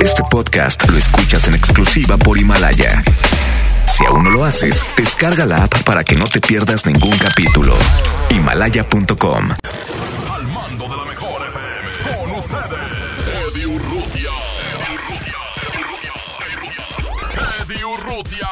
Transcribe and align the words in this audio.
Este 0.00 0.22
podcast 0.30 0.88
lo 0.88 0.96
escuchas 0.96 1.48
en 1.48 1.54
exclusiva 1.54 2.16
por 2.16 2.38
Himalaya. 2.38 3.02
Si 3.86 4.04
aún 4.04 4.24
no 4.24 4.30
lo 4.30 4.44
haces, 4.44 4.84
descarga 4.96 5.44
la 5.44 5.64
app 5.64 5.82
para 5.82 6.04
que 6.04 6.14
no 6.16 6.24
te 6.24 6.40
pierdas 6.40 6.86
ningún 6.86 7.16
capítulo. 7.18 7.74
Himalaya.com. 8.30 9.50
Al 10.30 10.46
mando 10.48 10.84
de 10.88 10.96
la 10.96 11.04
mejor 11.04 11.42
FM. 11.48 11.88
Con 12.20 12.30
ustedes, 12.38 12.92
Eddie 13.54 13.66
Urrutia. 13.66 14.30
Eddie 17.62 17.84
Urrutia. 17.84 18.48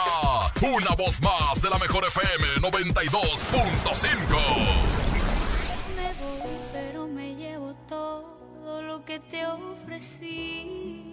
Una 0.62 0.94
voz 0.96 1.20
más 1.22 1.62
de 1.62 1.70
la 1.70 1.78
mejor 1.78 2.04
FM 2.04 2.46
92.5. 2.60 4.08
Me 5.96 6.12
voy, 6.20 6.50
pero 6.72 7.06
me 7.06 7.34
llevo 7.36 7.74
todo 7.88 8.82
lo 8.82 9.04
que 9.04 9.20
te 9.20 9.46
ofrecí. 9.46 11.05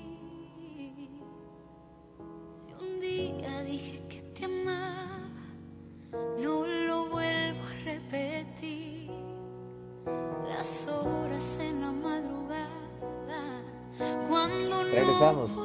Un 2.83 2.99
día 2.99 3.63
dije 3.63 4.01
que 4.09 4.21
te 4.33 4.45
amaba, 4.45 5.29
no 6.37 6.65
lo 6.65 7.09
vuelvo 7.09 7.61
a 7.63 7.83
repetir. 7.85 9.09
Las 10.49 10.87
horas 10.87 11.59
en 11.61 11.81
la 11.81 11.91
madrugada, 11.91 13.63
cuando 14.27 14.83
Regresamos. 14.83 15.51
no 15.51 15.63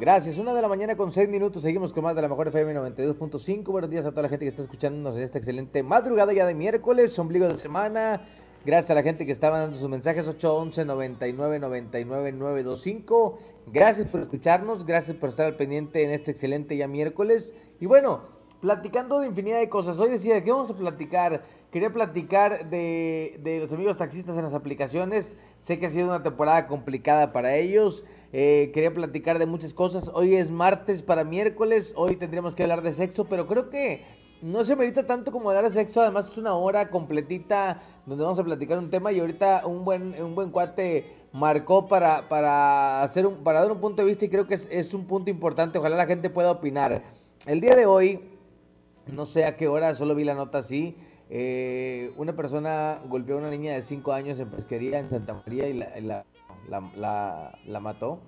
Gracias, 0.00 0.38
una 0.38 0.52
de 0.52 0.62
la 0.62 0.68
mañana 0.68 0.96
con 0.96 1.10
seis 1.10 1.28
minutos. 1.28 1.62
Seguimos 1.62 1.92
con 1.92 2.02
más 2.02 2.16
de 2.16 2.22
la 2.22 2.28
mejor 2.28 2.48
FM 2.48 2.74
92.5. 2.74 3.64
Buenos 3.70 3.90
días 3.90 4.06
a 4.06 4.10
toda 4.10 4.22
la 4.22 4.28
gente 4.28 4.44
que 4.44 4.50
está 4.50 4.62
escuchándonos 4.62 5.16
en 5.16 5.22
esta 5.22 5.38
excelente 5.38 5.82
madrugada 5.82 6.32
ya 6.32 6.46
de 6.46 6.54
miércoles, 6.54 7.18
ombligo 7.18 7.46
de 7.46 7.58
semana. 7.58 8.22
Gracias 8.64 8.90
a 8.90 8.94
la 8.94 9.02
gente 9.02 9.26
que 9.26 9.32
está 9.32 9.50
mandando 9.50 9.76
sus 9.76 9.88
mensajes 9.90 10.26
811 10.26 10.86
99 10.86 11.58
99 11.60 12.32
925. 12.32 13.38
Gracias 13.72 14.06
por 14.08 14.20
escucharnos, 14.20 14.84
gracias 14.84 15.16
por 15.16 15.30
estar 15.30 15.46
al 15.46 15.56
pendiente 15.56 16.02
en 16.02 16.10
este 16.10 16.30
excelente 16.30 16.76
ya 16.76 16.86
miércoles. 16.86 17.54
Y 17.80 17.86
bueno, 17.86 18.22
platicando 18.60 19.20
de 19.20 19.28
infinidad 19.28 19.58
de 19.58 19.68
cosas. 19.68 19.98
Hoy 19.98 20.10
decía, 20.10 20.34
¿de 20.34 20.44
qué 20.44 20.52
vamos 20.52 20.70
a 20.70 20.74
platicar? 20.74 21.42
Quería 21.70 21.92
platicar 21.92 22.70
de, 22.70 23.40
de 23.42 23.60
los 23.60 23.72
amigos 23.72 23.96
taxistas 23.96 24.36
en 24.36 24.44
las 24.44 24.54
aplicaciones. 24.54 25.36
Sé 25.60 25.78
que 25.78 25.86
ha 25.86 25.90
sido 25.90 26.06
una 26.06 26.22
temporada 26.22 26.66
complicada 26.66 27.32
para 27.32 27.56
ellos. 27.56 28.04
Eh, 28.32 28.70
quería 28.74 28.92
platicar 28.92 29.38
de 29.38 29.46
muchas 29.46 29.74
cosas. 29.74 30.10
Hoy 30.14 30.34
es 30.34 30.50
martes 30.50 31.02
para 31.02 31.24
miércoles. 31.24 31.94
Hoy 31.96 32.16
tendríamos 32.16 32.54
que 32.54 32.62
hablar 32.62 32.82
de 32.82 32.92
sexo, 32.92 33.24
pero 33.24 33.46
creo 33.46 33.70
que 33.70 34.04
no 34.42 34.62
se 34.62 34.76
merita 34.76 35.06
tanto 35.06 35.32
como 35.32 35.48
hablar 35.48 35.64
de 35.64 35.70
sexo. 35.70 36.02
Además 36.02 36.30
es 36.30 36.38
una 36.38 36.54
hora 36.54 36.90
completita 36.90 37.82
donde 38.06 38.24
vamos 38.24 38.38
a 38.38 38.44
platicar 38.44 38.78
un 38.78 38.90
tema 38.90 39.10
y 39.10 39.20
ahorita 39.20 39.66
un 39.66 39.84
buen, 39.84 40.22
un 40.22 40.34
buen 40.34 40.50
cuate 40.50 41.23
marcó 41.34 41.88
para, 41.88 42.28
para, 42.28 43.02
hacer 43.02 43.26
un, 43.26 43.34
para 43.42 43.60
dar 43.60 43.72
un 43.72 43.80
punto 43.80 44.00
de 44.02 44.08
vista 44.08 44.24
y 44.24 44.28
creo 44.28 44.46
que 44.46 44.54
es, 44.54 44.68
es 44.70 44.94
un 44.94 45.04
punto 45.04 45.30
importante. 45.30 45.78
Ojalá 45.78 45.96
la 45.96 46.06
gente 46.06 46.30
pueda 46.30 46.50
opinar. 46.52 47.02
El 47.44 47.60
día 47.60 47.74
de 47.74 47.86
hoy, 47.86 48.20
no 49.08 49.26
sé 49.26 49.44
a 49.44 49.56
qué 49.56 49.68
hora, 49.68 49.94
solo 49.94 50.14
vi 50.14 50.24
la 50.24 50.34
nota 50.34 50.58
así. 50.58 50.96
eh, 51.30 52.12
una 52.16 52.34
persona 52.36 53.00
golpeó 53.08 53.34
a 53.36 53.38
una 53.38 53.50
niña 53.50 53.72
de 53.74 53.82
5 53.82 54.12
años 54.12 54.38
en 54.38 54.48
pesquería 54.48 54.98
en 55.00 55.10
Santa 55.10 55.34
María 55.34 55.66
y 55.68 55.72
la, 55.74 55.90
la- 56.00 56.24
la- 56.96 57.58
la 57.66 57.80
mató. 57.80 58.20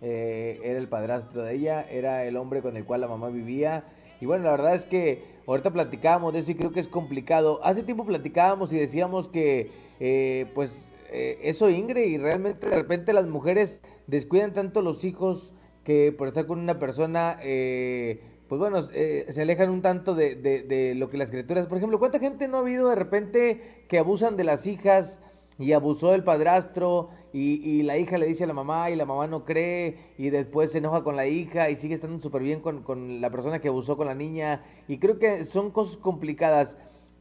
Eh, 0.00 0.60
era 0.64 0.78
el 0.78 0.88
padrastro 0.88 1.42
de 1.42 1.54
ella, 1.54 1.82
era 1.90 2.24
el 2.24 2.36
hombre 2.36 2.62
con 2.62 2.76
el 2.76 2.84
cual 2.84 3.02
la 3.02 3.08
mamá 3.08 3.28
vivía. 3.28 3.84
Y 4.20 4.26
bueno, 4.26 4.44
la 4.44 4.52
verdad 4.52 4.74
es 4.74 4.86
que 4.86 5.22
ahorita 5.46 5.70
platicábamos 5.72 6.32
de 6.32 6.38
eso 6.40 6.50
y 6.52 6.54
creo 6.54 6.72
que 6.72 6.80
es 6.80 6.88
complicado. 6.88 7.60
Hace 7.62 7.82
tiempo 7.82 8.04
platicábamos 8.06 8.72
y 8.72 8.78
decíamos 8.78 9.28
que, 9.28 9.70
eh, 10.00 10.50
pues, 10.54 10.90
eh, 11.14 11.38
eso 11.42 11.70
Ingrid, 11.70 12.04
y 12.04 12.18
realmente 12.18 12.68
de 12.68 12.76
repente 12.76 13.12
las 13.12 13.26
mujeres 13.26 13.80
descuidan 14.06 14.52
tanto 14.52 14.82
los 14.82 15.04
hijos 15.04 15.52
que 15.84 16.12
por 16.12 16.28
estar 16.28 16.46
con 16.46 16.58
una 16.60 16.78
persona, 16.78 17.38
eh, 17.42 18.22
pues 18.48 18.58
bueno, 18.58 18.78
eh, 18.92 19.26
se 19.30 19.42
alejan 19.42 19.70
un 19.70 19.82
tanto 19.82 20.14
de, 20.14 20.34
de- 20.36 20.94
lo 20.94 21.10
que 21.10 21.16
las 21.18 21.30
criaturas, 21.30 21.66
por 21.66 21.78
ejemplo, 21.78 21.98
¿cuánta 21.98 22.18
gente 22.18 22.48
no 22.48 22.58
ha 22.58 22.60
habido 22.60 22.88
de 22.88 22.94
repente 22.96 23.60
que 23.88 23.98
abusan 23.98 24.36
de 24.36 24.44
las 24.44 24.66
hijas 24.66 25.20
y 25.58 25.72
abusó 25.72 26.14
el 26.14 26.24
padrastro 26.24 27.10
y, 27.32 27.60
y 27.68 27.82
la 27.84 27.96
hija 27.98 28.18
le 28.18 28.26
dice 28.26 28.44
a 28.44 28.46
la 28.46 28.54
mamá 28.54 28.90
y 28.90 28.96
la 28.96 29.06
mamá 29.06 29.26
no 29.28 29.44
cree 29.44 29.96
y 30.18 30.30
después 30.30 30.72
se 30.72 30.78
enoja 30.78 31.04
con 31.04 31.16
la 31.16 31.26
hija 31.26 31.70
y 31.70 31.76
sigue 31.76 31.94
estando 31.94 32.20
súper 32.20 32.42
bien 32.42 32.60
con, 32.60 32.82
con 32.82 33.20
la 33.20 33.30
persona 33.30 33.60
que 33.60 33.68
abusó 33.68 33.96
con 33.96 34.06
la 34.06 34.14
niña 34.14 34.62
y 34.88 34.98
creo 34.98 35.18
que 35.18 35.44
son 35.44 35.70
cosas 35.70 35.96
complicadas. 35.96 36.76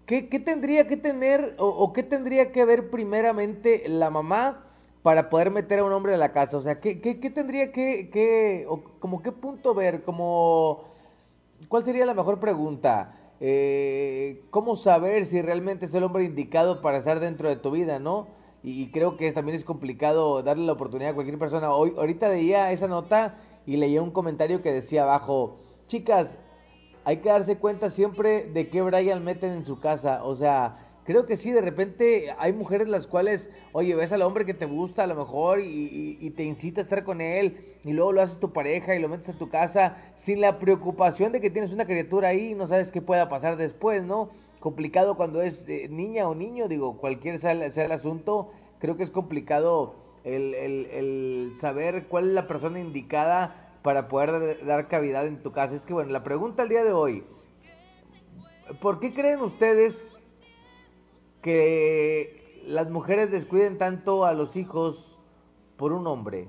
¿Qué, 0.05 0.21
tendría 0.21 0.85
que 0.87 0.97
tener 0.97 1.55
o, 1.57 1.93
qué 1.93 2.03
tendría 2.03 2.51
que 2.51 2.65
ver 2.65 2.89
primeramente 2.89 3.83
la 3.87 4.09
mamá 4.09 4.65
para 5.01 5.29
poder 5.29 5.49
meter 5.49 5.79
a 5.79 5.85
un 5.85 5.93
hombre 5.93 6.13
a 6.13 6.17
la 6.17 6.33
casa? 6.33 6.57
O 6.57 6.61
sea, 6.61 6.79
¿qué, 6.81 6.95
tendría 7.33 7.71
que, 7.71 8.09
que 8.09 8.67
como 8.99 9.21
qué 9.21 9.31
punto 9.31 9.73
ver? 9.73 10.03
Como, 10.03 10.83
¿Cuál 11.69 11.85
sería 11.85 12.05
la 12.05 12.13
mejor 12.13 12.39
pregunta? 12.39 13.15
Eh, 13.39 14.43
¿Cómo 14.49 14.75
saber 14.75 15.25
si 15.25 15.41
realmente 15.41 15.85
es 15.85 15.93
el 15.93 16.03
hombre 16.03 16.25
indicado 16.25 16.81
para 16.81 16.97
estar 16.97 17.19
dentro 17.19 17.49
de 17.49 17.55
tu 17.55 17.71
vida, 17.71 17.99
no? 17.99 18.27
Y 18.61 18.91
creo 18.91 19.17
que 19.17 19.31
también 19.31 19.55
es 19.55 19.65
complicado 19.65 20.43
darle 20.43 20.65
la 20.65 20.73
oportunidad 20.73 21.11
a 21.11 21.15
cualquier 21.15 21.37
persona. 21.37 21.73
Hoy, 21.73 21.93
ahorita 21.97 22.29
leía 22.29 22.71
esa 22.71 22.87
nota 22.87 23.37
y 23.65 23.77
leía 23.77 24.01
un 24.01 24.11
comentario 24.11 24.61
que 24.61 24.71
decía 24.71 25.03
abajo, 25.03 25.59
chicas, 25.87 26.37
hay 27.03 27.17
que 27.17 27.29
darse 27.29 27.57
cuenta 27.57 27.89
siempre 27.89 28.45
de 28.45 28.69
qué 28.69 28.81
Brian 28.81 29.23
meten 29.23 29.51
en 29.53 29.65
su 29.65 29.79
casa. 29.79 30.23
O 30.23 30.35
sea, 30.35 30.77
creo 31.03 31.25
que 31.25 31.37
sí, 31.37 31.51
de 31.51 31.61
repente 31.61 32.33
hay 32.37 32.53
mujeres 32.53 32.87
las 32.87 33.07
cuales, 33.07 33.49
oye, 33.71 33.95
ves 33.95 34.11
al 34.13 34.21
hombre 34.21 34.45
que 34.45 34.53
te 34.53 34.65
gusta 34.65 35.03
a 35.03 35.07
lo 35.07 35.15
mejor 35.15 35.59
y, 35.59 35.65
y- 35.65 36.17
y 36.19 36.31
te 36.31 36.43
incita 36.43 36.81
a 36.81 36.83
estar 36.83 37.03
con 37.03 37.21
él 37.21 37.57
y 37.83 37.91
luego 37.93 38.11
lo 38.13 38.21
haces 38.21 38.39
tu 38.39 38.53
pareja 38.53 38.95
y 38.95 38.99
lo 38.99 39.09
metes 39.09 39.29
a 39.29 39.37
tu 39.37 39.49
casa 39.49 39.97
sin 40.15 40.39
la 40.41 40.59
preocupación 40.59 41.31
de 41.31 41.41
que 41.41 41.49
tienes 41.49 41.73
una 41.73 41.85
criatura 41.85 42.29
ahí 42.29 42.51
y 42.51 42.55
no 42.55 42.67
sabes 42.67 42.91
qué 42.91 43.01
pueda 43.01 43.29
pasar 43.29 43.57
después, 43.57 44.03
¿no? 44.03 44.29
Complicado 44.59 45.15
cuando 45.17 45.41
es 45.41 45.67
eh, 45.67 45.87
niña 45.89 46.27
o 46.29 46.35
niño, 46.35 46.67
digo, 46.69 46.97
cualquier 46.97 47.37
sea, 47.39 47.69
sea 47.71 47.85
el 47.85 47.91
asunto, 47.91 48.51
creo 48.79 48.95
que 48.97 49.03
es 49.03 49.11
complicado 49.11 49.95
el, 50.23 50.53
el- 50.55 50.85
el 50.87 51.51
saber 51.55 52.07
cuál 52.07 52.27
es 52.29 52.33
la 52.33 52.47
persona 52.47 52.79
indicada 52.79 53.62
para 53.83 54.07
poder 54.07 54.65
dar 54.65 54.87
cavidad 54.87 55.27
en 55.27 55.43
tu 55.43 55.51
casa. 55.51 55.75
Es 55.75 55.85
que 55.85 55.93
bueno, 55.93 56.11
la 56.11 56.23
pregunta 56.23 56.63
al 56.63 56.69
día 56.69 56.83
de 56.83 56.93
hoy, 56.93 57.23
¿por 58.81 58.99
qué 58.99 59.13
creen 59.13 59.41
ustedes 59.41 60.17
que 61.41 62.63
las 62.65 62.89
mujeres 62.89 63.29
descuiden 63.29 63.77
tanto 63.77 64.25
a 64.25 64.33
los 64.33 64.55
hijos 64.55 65.19
por 65.77 65.91
un 65.91 66.07
hombre? 66.07 66.47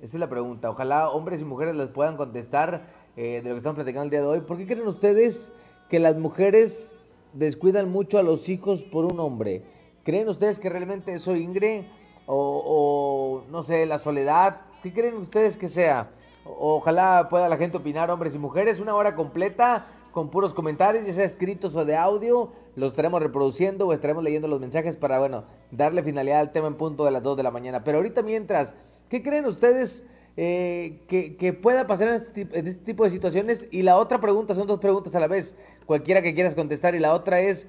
Esa 0.00 0.16
es 0.16 0.20
la 0.20 0.30
pregunta. 0.30 0.70
Ojalá 0.70 1.10
hombres 1.10 1.40
y 1.40 1.44
mujeres 1.44 1.74
les 1.74 1.88
puedan 1.88 2.16
contestar 2.16 2.86
eh, 3.16 3.40
de 3.42 3.48
lo 3.48 3.54
que 3.54 3.58
estamos 3.58 3.76
platicando 3.76 4.04
el 4.04 4.10
día 4.10 4.20
de 4.20 4.26
hoy. 4.26 4.40
¿Por 4.40 4.56
qué 4.56 4.66
creen 4.66 4.86
ustedes 4.86 5.52
que 5.90 5.98
las 5.98 6.16
mujeres 6.16 6.92
descuidan 7.32 7.90
mucho 7.90 8.18
a 8.18 8.22
los 8.22 8.48
hijos 8.48 8.84
por 8.84 9.04
un 9.06 9.18
hombre? 9.18 9.64
¿Creen 10.04 10.28
ustedes 10.28 10.60
que 10.60 10.70
realmente 10.70 11.12
eso 11.12 11.34
ingre? 11.34 11.88
O, 12.26 13.44
o, 13.46 13.50
no 13.50 13.62
sé, 13.62 13.86
la 13.86 13.98
soledad. 13.98 14.60
¿Qué 14.82 14.92
creen 14.92 15.16
ustedes 15.16 15.56
que 15.56 15.68
sea? 15.68 16.10
Ojalá 16.44 17.28
pueda 17.30 17.48
la 17.48 17.56
gente 17.56 17.78
opinar, 17.78 18.10
hombres 18.10 18.34
y 18.34 18.38
mujeres. 18.38 18.80
Una 18.80 18.94
hora 18.94 19.14
completa 19.14 19.86
con 20.12 20.30
puros 20.30 20.54
comentarios, 20.54 21.06
ya 21.06 21.12
sea 21.12 21.24
escritos 21.24 21.74
o 21.74 21.84
de 21.84 21.96
audio. 21.96 22.52
Los 22.76 22.92
estaremos 22.92 23.22
reproduciendo 23.22 23.86
o 23.86 23.92
estaremos 23.92 24.22
leyendo 24.22 24.46
los 24.46 24.60
mensajes 24.60 24.96
para, 24.96 25.18
bueno, 25.18 25.44
darle 25.70 26.02
finalidad 26.02 26.40
al 26.40 26.52
tema 26.52 26.68
en 26.68 26.74
punto 26.74 27.04
de 27.04 27.10
las 27.10 27.22
2 27.22 27.36
de 27.36 27.42
la 27.42 27.50
mañana. 27.50 27.82
Pero 27.82 27.98
ahorita 27.98 28.22
mientras, 28.22 28.74
¿qué 29.08 29.22
creen 29.22 29.46
ustedes 29.46 30.04
eh, 30.36 31.00
que, 31.08 31.36
que 31.36 31.52
pueda 31.52 31.86
pasar 31.86 32.08
este, 32.08 32.42
en 32.52 32.66
este 32.66 32.84
tipo 32.84 33.04
de 33.04 33.10
situaciones? 33.10 33.66
Y 33.70 33.82
la 33.82 33.96
otra 33.96 34.20
pregunta, 34.20 34.54
son 34.54 34.66
dos 34.66 34.80
preguntas 34.80 35.14
a 35.14 35.20
la 35.20 35.28
vez, 35.28 35.56
cualquiera 35.86 36.20
que 36.20 36.34
quieras 36.34 36.54
contestar. 36.54 36.94
Y 36.94 36.98
la 36.98 37.14
otra 37.14 37.40
es, 37.40 37.68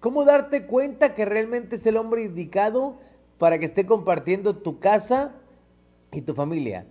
¿cómo 0.00 0.24
darte 0.24 0.66
cuenta 0.66 1.14
que 1.14 1.24
realmente 1.24 1.76
es 1.76 1.86
el 1.86 1.96
hombre 1.96 2.22
indicado 2.22 2.96
para 3.38 3.58
que 3.58 3.66
esté 3.66 3.86
compartiendo 3.86 4.56
tu 4.56 4.80
casa 4.80 5.32
y 6.12 6.22
tu 6.22 6.34
familia? 6.34 6.86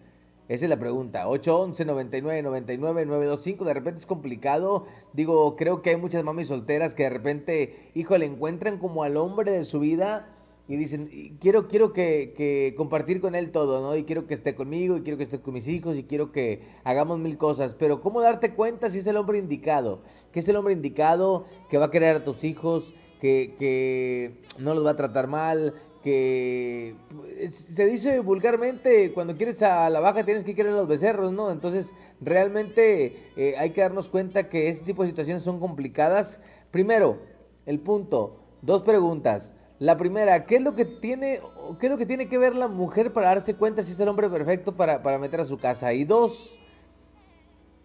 Esa 0.47 0.65
es 0.65 0.69
la 0.69 0.77
pregunta. 0.77 1.27
811 1.27 1.85
99 1.85 2.41
99 2.43 3.05
925. 3.05 3.65
De 3.65 3.73
repente 3.73 3.99
es 3.99 4.05
complicado. 4.05 4.85
Digo, 5.13 5.55
creo 5.55 5.81
que 5.81 5.91
hay 5.91 5.97
muchas 5.97 6.23
mamis 6.23 6.49
solteras 6.49 6.93
que 6.93 7.03
de 7.03 7.09
repente, 7.09 7.91
hijo, 7.95 8.17
le 8.17 8.25
encuentran 8.25 8.77
como 8.77 9.03
al 9.03 9.17
hombre 9.17 9.51
de 9.51 9.63
su 9.63 9.79
vida 9.79 10.29
y 10.67 10.77
dicen, 10.77 11.37
quiero, 11.39 11.67
quiero 11.67 11.93
que, 11.93 12.33
que 12.35 12.73
compartir 12.75 13.21
con 13.21 13.35
él 13.35 13.51
todo, 13.51 13.81
¿no? 13.81 13.95
Y 13.95 14.03
quiero 14.03 14.25
que 14.25 14.33
esté 14.33 14.55
conmigo, 14.55 14.97
y 14.97 15.01
quiero 15.01 15.17
que 15.17 15.23
esté 15.23 15.39
con 15.39 15.53
mis 15.53 15.67
hijos, 15.67 15.95
y 15.95 16.03
quiero 16.03 16.31
que 16.31 16.63
hagamos 16.83 17.19
mil 17.19 17.37
cosas. 17.37 17.75
Pero 17.75 18.01
¿cómo 18.01 18.21
darte 18.21 18.53
cuenta 18.53 18.89
si 18.89 18.99
es 18.99 19.07
el 19.07 19.17
hombre 19.17 19.37
indicado? 19.37 20.01
Que 20.31 20.39
es 20.39 20.47
el 20.47 20.55
hombre 20.55 20.73
indicado, 20.73 21.45
que 21.69 21.77
va 21.77 21.85
a 21.85 21.91
querer 21.91 22.15
a 22.15 22.23
tus 22.23 22.43
hijos, 22.43 22.95
que, 23.21 23.55
que 23.59 24.41
no 24.57 24.73
los 24.73 24.85
va 24.85 24.91
a 24.91 24.95
tratar 24.95 25.27
mal, 25.27 25.75
que 26.05 26.95
es- 27.39 27.55
se 27.55 27.87
dice 27.87 28.19
vulgarmente, 28.19 29.11
cuando 29.11 29.35
quieres 29.35 29.61
a 29.63 29.89
la 29.89 29.99
vaca 29.99 30.23
tienes 30.23 30.43
que 30.43 30.53
querer 30.53 30.73
a 30.73 30.77
los 30.77 30.87
becerros, 30.87 31.31
¿no? 31.31 31.49
Entonces, 31.51 31.93
realmente 32.21 33.31
eh, 33.35 33.55
hay 33.57 33.71
que 33.71 33.81
darnos 33.81 34.07
cuenta 34.07 34.47
que 34.47 34.69
este 34.69 34.85
tipo 34.85 35.01
de 35.01 35.09
situaciones 35.09 35.41
son 35.43 35.59
complicadas. 35.59 36.39
Primero, 36.69 37.17
el 37.65 37.79
punto, 37.79 38.39
dos 38.61 38.83
preguntas. 38.83 39.53
La 39.79 39.97
primera, 39.97 40.45
¿qué 40.45 40.57
es 40.57 40.61
lo 40.61 40.75
que 40.75 40.85
tiene, 40.85 41.39
qué 41.79 41.87
es 41.87 41.91
lo 41.91 41.97
que 41.97 42.05
tiene 42.05 42.29
que 42.29 42.37
ver 42.37 42.55
la 42.55 42.67
mujer 42.67 43.11
para 43.11 43.29
darse 43.29 43.55
cuenta 43.55 43.81
si 43.81 43.91
es 43.93 43.99
el 43.99 44.07
hombre 44.07 44.29
perfecto 44.29 44.75
para 44.77 45.17
meter 45.19 45.41
a 45.41 45.45
su 45.45 45.57
casa? 45.57 45.91
Y 45.93 46.05
dos, 46.05 46.59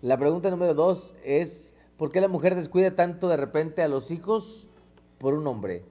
la 0.02 0.18
pregunta 0.18 0.50
número 0.50 0.74
dos 0.74 1.14
es, 1.24 1.74
¿por 1.96 2.12
qué 2.12 2.20
la 2.20 2.28
mujer 2.28 2.54
descuida 2.54 2.94
tanto 2.94 3.28
de 3.28 3.38
repente 3.38 3.82
a 3.82 3.88
los 3.88 4.10
hijos 4.10 4.68
por 5.18 5.34
un 5.34 5.46
hombre? 5.46 5.84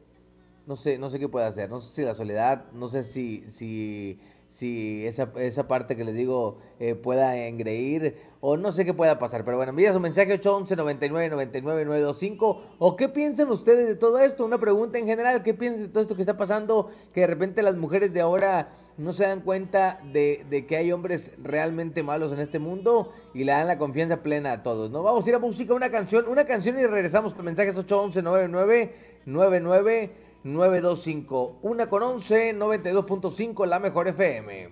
No 0.69 0.75
sé, 0.75 0.99
no 0.99 1.09
sé 1.09 1.17
qué 1.17 1.27
puede 1.27 1.47
hacer, 1.47 1.67
no 1.67 1.81
sé 1.81 1.91
si 1.95 2.03
la 2.03 2.13
soledad, 2.13 2.71
no 2.73 2.89
sé 2.89 3.03
si, 3.03 3.43
si 3.47 4.19
si 4.49 5.05
esa, 5.05 5.31
esa 5.37 5.67
parte 5.67 5.95
que 5.95 6.03
les 6.03 6.15
digo 6.15 6.57
eh, 6.79 6.95
pueda 6.95 7.37
engreír 7.37 8.15
o 8.41 8.57
no 8.57 8.71
sé 8.71 8.83
qué 8.83 8.93
pueda 8.93 9.19
pasar. 9.19 9.45
Pero 9.45 9.57
bueno, 9.57 9.71
envía 9.71 9.93
su 9.93 9.99
mensaje 9.99 10.33
811 10.33 10.75
99 10.75 11.29
99 11.29 11.85
925 11.85 12.61
o 12.79 12.95
qué 12.95 13.09
piensan 13.09 13.49
ustedes 13.49 13.87
de 13.87 13.95
todo 13.95 14.19
esto. 14.19 14.45
Una 14.45 14.59
pregunta 14.59 14.97
en 14.97 15.05
general, 15.05 15.43
¿qué 15.43 15.53
piensan 15.53 15.83
de 15.83 15.89
todo 15.89 16.01
esto 16.01 16.15
que 16.15 16.21
está 16.21 16.37
pasando? 16.37 16.89
Que 17.13 17.21
de 17.21 17.27
repente 17.27 17.61
las 17.61 17.75
mujeres 17.75 18.11
de 18.13 18.21
ahora 18.21 18.69
no 18.97 19.13
se 19.13 19.23
dan 19.23 19.41
cuenta 19.41 19.99
de, 20.11 20.45
de 20.49 20.65
que 20.65 20.77
hay 20.77 20.91
hombres 20.91 21.31
realmente 21.41 22.03
malos 22.03 22.31
en 22.31 22.39
este 22.39 22.59
mundo 22.59 23.13
y 23.33 23.43
le 23.43 23.51
dan 23.53 23.67
la 23.67 23.77
confianza 23.77 24.23
plena 24.23 24.51
a 24.51 24.63
todos. 24.63 24.89
¿no? 24.91 25.03
Vamos 25.03 25.25
a 25.25 25.29
ir 25.29 25.35
a 25.35 25.39
música, 25.39 25.73
una 25.73 25.89
canción, 25.89 26.27
una 26.27 26.45
canción 26.45 26.77
y 26.77 26.85
regresamos 26.85 27.33
con 27.33 27.45
mensajes 27.45 27.77
811 27.77 28.21
99 28.21 29.09
99 29.25 30.28
925. 30.43 31.59
Una 31.61 31.89
con 31.89 32.03
11, 32.03 32.55
92.5, 32.55 33.65
la 33.65 33.79
mejor 33.79 34.07
FM. 34.07 34.69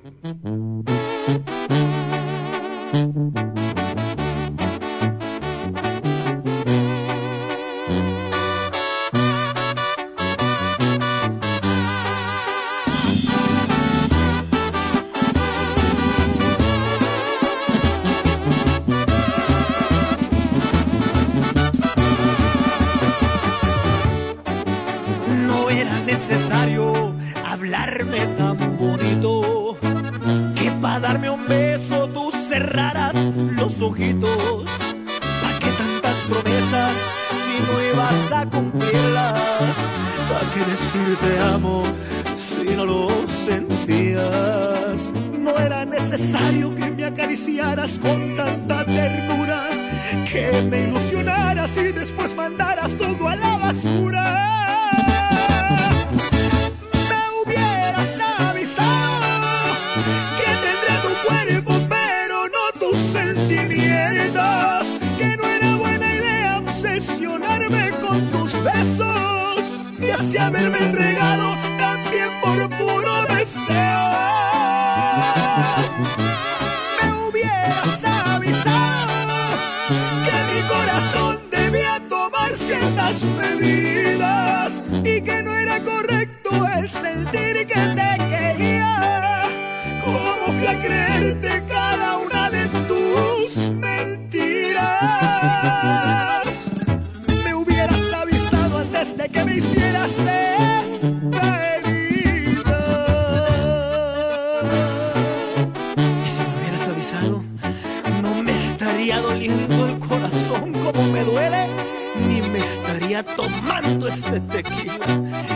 tomando 113.35 114.07
este 114.07 114.39
tequila. 114.41 115.06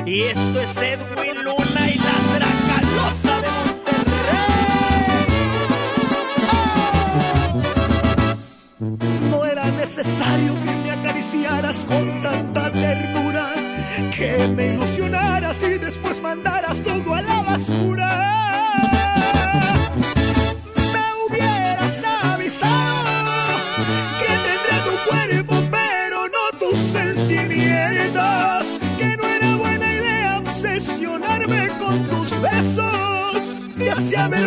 Y 0.06 0.22
esto 0.22 0.62
es 0.62 0.78
Edwin 0.78 1.44
Luna 1.44 1.90
y 1.90 1.98
la 1.98 2.18
Dracalosa 2.36 3.42
de 3.42 3.50
Monterrey. 3.58 4.52
No 9.30 9.46
era 9.46 9.66
necesario 9.72 10.54
que 10.64 10.72
me 10.84 10.92
acariciaras 10.92 11.86
con 11.86 12.22
tanta 12.22 12.72
ternura 12.72 13.54
que 14.16 14.48
me 14.56 14.74
ilusionara 14.74 15.41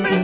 Benjamin 0.02 0.23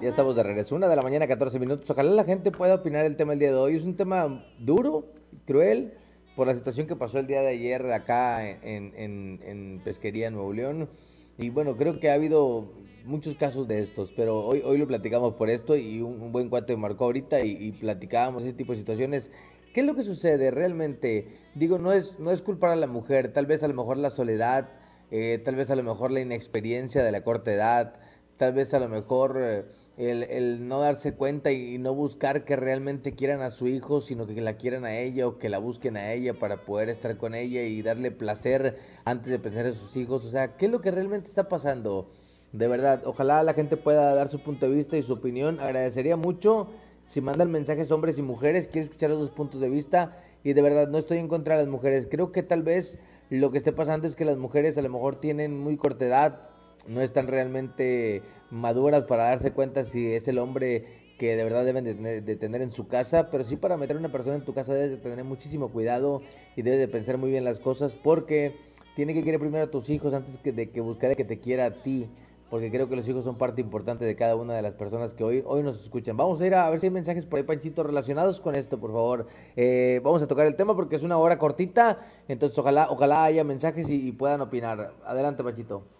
Ya 0.00 0.10
estamos 0.10 0.36
de 0.36 0.44
regreso. 0.44 0.76
Una 0.76 0.86
de 0.86 0.94
la 0.94 1.02
mañana, 1.02 1.26
14 1.26 1.58
minutos. 1.58 1.90
Ojalá 1.90 2.12
la 2.12 2.22
gente 2.22 2.52
pueda 2.52 2.76
opinar 2.76 3.04
el 3.04 3.16
tema 3.16 3.32
del 3.32 3.40
día 3.40 3.48
de 3.48 3.56
hoy. 3.56 3.74
Es 3.74 3.84
un 3.84 3.96
tema 3.96 4.44
duro, 4.60 5.06
cruel, 5.44 5.92
por 6.36 6.46
la 6.46 6.54
situación 6.54 6.86
que 6.86 6.94
pasó 6.94 7.18
el 7.18 7.26
día 7.26 7.40
de 7.40 7.48
ayer 7.48 7.90
acá 7.90 8.48
en, 8.48 8.92
en, 8.94 9.80
Pesquería, 9.84 10.30
Nuevo 10.30 10.52
León. 10.52 10.88
Y 11.36 11.50
bueno, 11.50 11.76
creo 11.76 11.98
que 11.98 12.10
ha 12.10 12.14
habido 12.14 12.70
muchos 13.06 13.34
casos 13.34 13.66
de 13.66 13.80
estos, 13.80 14.12
pero 14.12 14.38
hoy, 14.46 14.62
hoy 14.64 14.78
lo 14.78 14.86
platicamos 14.86 15.34
por 15.34 15.50
esto 15.50 15.76
y 15.76 16.00
un, 16.00 16.30
buen 16.30 16.48
cuate 16.48 16.76
marcó 16.76 17.06
ahorita 17.06 17.40
y, 17.40 17.56
y, 17.58 17.72
platicábamos 17.72 18.44
ese 18.44 18.52
tipo 18.52 18.72
de 18.72 18.78
situaciones. 18.78 19.32
¿Qué 19.74 19.80
es 19.80 19.86
lo 19.86 19.96
que 19.96 20.04
sucede 20.04 20.52
realmente? 20.52 21.26
Digo, 21.56 21.78
no 21.78 21.92
es, 21.92 22.20
no 22.20 22.30
es 22.30 22.40
culpar 22.40 22.70
a 22.70 22.76
la 22.76 22.86
mujer, 22.86 23.32
tal 23.32 23.46
vez 23.46 23.64
a 23.64 23.68
lo 23.68 23.74
mejor 23.74 23.96
la 23.96 24.10
soledad, 24.10 24.68
eh, 25.10 25.40
tal 25.44 25.56
vez 25.56 25.70
a 25.70 25.76
lo 25.76 25.82
mejor 25.82 26.12
la 26.12 26.20
inexperiencia 26.20 27.02
de 27.02 27.10
la 27.10 27.24
corta 27.24 27.52
edad, 27.52 27.94
tal 28.36 28.52
vez 28.52 28.72
a 28.74 28.78
lo 28.78 28.88
mejor 28.88 29.38
eh, 29.40 29.64
el, 29.98 30.22
el, 30.22 30.68
no 30.68 30.78
darse 30.78 31.12
cuenta 31.12 31.50
y, 31.50 31.76
no 31.78 31.92
buscar 31.92 32.44
que 32.44 32.54
realmente 32.54 33.14
quieran 33.14 33.42
a 33.42 33.50
su 33.50 33.66
hijo, 33.66 34.00
sino 34.00 34.26
que 34.26 34.40
la 34.40 34.56
quieran 34.56 34.84
a 34.84 34.96
ella 34.96 35.26
o 35.26 35.38
que 35.38 35.48
la 35.48 35.58
busquen 35.58 35.96
a 35.96 36.12
ella 36.12 36.34
para 36.34 36.58
poder 36.58 36.88
estar 36.88 37.16
con 37.16 37.34
ella 37.34 37.62
y 37.64 37.82
darle 37.82 38.12
placer 38.12 38.78
antes 39.04 39.30
de 39.32 39.40
pensar 39.40 39.66
en 39.66 39.74
sus 39.74 39.96
hijos. 39.96 40.24
O 40.24 40.30
sea, 40.30 40.56
¿qué 40.56 40.66
es 40.66 40.72
lo 40.72 40.80
que 40.80 40.92
realmente 40.92 41.28
está 41.28 41.48
pasando? 41.48 42.08
De 42.52 42.68
verdad, 42.68 43.02
ojalá 43.06 43.42
la 43.42 43.54
gente 43.54 43.76
pueda 43.76 44.14
dar 44.14 44.28
su 44.28 44.38
punto 44.38 44.68
de 44.68 44.74
vista 44.76 44.96
y 44.96 45.02
su 45.02 45.14
opinión. 45.14 45.58
Agradecería 45.58 46.16
mucho 46.16 46.68
si 47.04 47.20
mandan 47.20 47.50
mensajes 47.50 47.90
hombres 47.90 48.18
y 48.18 48.22
mujeres. 48.22 48.68
Quiero 48.68 48.84
escuchar 48.84 49.10
los 49.10 49.18
dos 49.18 49.30
puntos 49.30 49.60
de 49.60 49.68
vista 49.68 50.16
y 50.44 50.52
de 50.52 50.62
verdad 50.62 50.86
no 50.86 50.98
estoy 50.98 51.18
en 51.18 51.26
contra 51.26 51.56
de 51.56 51.62
las 51.62 51.70
mujeres. 51.70 52.06
Creo 52.08 52.30
que 52.30 52.44
tal 52.44 52.62
vez 52.62 53.00
lo 53.30 53.50
que 53.50 53.58
esté 53.58 53.72
pasando 53.72 54.06
es 54.06 54.14
que 54.14 54.24
las 54.24 54.36
mujeres 54.36 54.78
a 54.78 54.82
lo 54.82 54.90
mejor 54.90 55.16
tienen 55.16 55.58
muy 55.58 55.76
corta 55.76 56.06
edad, 56.06 56.48
no 56.86 57.00
están 57.00 57.26
realmente 57.26 58.22
maduras 58.50 59.04
para 59.04 59.24
darse 59.24 59.52
cuenta 59.52 59.84
si 59.84 60.12
es 60.12 60.28
el 60.28 60.38
hombre 60.38 60.84
que 61.18 61.36
de 61.36 61.44
verdad 61.44 61.64
deben 61.64 61.84
de, 61.84 62.36
tener 62.36 62.62
en 62.62 62.70
su 62.70 62.86
casa, 62.86 63.28
pero 63.30 63.42
sí 63.44 63.56
para 63.56 63.76
meter 63.76 63.96
a 63.96 63.98
una 63.98 64.12
persona 64.12 64.36
en 64.36 64.44
tu 64.44 64.54
casa 64.54 64.72
debes 64.72 64.92
de 64.92 64.96
tener 64.98 65.24
muchísimo 65.24 65.68
cuidado 65.70 66.22
y 66.56 66.62
debes 66.62 66.78
de 66.78 66.88
pensar 66.88 67.18
muy 67.18 67.30
bien 67.30 67.44
las 67.44 67.58
cosas 67.58 67.96
porque 67.96 68.54
tiene 68.94 69.14
que 69.14 69.24
querer 69.24 69.40
primero 69.40 69.64
a 69.64 69.70
tus 69.70 69.90
hijos 69.90 70.14
antes 70.14 70.38
que 70.38 70.52
de 70.52 70.70
que 70.70 70.80
buscar 70.80 71.14
que 71.16 71.24
te 71.24 71.40
quiera 71.40 71.66
a 71.66 71.82
ti, 71.82 72.08
porque 72.50 72.70
creo 72.70 72.88
que 72.88 72.96
los 72.96 73.08
hijos 73.08 73.24
son 73.24 73.36
parte 73.36 73.60
importante 73.60 74.04
de 74.04 74.14
cada 74.14 74.36
una 74.36 74.54
de 74.54 74.62
las 74.62 74.74
personas 74.74 75.12
que 75.12 75.24
hoy, 75.24 75.42
hoy 75.44 75.62
nos 75.62 75.82
escuchan. 75.82 76.16
Vamos 76.16 76.40
a 76.40 76.46
ir 76.46 76.54
a, 76.54 76.70
ver 76.70 76.80
si 76.80 76.86
hay 76.86 76.92
mensajes 76.92 77.26
por 77.26 77.38
ahí, 77.38 77.42
Panchito, 77.42 77.82
relacionados 77.82 78.40
con 78.40 78.54
esto, 78.54 78.78
por 78.78 78.92
favor. 78.92 79.26
Eh, 79.56 80.00
vamos 80.04 80.22
a 80.22 80.28
tocar 80.28 80.46
el 80.46 80.54
tema 80.54 80.74
porque 80.76 80.96
es 80.96 81.02
una 81.02 81.18
hora 81.18 81.36
cortita, 81.36 81.98
entonces 82.28 82.56
ojalá, 82.58 82.88
ojalá 82.90 83.24
haya 83.24 83.44
mensajes 83.44 83.90
y, 83.90 84.08
y 84.08 84.12
puedan 84.12 84.40
opinar. 84.40 84.94
Adelante, 85.04 85.42
Panchito. 85.42 85.97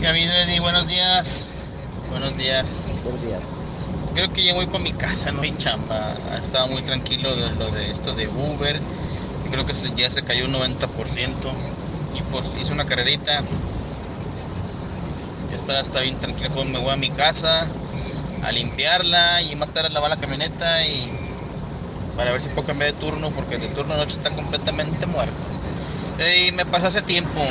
¿Qué 0.00 0.06
ha 0.06 0.10
habido, 0.10 0.32
Eddie? 0.32 0.60
Buenos 0.60 0.88
días. 0.88 1.46
Buenos 2.08 2.34
días. 2.38 2.74
Buenos 3.04 3.20
días. 3.22 3.40
Creo 4.14 4.32
que 4.32 4.42
ya 4.42 4.54
voy 4.54 4.64
para 4.64 4.78
mi 4.78 4.94
casa, 4.94 5.30
no 5.30 5.42
hay 5.42 5.54
chamba. 5.58 6.16
Ha 6.32 6.38
estado 6.38 6.68
muy 6.68 6.80
tranquilo 6.80 7.36
de 7.36 7.50
lo 7.50 7.70
de 7.70 7.90
esto 7.90 8.14
de 8.14 8.26
Uber. 8.26 8.80
Creo 9.50 9.66
que 9.66 9.74
ya 9.94 10.10
se 10.10 10.24
cayó 10.24 10.46
un 10.46 10.54
90%. 10.54 10.88
Y 12.14 12.22
pues 12.32 12.46
hice 12.58 12.72
una 12.72 12.86
carrerita. 12.86 13.42
Ya 15.50 15.56
está, 15.56 15.78
está 15.80 16.00
bien 16.00 16.18
tranquilo. 16.18 16.64
Me 16.64 16.78
voy 16.78 16.92
a 16.92 16.96
mi 16.96 17.10
casa 17.10 17.68
a 18.42 18.52
limpiarla 18.52 19.42
y 19.42 19.54
más 19.54 19.68
tarde 19.68 19.88
a 19.88 19.92
lavar 19.92 20.08
la 20.08 20.16
camioneta 20.16 20.82
y 20.86 21.12
para 22.16 22.32
ver 22.32 22.40
si 22.40 22.48
puedo 22.48 22.66
cambiar 22.66 22.94
de 22.94 23.00
turno 23.00 23.32
porque 23.32 23.58
de 23.58 23.68
turno 23.68 23.98
noche 23.98 24.16
está 24.16 24.30
completamente 24.30 25.04
muerto. 25.04 25.36
Y 26.18 26.52
me 26.52 26.64
pasó 26.64 26.86
hace 26.86 27.02
tiempo 27.02 27.42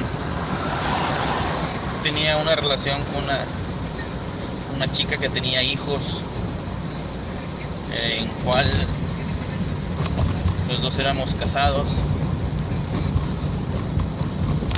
tenía 2.03 2.37
una 2.37 2.55
relación 2.55 3.03
con 3.05 3.23
una, 3.23 3.39
una 4.75 4.91
chica 4.91 5.17
que 5.17 5.29
tenía 5.29 5.61
hijos, 5.63 6.23
en 7.91 8.27
cual 8.43 8.69
los 10.67 10.81
dos 10.81 10.97
éramos 10.99 11.33
casados. 11.35 11.89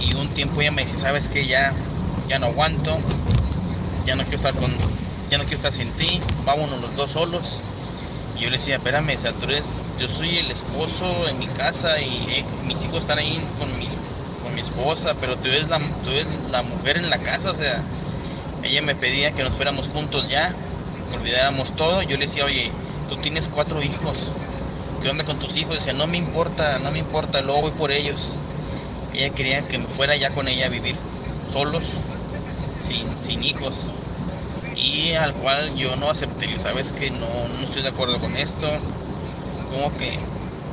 Y 0.01 0.13
un 0.15 0.29
tiempo 0.29 0.61
ella 0.61 0.71
me 0.71 0.83
dice, 0.83 0.97
sabes 0.97 1.27
que 1.27 1.45
ya, 1.45 1.73
ya 2.27 2.39
no 2.39 2.47
aguanto, 2.47 2.97
ya 4.05 4.15
no 4.15 4.23
quiero 4.23 4.37
estar 4.37 4.55
con, 4.55 4.71
ya 5.29 5.37
no 5.37 5.43
quiero 5.43 5.57
estar 5.57 5.73
sin 5.73 5.91
ti, 5.93 6.21
vámonos 6.45 6.81
los 6.81 6.95
dos 6.95 7.11
solos. 7.11 7.61
Y 8.37 8.41
yo 8.43 8.49
le 8.49 8.57
decía, 8.57 8.77
espérame, 8.77 9.15
o 9.17 9.99
yo 9.99 10.09
soy 10.09 10.37
el 10.37 10.49
esposo 10.49 11.27
en 11.29 11.37
mi 11.37 11.47
casa 11.47 12.01
y 12.01 12.25
eh, 12.29 12.45
mis 12.65 12.83
hijos 12.83 12.99
están 13.01 13.19
ahí 13.19 13.39
con 13.59 13.77
mis 13.77 13.95
mi 14.51 14.61
esposa, 14.61 15.15
pero 15.19 15.37
tú 15.37 15.47
eres, 15.47 15.67
la, 15.67 15.79
tú 15.79 16.11
eres 16.11 16.27
la 16.49 16.63
mujer 16.63 16.97
en 16.97 17.09
la 17.09 17.19
casa, 17.19 17.51
o 17.51 17.55
sea, 17.55 17.83
ella 18.63 18.81
me 18.81 18.95
pedía 18.95 19.31
que 19.31 19.43
nos 19.43 19.53
fuéramos 19.53 19.87
juntos 19.87 20.29
ya, 20.29 20.53
que 21.09 21.17
olvidáramos 21.17 21.75
todo. 21.75 22.01
Yo 22.03 22.17
le 22.17 22.27
decía, 22.27 22.45
oye, 22.45 22.71
tú 23.09 23.17
tienes 23.17 23.49
cuatro 23.49 23.81
hijos, 23.81 24.17
¿qué 25.01 25.09
onda 25.09 25.25
con 25.25 25.39
tus 25.39 25.55
hijos? 25.57 25.75
Decía, 25.75 25.93
no 25.93 26.07
me 26.07 26.17
importa, 26.17 26.79
no 26.79 26.91
me 26.91 26.99
importa, 26.99 27.41
luego 27.41 27.61
voy 27.61 27.71
por 27.71 27.91
ellos. 27.91 28.37
Ella 29.13 29.31
quería 29.31 29.67
que 29.67 29.77
me 29.77 29.87
fuera 29.87 30.15
ya 30.15 30.33
con 30.33 30.47
ella 30.47 30.67
a 30.67 30.69
vivir, 30.69 30.95
solos, 31.51 31.83
sin, 32.77 33.19
sin 33.19 33.43
hijos. 33.43 33.91
Y 34.75 35.13
al 35.13 35.33
cual 35.33 35.75
yo 35.75 35.95
no 35.95 36.09
acepté, 36.09 36.57
sabes 36.57 36.91
que 36.91 37.11
no, 37.11 37.27
no 37.59 37.65
estoy 37.65 37.81
de 37.83 37.89
acuerdo 37.89 38.19
con 38.19 38.35
esto, 38.37 38.79
como 39.69 39.95
que, 39.97 40.17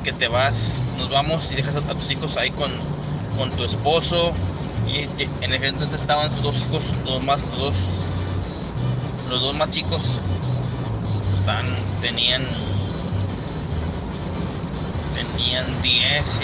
que 0.03 0.13
te 0.13 0.27
vas, 0.27 0.79
nos 0.97 1.09
vamos 1.09 1.51
y 1.51 1.55
dejas 1.55 1.75
a 1.75 1.93
tus 1.93 2.09
hijos 2.09 2.37
ahí 2.37 2.49
con, 2.51 2.71
con 3.39 3.51
tu 3.51 3.63
esposo 3.63 4.33
y 4.85 5.07
en 5.43 5.53
ese 5.53 5.67
entonces 5.67 6.01
estaban 6.01 6.29
sus 6.29 6.43
dos 6.43 6.57
hijos, 6.57 6.81
los 7.05 7.23
más, 7.23 7.39
dos, 7.57 7.73
los 9.29 9.41
dos 9.41 9.55
más 9.55 9.69
chicos, 9.69 10.19
estaban, 11.37 11.67
tenían, 12.01 12.43
tenían 15.15 15.81
10 15.81 16.41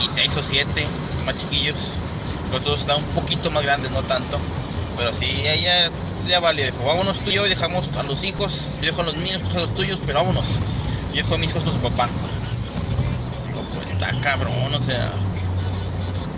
y, 0.00 0.04
y 0.04 0.08
6 0.08 0.36
o 0.36 0.42
7 0.42 0.86
más 1.24 1.36
chiquillos, 1.36 1.76
los 2.50 2.64
dos 2.64 2.80
estaban 2.80 3.04
un 3.04 3.10
poquito 3.10 3.48
más 3.52 3.62
grandes, 3.62 3.92
no 3.92 4.02
tanto, 4.02 4.38
pero 4.96 5.14
sí, 5.14 5.26
ella 5.44 5.92
ya 6.26 6.40
vale, 6.40 6.64
dijo, 6.64 6.84
vámonos 6.84 7.20
tú 7.20 7.30
y 7.30 7.34
yo 7.34 7.46
y 7.46 7.50
dejamos 7.50 7.84
a 7.92 8.02
los 8.02 8.24
hijos, 8.24 8.72
yo 8.80 8.86
dejo 8.86 9.02
a 9.02 9.04
los 9.04 9.16
míos, 9.16 9.40
a 9.54 9.60
los 9.60 9.74
tuyos, 9.76 10.00
pero 10.04 10.18
vámonos, 10.18 10.44
yo 11.12 11.22
dejo 11.22 11.36
a 11.36 11.38
mis 11.38 11.50
hijos 11.50 11.62
con 11.62 11.72
su 11.72 11.78
papá. 11.78 12.08
Está 13.90 14.12
cabrón, 14.20 14.74
o 14.74 14.80
sea, 14.82 15.10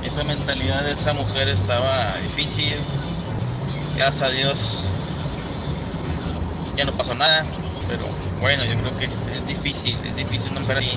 esa 0.05 0.25
mentalidad 0.25 0.85
de 0.85 0.93
esa 0.93 1.13
mujer 1.13 1.49
estaba 1.49 2.17
difícil. 2.19 2.77
Gracias 3.97 4.23
a 4.23 4.33
Dios 4.33 4.89
ya 6.79 6.85
no 6.85 6.93
pasó 6.93 7.13
nada, 7.13 7.45
pero 7.89 8.05
bueno, 8.41 8.65
yo 8.65 8.79
creo 8.79 8.97
que 8.97 9.07
es, 9.07 9.47
difícil, 9.49 9.97
es 10.07 10.15
difícil 10.15 10.55
no 10.55 10.65
ver 10.65 10.79
ahí 10.79 10.97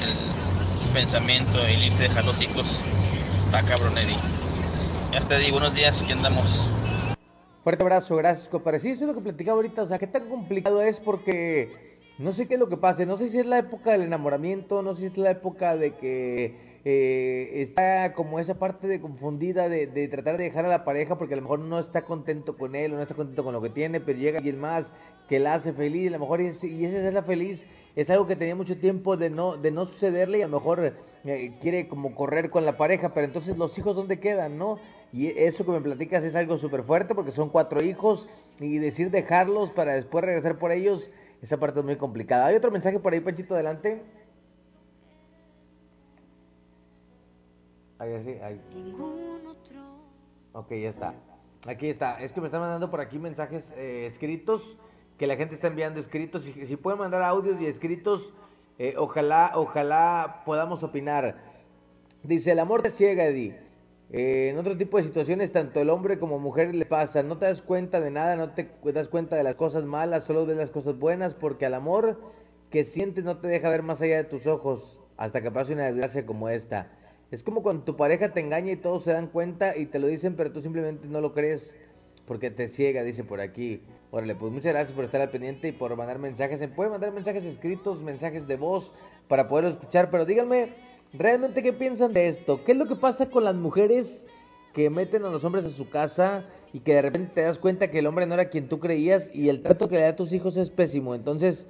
el 0.00 0.92
pensamiento, 0.94 1.62
el 1.62 1.84
irse 1.84 2.04
dejar 2.04 2.24
los 2.24 2.40
hijos. 2.40 2.80
Está 3.44 3.62
cabrón, 3.64 3.98
Eddie. 3.98 4.16
Ya 5.12 5.20
te 5.20 5.38
digo, 5.38 5.58
buenos 5.58 5.74
días, 5.74 6.00
aquí 6.00 6.12
andamos. 6.12 6.70
Fuerte 7.62 7.82
abrazo, 7.82 8.16
gracias, 8.16 8.48
compadre. 8.48 8.78
Sí, 8.78 8.92
eso 8.92 9.04
es 9.04 9.08
lo 9.08 9.14
que 9.14 9.20
platicaba 9.20 9.56
ahorita, 9.56 9.82
o 9.82 9.86
sea, 9.86 9.98
qué 9.98 10.06
tan 10.06 10.26
complicado 10.30 10.80
es 10.80 11.00
porque 11.00 11.98
no 12.16 12.32
sé 12.32 12.48
qué 12.48 12.54
es 12.54 12.60
lo 12.60 12.70
que 12.70 12.78
pase, 12.78 13.04
no 13.04 13.18
sé 13.18 13.28
si 13.28 13.40
es 13.40 13.46
la 13.46 13.58
época 13.58 13.92
del 13.92 14.02
enamoramiento, 14.02 14.80
no 14.80 14.94
sé 14.94 15.02
si 15.02 15.06
es 15.08 15.18
la 15.18 15.32
época 15.32 15.76
de 15.76 15.96
que 15.96 16.73
eh, 16.86 17.62
está 17.62 18.12
como 18.12 18.38
esa 18.38 18.58
parte 18.58 18.86
de 18.86 19.00
confundida 19.00 19.70
de, 19.70 19.86
tratar 20.08 20.36
de 20.36 20.44
dejar 20.44 20.66
a 20.66 20.68
la 20.68 20.84
pareja 20.84 21.16
porque 21.16 21.32
a 21.32 21.36
lo 21.36 21.42
mejor 21.42 21.60
no 21.60 21.78
está 21.78 22.04
contento 22.04 22.58
con 22.58 22.74
él 22.74 22.92
o 22.92 22.96
no 22.96 23.02
está 23.02 23.14
contento 23.14 23.42
con 23.42 23.54
lo 23.54 23.62
que 23.62 23.70
tiene, 23.70 24.00
pero 24.00 24.18
llega 24.18 24.38
alguien 24.38 24.60
más 24.60 24.92
que 25.28 25.38
la 25.38 25.54
hace 25.54 25.72
feliz, 25.72 26.08
a 26.08 26.12
lo 26.12 26.18
mejor 26.18 26.42
y, 26.42 26.44
y 26.44 26.84
esa 26.84 27.08
es 27.08 27.14
la 27.14 27.22
feliz, 27.22 27.66
es 27.96 28.10
algo 28.10 28.26
que 28.26 28.36
tenía 28.36 28.54
mucho 28.54 28.76
tiempo 28.76 29.16
de 29.16 29.30
no, 29.30 29.56
de 29.56 29.70
no 29.70 29.86
sucederle 29.86 30.38
y 30.38 30.42
a 30.42 30.48
lo 30.48 30.58
mejor 30.58 30.92
eh, 31.24 31.52
quiere 31.58 31.88
como 31.88 32.14
correr 32.14 32.50
con 32.50 32.66
la 32.66 32.76
pareja, 32.76 33.14
pero 33.14 33.26
entonces 33.26 33.56
los 33.56 33.78
hijos 33.78 33.96
dónde 33.96 34.20
quedan, 34.20 34.58
¿no? 34.58 34.78
Y 35.10 35.28
eso 35.28 35.64
que 35.64 35.70
me 35.70 35.80
platicas 35.80 36.22
es 36.24 36.34
algo 36.34 36.58
súper 36.58 36.82
fuerte 36.82 37.14
porque 37.14 37.30
son 37.30 37.48
cuatro 37.48 37.82
hijos 37.82 38.28
y 38.60 38.78
decir 38.78 39.10
dejarlos 39.10 39.70
para 39.70 39.94
después 39.94 40.24
regresar 40.24 40.58
por 40.58 40.70
ellos, 40.70 41.10
esa 41.40 41.56
parte 41.56 41.80
es 41.80 41.86
muy 41.86 41.96
complicada. 41.96 42.46
Hay 42.46 42.56
otro 42.56 42.70
mensaje 42.70 42.98
por 42.98 43.12
ahí, 43.12 43.20
Panchito, 43.20 43.54
adelante. 43.54 44.02
Ahí, 48.04 48.22
sí, 48.22 48.36
ahí. 48.42 48.60
Ok, 50.52 50.70
ya 50.72 50.90
está. 50.90 51.14
Aquí 51.66 51.88
está. 51.88 52.20
Es 52.20 52.34
que 52.34 52.40
me 52.40 52.46
están 52.46 52.60
mandando 52.60 52.90
por 52.90 53.00
aquí 53.00 53.18
mensajes 53.18 53.72
eh, 53.78 54.06
escritos 54.06 54.76
que 55.18 55.26
la 55.26 55.36
gente 55.36 55.54
está 55.54 55.68
enviando 55.68 56.00
escritos. 56.00 56.46
Y 56.46 56.66
si 56.66 56.76
pueden 56.76 56.98
mandar 56.98 57.22
audios 57.22 57.58
y 57.60 57.66
escritos, 57.66 58.34
eh, 58.78 58.94
ojalá, 58.98 59.52
ojalá 59.54 60.42
podamos 60.44 60.82
opinar. 60.82 61.36
Dice, 62.22 62.52
el 62.52 62.58
amor 62.58 62.82
te 62.82 62.90
ciega, 62.90 63.24
Eddie. 63.24 63.58
Eh, 64.12 64.50
en 64.50 64.58
otro 64.58 64.76
tipo 64.76 64.98
de 64.98 65.04
situaciones, 65.04 65.50
tanto 65.52 65.80
el 65.80 65.88
hombre 65.88 66.18
como 66.18 66.38
mujer 66.38 66.74
le 66.74 66.84
pasa. 66.84 67.22
No 67.22 67.38
te 67.38 67.46
das 67.46 67.62
cuenta 67.62 68.02
de 68.02 68.10
nada, 68.10 68.36
no 68.36 68.50
te 68.50 68.68
das 68.92 69.08
cuenta 69.08 69.34
de 69.36 69.44
las 69.44 69.54
cosas 69.54 69.86
malas, 69.86 70.24
solo 70.24 70.44
ves 70.44 70.58
las 70.58 70.70
cosas 70.70 70.98
buenas, 70.98 71.32
porque 71.32 71.64
el 71.64 71.74
amor 71.74 72.20
que 72.68 72.84
sientes 72.84 73.24
no 73.24 73.38
te 73.38 73.48
deja 73.48 73.70
ver 73.70 73.82
más 73.82 74.02
allá 74.02 74.18
de 74.18 74.24
tus 74.24 74.46
ojos 74.46 75.00
hasta 75.16 75.40
que 75.40 75.50
pase 75.50 75.72
una 75.72 75.84
desgracia 75.84 76.26
como 76.26 76.50
esta. 76.50 76.90
Es 77.34 77.42
como 77.42 77.64
cuando 77.64 77.82
tu 77.82 77.96
pareja 77.96 78.32
te 78.32 78.38
engaña 78.38 78.70
y 78.70 78.76
todos 78.76 79.02
se 79.02 79.10
dan 79.10 79.26
cuenta 79.26 79.76
y 79.76 79.86
te 79.86 79.98
lo 79.98 80.06
dicen, 80.06 80.36
pero 80.36 80.52
tú 80.52 80.62
simplemente 80.62 81.08
no 81.08 81.20
lo 81.20 81.34
crees 81.34 81.74
porque 82.26 82.48
te 82.52 82.68
ciega, 82.68 83.02
dice 83.02 83.24
por 83.24 83.40
aquí. 83.40 83.82
Órale, 84.12 84.36
pues 84.36 84.52
muchas 84.52 84.72
gracias 84.72 84.92
por 84.92 85.04
estar 85.04 85.20
al 85.20 85.30
pendiente 85.30 85.66
y 85.66 85.72
por 85.72 85.96
mandar 85.96 86.20
mensajes. 86.20 86.60
Se 86.60 86.68
pueden 86.68 86.92
mandar 86.92 87.12
mensajes 87.12 87.44
escritos, 87.44 88.04
mensajes 88.04 88.46
de 88.46 88.56
voz 88.56 88.94
para 89.26 89.48
poderlo 89.48 89.68
escuchar, 89.68 90.12
pero 90.12 90.24
díganme 90.24 90.74
realmente 91.12 91.64
qué 91.64 91.72
piensan 91.72 92.12
de 92.12 92.28
esto. 92.28 92.62
¿Qué 92.62 92.70
es 92.70 92.78
lo 92.78 92.86
que 92.86 92.94
pasa 92.94 93.28
con 93.28 93.42
las 93.42 93.56
mujeres 93.56 94.28
que 94.72 94.88
meten 94.88 95.24
a 95.24 95.28
los 95.28 95.44
hombres 95.44 95.64
a 95.64 95.70
su 95.70 95.90
casa 95.90 96.46
y 96.72 96.78
que 96.78 96.94
de 96.94 97.02
repente 97.02 97.32
te 97.34 97.42
das 97.42 97.58
cuenta 97.58 97.90
que 97.90 97.98
el 97.98 98.06
hombre 98.06 98.26
no 98.26 98.34
era 98.34 98.48
quien 98.48 98.68
tú 98.68 98.78
creías 98.78 99.32
y 99.34 99.48
el 99.48 99.60
trato 99.60 99.88
que 99.88 99.96
le 99.96 100.02
da 100.02 100.10
a 100.10 100.16
tus 100.16 100.32
hijos 100.32 100.56
es 100.56 100.70
pésimo? 100.70 101.16
Entonces, 101.16 101.66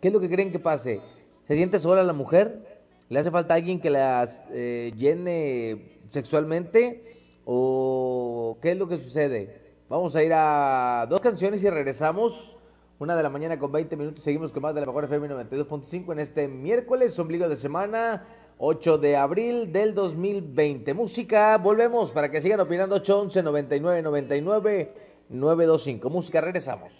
¿qué 0.00 0.06
es 0.06 0.14
lo 0.14 0.20
que 0.20 0.30
creen 0.30 0.52
que 0.52 0.60
pase? 0.60 1.00
¿Se 1.48 1.56
siente 1.56 1.80
sola 1.80 2.04
la 2.04 2.12
mujer? 2.12 2.63
Le 3.08 3.18
hace 3.18 3.30
falta 3.30 3.54
alguien 3.54 3.80
que 3.80 3.90
la 3.90 4.28
eh, 4.50 4.92
llene 4.96 6.00
sexualmente 6.10 7.14
¿O 7.44 8.58
qué 8.62 8.72
es 8.72 8.78
lo 8.78 8.88
que 8.88 8.98
sucede? 8.98 9.60
Vamos 9.88 10.16
a 10.16 10.22
ir 10.22 10.32
a 10.34 11.06
dos 11.08 11.20
canciones 11.20 11.62
y 11.62 11.70
regresamos. 11.70 12.56
Una 12.98 13.16
de 13.16 13.22
la 13.22 13.28
mañana 13.28 13.58
con 13.58 13.72
20 13.72 13.96
minutos. 13.96 14.24
Seguimos 14.24 14.52
con 14.52 14.62
más 14.62 14.74
de 14.74 14.80
la 14.80 14.86
mejor 14.86 15.04
FM 15.04 15.28
92.5 15.28 16.12
en 16.12 16.18
este 16.20 16.48
miércoles, 16.48 17.18
ombligo 17.18 17.48
de 17.48 17.56
semana, 17.56 18.24
8 18.58 18.98
de 18.98 19.16
abril 19.16 19.72
del 19.72 19.94
2020. 19.94 20.94
Música, 20.94 21.58
volvemos 21.58 22.12
para 22.12 22.30
que 22.30 22.40
sigan 22.40 22.60
opinando. 22.60 22.94
811 22.96 23.42
99 23.42 24.02
99 24.02 24.94
925. 25.28 26.10
Música, 26.10 26.40
regresamos. 26.40 26.92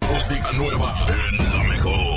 Música 0.00 0.52
nueva 0.52 1.06
en 1.08 1.36
la 1.38 1.68
mejor. 1.68 2.11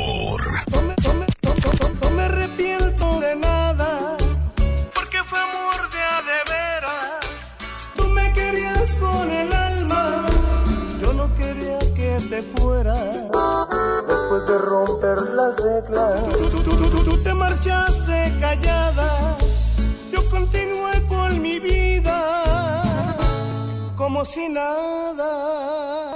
Romper 14.58 15.22
las 15.34 15.56
reglas, 15.62 16.20
tú- 16.64 17.04
tú 17.06 17.18
te 17.24 17.34
marchaste 17.34 18.34
callada, 18.40 19.36
yo 20.12 20.20
continué 20.30 21.06
con 21.08 21.42
mi 21.42 21.60
vida, 21.60 22.18
como 23.96 24.24
si 24.26 24.50
nada. 24.50 26.16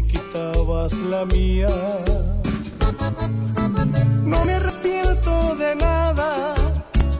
me 0.00 0.06
quitabas 0.06 0.92
la 1.10 1.24
mía. 1.24 1.74
No 4.24 4.44
me 4.44 4.52
arrepiento 4.52 5.56
de 5.56 5.74
nada, 5.74 6.54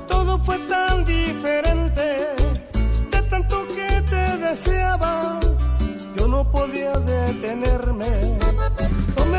todo 0.07 0.39
fue 0.39 0.59
tan 0.75 1.05
diferente, 1.05 2.07
de 3.11 3.23
tanto 3.31 3.67
que 3.77 3.91
te 4.13 4.25
deseaba, 4.47 5.41
yo 6.17 6.29
no 6.29 6.49
podía 6.51 6.93
detenerme. 6.99 8.11
No 9.17 9.25
me 9.27 9.39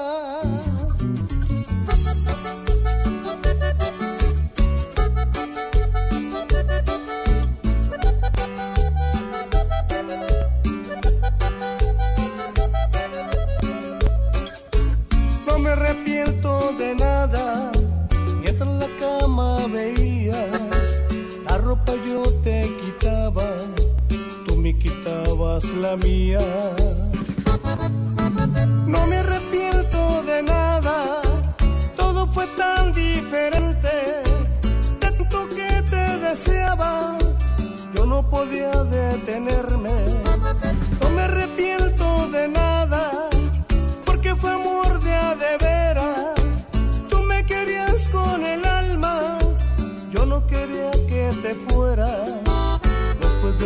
Te 22.51 22.67
quitaba, 22.81 23.47
tú 24.45 24.57
me 24.57 24.77
quitabas 24.77 25.63
la 25.83 25.95
mía. 25.95 26.45
No 28.93 28.99
me 29.07 29.15
arrepiento 29.23 29.99
de 30.23 30.43
nada, 30.43 31.21
todo 31.95 32.27
fue 32.33 32.45
tan 32.61 32.91
diferente, 32.91 33.93
tanto 34.99 35.37
que 35.55 35.69
te 35.93 36.05
deseaba, 36.27 37.17
yo 37.95 38.05
no 38.05 38.19
podía 38.29 38.71
detenerme. 38.99 40.20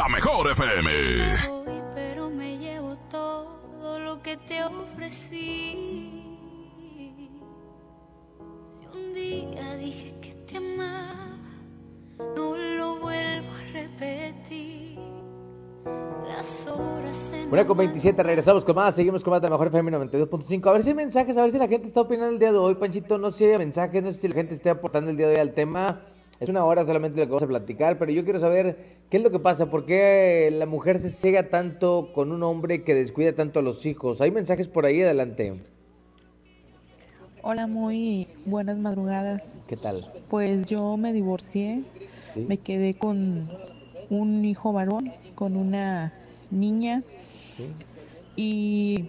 La 0.00 0.08
mejor 0.08 0.50
FM. 0.50 0.90
Voy, 1.46 1.82
pero 1.94 2.30
me 2.30 2.56
llevo 2.56 2.96
todo 3.10 3.98
lo 3.98 4.22
que 4.22 4.38
te 4.38 4.64
ofrecí. 4.64 6.38
Si 8.72 8.86
un 8.96 9.12
día 9.12 9.76
dije 9.76 10.14
que 10.22 10.32
te 10.48 10.56
amaba, 10.56 11.36
no 12.34 12.56
lo 12.56 12.96
vuelvo 12.98 13.48
a 13.52 13.72
repetir. 13.74 14.98
Las 16.26 16.66
horas 16.66 17.32
en 17.34 17.52
Una 17.52 17.66
con 17.66 17.76
27, 17.76 18.22
regresamos 18.22 18.64
con 18.64 18.76
más, 18.76 18.94
seguimos 18.94 19.22
con 19.22 19.32
más 19.32 19.42
de 19.42 19.48
la 19.48 19.52
mejor 19.52 19.66
FM 19.66 19.90
92.5. 19.90 20.66
A 20.66 20.72
ver 20.72 20.82
si 20.82 20.88
hay 20.88 20.94
mensajes, 20.94 21.36
a 21.36 21.42
ver 21.42 21.50
si 21.50 21.58
la 21.58 21.68
gente 21.68 21.88
está 21.88 22.00
opinando 22.00 22.32
el 22.32 22.38
día 22.38 22.52
de 22.52 22.58
hoy, 22.58 22.74
Panchito. 22.74 23.18
No 23.18 23.30
sé 23.30 23.36
si 23.36 23.44
hay 23.44 23.58
mensajes, 23.58 24.02
no 24.02 24.10
sé 24.12 24.18
si 24.18 24.28
la 24.28 24.34
gente 24.34 24.54
está 24.54 24.70
aportando 24.70 25.10
el 25.10 25.18
día 25.18 25.26
de 25.26 25.34
hoy 25.34 25.40
al 25.40 25.52
tema. 25.52 26.00
Es 26.40 26.48
una 26.48 26.64
hora 26.64 26.86
solamente 26.86 27.20
lo 27.20 27.26
que 27.26 27.30
vamos 27.32 27.42
a 27.42 27.48
platicar, 27.48 27.98
pero 27.98 28.10
yo 28.12 28.24
quiero 28.24 28.40
saber 28.40 28.78
qué 29.10 29.18
es 29.18 29.22
lo 29.22 29.30
que 29.30 29.38
pasa, 29.38 29.70
por 29.70 29.84
qué 29.84 30.48
la 30.50 30.64
mujer 30.64 30.98
se 30.98 31.10
ciega 31.10 31.50
tanto 31.50 32.12
con 32.14 32.32
un 32.32 32.42
hombre 32.42 32.82
que 32.82 32.94
descuida 32.94 33.34
tanto 33.34 33.60
a 33.60 33.62
los 33.62 33.84
hijos. 33.84 34.22
Hay 34.22 34.30
mensajes 34.30 34.66
por 34.66 34.86
ahí, 34.86 35.02
adelante. 35.02 35.60
Hola, 37.42 37.66
muy 37.66 38.26
buenas 38.46 38.78
madrugadas. 38.78 39.60
¿Qué 39.66 39.76
tal? 39.76 40.10
Pues 40.30 40.64
yo 40.64 40.96
me 40.96 41.12
divorcié, 41.12 41.82
¿Sí? 42.32 42.46
me 42.48 42.56
quedé 42.56 42.94
con 42.94 43.46
un 44.08 44.44
hijo 44.44 44.72
varón, 44.72 45.12
con 45.34 45.56
una 45.56 46.12
niña 46.50 47.02
¿Sí? 47.56 47.66
y 48.36 49.04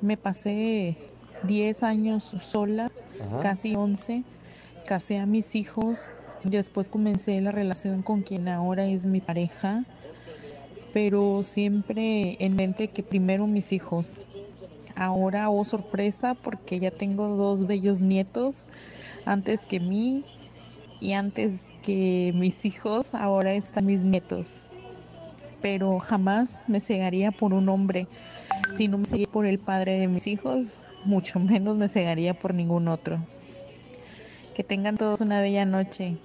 me 0.00 0.16
pasé 0.16 0.96
10 1.42 1.82
años 1.82 2.22
sola, 2.22 2.92
Ajá. 3.20 3.40
casi 3.40 3.74
11. 3.74 4.22
Casé 4.86 5.18
a 5.18 5.26
mis 5.26 5.54
hijos, 5.54 6.10
después 6.44 6.88
comencé 6.88 7.40
la 7.40 7.52
relación 7.52 8.02
con 8.02 8.22
quien 8.22 8.48
ahora 8.48 8.86
es 8.86 9.04
mi 9.04 9.20
pareja, 9.20 9.84
pero 10.92 11.42
siempre 11.42 12.36
en 12.44 12.56
mente 12.56 12.88
que 12.88 13.02
primero 13.02 13.46
mis 13.46 13.72
hijos. 13.72 14.18
Ahora, 14.96 15.48
oh 15.50 15.64
sorpresa, 15.64 16.34
porque 16.34 16.80
ya 16.80 16.90
tengo 16.90 17.28
dos 17.28 17.66
bellos 17.66 18.00
nietos 18.00 18.66
antes 19.24 19.66
que 19.66 19.78
mí 19.78 20.24
y 21.00 21.12
antes 21.12 21.66
que 21.82 22.32
mis 22.34 22.64
hijos, 22.64 23.14
ahora 23.14 23.54
están 23.54 23.86
mis 23.86 24.00
nietos. 24.00 24.66
Pero 25.62 25.98
jamás 25.98 26.64
me 26.66 26.80
cegaría 26.80 27.30
por 27.30 27.52
un 27.52 27.68
hombre. 27.68 28.06
Si 28.76 28.88
no 28.88 28.98
me 28.98 29.06
cegué 29.06 29.26
por 29.26 29.46
el 29.46 29.58
padre 29.58 29.98
de 29.98 30.08
mis 30.08 30.26
hijos, 30.26 30.80
mucho 31.04 31.38
menos 31.38 31.76
me 31.76 31.88
cegaría 31.88 32.34
por 32.34 32.54
ningún 32.54 32.88
otro. 32.88 33.18
Que 34.54 34.64
tengan 34.64 34.96
todos 34.96 35.20
una 35.20 35.40
bella 35.40 35.64
noche. 35.64 36.16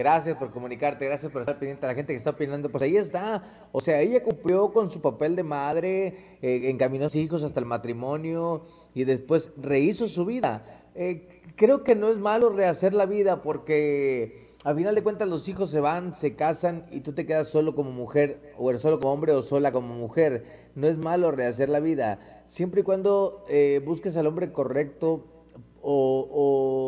Gracias 0.00 0.38
por 0.38 0.50
comunicarte, 0.50 1.04
gracias 1.04 1.30
por 1.30 1.42
estar 1.42 1.58
pendiente 1.58 1.84
a 1.84 1.90
la 1.90 1.94
gente 1.94 2.14
que 2.14 2.16
está 2.16 2.30
opinando. 2.30 2.70
Pues 2.70 2.82
ahí 2.82 2.96
está. 2.96 3.68
O 3.70 3.82
sea, 3.82 4.00
ella 4.00 4.22
cumplió 4.22 4.72
con 4.72 4.88
su 4.88 5.02
papel 5.02 5.36
de 5.36 5.42
madre, 5.42 6.38
eh, 6.40 6.70
encaminó 6.70 7.04
a 7.04 7.08
sus 7.10 7.20
hijos 7.20 7.42
hasta 7.42 7.60
el 7.60 7.66
matrimonio 7.66 8.64
y 8.94 9.04
después 9.04 9.52
rehizo 9.58 10.08
su 10.08 10.24
vida. 10.24 10.64
Eh, 10.94 11.42
creo 11.54 11.84
que 11.84 11.94
no 11.96 12.08
es 12.08 12.16
malo 12.16 12.48
rehacer 12.48 12.94
la 12.94 13.04
vida 13.04 13.42
porque 13.42 14.54
a 14.64 14.74
final 14.74 14.94
de 14.94 15.02
cuentas 15.02 15.28
los 15.28 15.46
hijos 15.50 15.68
se 15.68 15.80
van, 15.80 16.14
se 16.14 16.34
casan 16.34 16.86
y 16.90 17.00
tú 17.00 17.12
te 17.12 17.26
quedas 17.26 17.48
solo 17.48 17.74
como 17.74 17.90
mujer, 17.90 18.54
o 18.56 18.70
eres 18.70 18.80
solo 18.80 19.00
como 19.00 19.12
hombre 19.12 19.32
o 19.32 19.42
sola 19.42 19.70
como 19.70 19.94
mujer. 19.94 20.70
No 20.76 20.86
es 20.86 20.96
malo 20.96 21.30
rehacer 21.30 21.68
la 21.68 21.80
vida, 21.80 22.42
siempre 22.46 22.80
y 22.80 22.84
cuando 22.84 23.44
eh, 23.50 23.82
busques 23.84 24.16
al 24.16 24.26
hombre 24.26 24.50
correcto 24.50 25.26
o, 25.82 26.26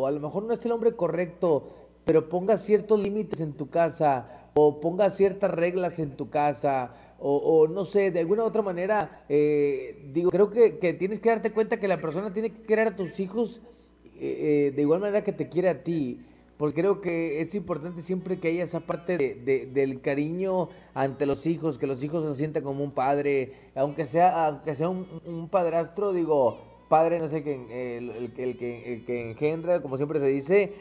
o 0.03 0.07
a 0.07 0.11
lo 0.13 0.21
mejor 0.21 0.45
no 0.45 0.55
es 0.55 0.65
el 0.65 0.73
hombre 0.73 0.93
correcto, 0.93 1.82
pero 2.05 2.29
ponga 2.29 2.57
ciertos 2.59 3.01
límites 3.01 3.41
en 3.41 3.53
tu 3.55 3.71
casa 3.71 4.49
o 4.55 4.81
ponga 4.81 5.11
ciertas 5.11 5.51
reglas 5.51 5.99
en 5.99 6.17
tu 6.17 6.29
casa 6.31 6.95
o, 7.25 7.69
no 7.69 7.85
sé, 7.85 8.11
de 8.11 8.19
alguna 8.19 8.43
u 8.43 8.47
otra 8.47 8.63
manera, 8.63 9.25
eh, 9.29 10.11
digo, 10.13 10.31
creo 10.33 10.51
que, 10.51 10.79
que 10.81 10.93
tienes 10.93 11.21
que 11.21 11.29
darte 11.29 11.53
cuenta 11.53 11.79
que 11.79 11.87
la 11.87 12.01
persona 12.01 12.33
tiene 12.33 12.51
que 12.51 12.63
querer 12.63 12.89
a 12.89 12.97
tus 12.97 13.21
hijos 13.21 13.61
eh, 14.05 14.69
eh, 14.69 14.73
de 14.75 14.83
igual 14.83 15.01
manera 15.01 15.23
que 15.25 15.33
te 15.33 15.49
quiere 15.49 15.69
a 15.69 15.83
ti. 15.85 16.21
Porque 16.57 16.81
creo 16.83 17.01
que 17.01 17.41
es 17.41 17.55
importante 17.55 18.03
siempre 18.03 18.39
que 18.39 18.49
haya 18.49 18.65
esa 18.65 18.81
parte 18.81 19.19
de, 19.19 19.35
de- 19.35 19.67
del 19.67 20.01
cariño 20.01 20.69
ante 20.95 21.27
los 21.27 21.47
hijos, 21.47 21.79
que 21.79 21.87
los 21.89 22.03
hijos 22.05 22.25
se 22.25 22.35
sientan 22.39 22.63
como 22.63 22.85
un 22.85 22.93
padre, 22.93 23.53
aunque 23.75 24.07
sea, 24.07 24.47
aunque 24.47 24.75
sea 24.77 24.89
un, 24.89 25.49
padrastro, 25.51 26.13
digo, 26.13 26.59
padre 26.89 27.19
no 27.19 27.29
sé, 27.29 27.43
que, 27.43 27.55
eh, 27.71 27.97
el, 27.99 28.11
el 28.11 28.33
el 28.37 28.57
que, 28.59 28.93
el 28.95 29.05
que 29.05 29.31
engendra, 29.31 29.81
como 29.83 29.97
siempre 29.97 30.21
se 30.21 30.27
dice, 30.27 30.73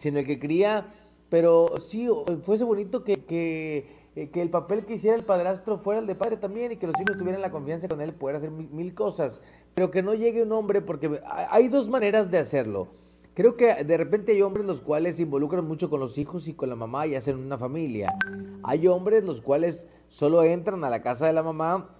sino 0.00 0.18
el 0.18 0.26
que 0.26 0.38
cría, 0.38 0.94
pero 1.28 1.78
sí, 1.78 2.08
fuese 2.42 2.64
bonito 2.64 3.04
que, 3.04 3.16
que, 3.16 3.86
eh, 4.16 4.30
que 4.30 4.40
el 4.40 4.48
papel 4.48 4.86
que 4.86 4.94
hiciera 4.94 5.14
el 5.14 5.24
padrastro 5.24 5.76
fuera 5.76 6.00
el 6.00 6.06
de 6.06 6.14
padre 6.14 6.38
también 6.38 6.72
y 6.72 6.76
que 6.76 6.86
los 6.86 6.98
hijos 6.98 7.18
tuvieran 7.18 7.42
la 7.42 7.50
confianza 7.50 7.86
con 7.86 8.00
él, 8.00 8.14
poder 8.14 8.36
hacer 8.36 8.50
mil, 8.50 8.70
mil 8.70 8.94
cosas, 8.94 9.42
pero 9.74 9.90
que 9.90 10.02
no 10.02 10.14
llegue 10.14 10.42
un 10.42 10.52
hombre, 10.52 10.80
porque 10.80 11.20
hay 11.50 11.68
dos 11.68 11.90
maneras 11.90 12.30
de 12.30 12.38
hacerlo. 12.38 12.88
Creo 13.34 13.58
que 13.58 13.84
de 13.84 13.96
repente 13.98 14.32
hay 14.32 14.40
hombres 14.40 14.64
los 14.64 14.80
cuales 14.80 15.16
se 15.16 15.22
involucran 15.22 15.66
mucho 15.66 15.90
con 15.90 16.00
los 16.00 16.16
hijos 16.16 16.48
y 16.48 16.54
con 16.54 16.70
la 16.70 16.76
mamá 16.76 17.06
y 17.06 17.14
hacen 17.14 17.36
una 17.36 17.58
familia. 17.58 18.14
Hay 18.62 18.86
hombres 18.88 19.24
los 19.24 19.42
cuales 19.42 19.86
solo 20.08 20.42
entran 20.44 20.82
a 20.82 20.88
la 20.88 21.02
casa 21.02 21.26
de 21.26 21.34
la 21.34 21.42
mamá 21.42 21.90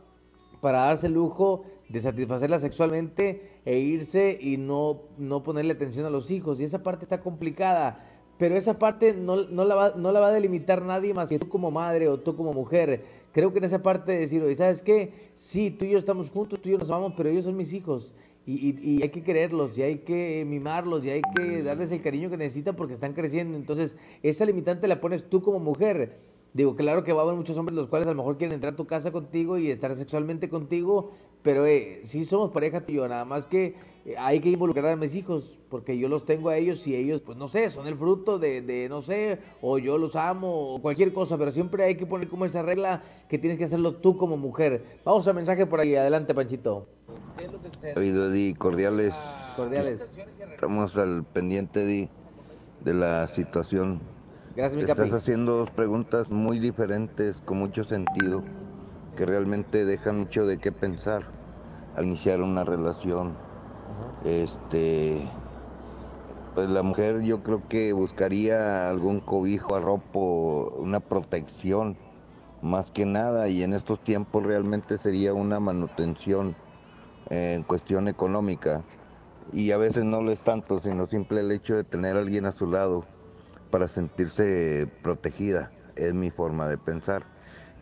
para 0.63 0.85
darse 0.87 1.07
el 1.07 1.13
lujo 1.13 1.65
de 1.91 2.01
satisfacerla 2.01 2.59
sexualmente 2.59 3.61
e 3.65 3.79
irse 3.79 4.39
y 4.41 4.57
no, 4.57 5.03
no 5.19 5.43
ponerle 5.43 5.73
atención 5.75 6.07
a 6.07 6.11
los 6.11 6.31
hijos. 6.31 6.61
Y 6.61 6.65
esa 6.65 6.83
parte 6.83 7.05
está 7.05 7.21
complicada. 7.21 8.07
Pero 8.39 8.57
esa 8.57 8.79
parte 8.79 9.13
no, 9.13 9.45
no, 9.49 9.65
la 9.65 9.75
va, 9.75 9.93
no 9.97 10.13
la 10.13 10.21
va 10.21 10.29
a 10.29 10.33
delimitar 10.33 10.83
nadie 10.83 11.13
más 11.13 11.29
que 11.29 11.39
tú 11.39 11.49
como 11.49 11.71
madre 11.71 12.09
o 12.09 12.21
tú 12.21 12.37
como 12.37 12.55
mujer. 12.55 13.05
Creo 13.33 13.53
que 13.53 13.59
en 13.59 13.65
esa 13.65 13.83
parte 13.83 14.13
de 14.13 14.21
decir, 14.21 14.43
oye, 14.43 14.55
¿sabes 14.55 14.83
qué? 14.83 15.13
Sí, 15.35 15.71
tú 15.71 15.85
y 15.85 15.91
yo 15.91 15.99
estamos 15.99 16.31
juntos, 16.31 16.61
tú 16.63 16.69
y 16.69 16.73
yo 16.73 16.79
nos 16.79 16.91
amamos, 16.91 17.13
pero 17.17 17.29
ellos 17.29 17.45
son 17.45 17.57
mis 17.57 17.73
hijos. 17.75 18.15
Y, 18.47 18.75
y- 18.81 19.03
hay 19.03 19.11
que 19.11 19.23
quererlos, 19.23 19.77
y 19.79 19.83
hay 19.83 19.99
que 19.99 20.45
mimarlos, 20.47 21.05
y 21.05 21.11
hay 21.11 21.27
que 21.31 21.63
darles 21.63 21.93
el 21.93 22.01
cariño 22.03 22.31
que 22.31 22.39
necesitan 22.39 22.75
porque 22.77 22.95
están 22.95 23.13
creciendo. 23.13 23.57
Entonces, 23.59 23.97
esa 24.23 24.45
limitante 24.47 24.89
la 24.89 25.01
pones 25.01 25.29
tú 25.29 25.43
como 25.43 25.61
mujer. 25.61 26.21
Digo, 26.53 26.75
claro 26.75 27.05
que 27.05 27.13
va 27.13 27.21
a 27.21 27.25
haber 27.25 27.37
muchos 27.37 27.57
hombres 27.59 27.77
los 27.77 27.89
cuales 27.89 28.09
a 28.09 28.11
lo 28.13 28.17
mejor 28.17 28.37
quieren 28.39 28.55
entrar 28.55 28.73
a 28.73 28.77
tu 28.77 28.87
casa 28.87 29.13
contigo 29.13 29.57
y 29.59 29.71
estar 29.71 29.95
sexualmente 29.97 30.49
contigo, 30.49 31.13
pero 31.43 31.67
eh, 31.67 32.01
sí 32.05 32.25
somos 32.25 32.51
pareja 32.51 32.83
tío, 32.83 33.07
nada 33.09 33.25
más 33.25 33.47
que 33.47 33.75
eh, 34.05 34.15
hay 34.19 34.41
que 34.41 34.51
involucrar 34.51 34.87
a 34.87 34.97
mis 34.97 35.15
hijos, 35.15 35.59
porque 35.69 35.99
yo 35.99 36.09
los 36.09 36.25
tengo 36.25 36.49
a 36.49 36.57
ellos 36.57 36.87
y 36.87 36.95
ellos, 36.97 37.21
pues 37.21 37.37
no 37.37 37.49
sé, 37.49 37.71
son 37.71 37.87
el 37.87 37.97
fruto 37.97 38.39
de, 38.39 38.63
de, 38.63 38.89
no 38.89 39.01
sé, 39.01 39.39
o 39.61 39.79
yo 39.79 39.99
los 39.99 40.17
amo, 40.17 40.75
o 40.75 40.81
cualquier 40.81 41.13
cosa, 41.13 41.37
pero 41.37 41.53
siempre 41.53 41.85
hay 41.85 41.97
que 41.97 42.07
poner 42.07 42.29
como 42.29 42.45
esa 42.45 42.63
regla 42.63 43.03
que 43.29 43.39
tienes 43.39 43.59
que 43.59 43.65
hacerlo 43.65 43.97
tú 43.97 44.17
como 44.17 44.37
mujer. 44.37 45.01
Vamos 45.05 45.29
a 45.29 45.33
mensaje 45.33 45.67
por 45.67 45.81
ahí, 45.81 45.95
adelante 45.95 46.35
Panchito. 46.35 46.87
Oído, 47.97 48.31
Eddie, 48.31 48.55
cordiales. 48.55 49.15
Cordiales. 49.57 50.09
Estamos 50.51 50.97
al 50.97 51.25
pendiente, 51.25 51.83
Eddie, 51.83 52.09
de 52.85 52.95
la 52.95 53.29
situación. 53.29 54.01
Gracias, 54.57 54.77
mi 54.77 54.83
Estás 54.83 54.97
capi. 54.99 55.11
haciendo 55.11 55.57
dos 55.59 55.71
preguntas 55.71 56.31
muy 56.31 56.59
diferentes, 56.59 57.41
con 57.41 57.59
mucho 57.59 57.85
sentido, 57.85 58.43
que 59.21 59.27
realmente 59.27 59.85
dejan 59.85 60.21
mucho 60.21 60.47
de 60.47 60.57
qué 60.57 60.73
pensar 60.73 61.25
al 61.95 62.07
iniciar 62.07 62.41
una 62.41 62.65
relación. 62.65 63.37
Este, 64.25 65.29
pues 66.55 66.71
la 66.71 66.83
mujer 66.83 67.21
yo 67.21 67.43
creo 67.43 67.69
que 67.69 67.93
buscaría 67.93 68.89
algún 68.89 69.21
cobijo, 69.21 69.77
arropo, 69.77 70.75
una 70.79 71.01
protección, 71.01 71.99
más 72.63 72.91
que 72.91 73.05
nada, 73.05 73.51
y 73.51 73.63
en 73.63 73.75
estos 73.75 74.03
tiempos 74.03 74.43
realmente 74.43 74.97
sería 74.97 75.35
una 75.35 75.61
manutención 75.61 76.57
eh, 77.29 77.57
en 77.57 77.63
cuestión 77.63 78.09
económica. 78.09 78.85
Y 79.53 79.73
a 79.73 79.77
veces 79.77 80.03
no 80.03 80.23
lo 80.23 80.33
es 80.33 80.41
tanto, 80.41 80.79
sino 80.79 81.07
simple 81.07 81.41
el 81.41 81.53
hecho 81.53 81.77
de 81.77 81.85
tener 81.85 82.17
a 82.17 82.21
alguien 82.21 82.47
a 82.47 82.53
su 82.53 82.67
lado 82.67 83.05
para 83.71 83.87
sentirse 83.87 84.89
protegida, 85.03 85.71
es 85.95 86.15
mi 86.15 86.31
forma 86.31 86.69
de 86.69 86.79
pensar. 86.79 87.23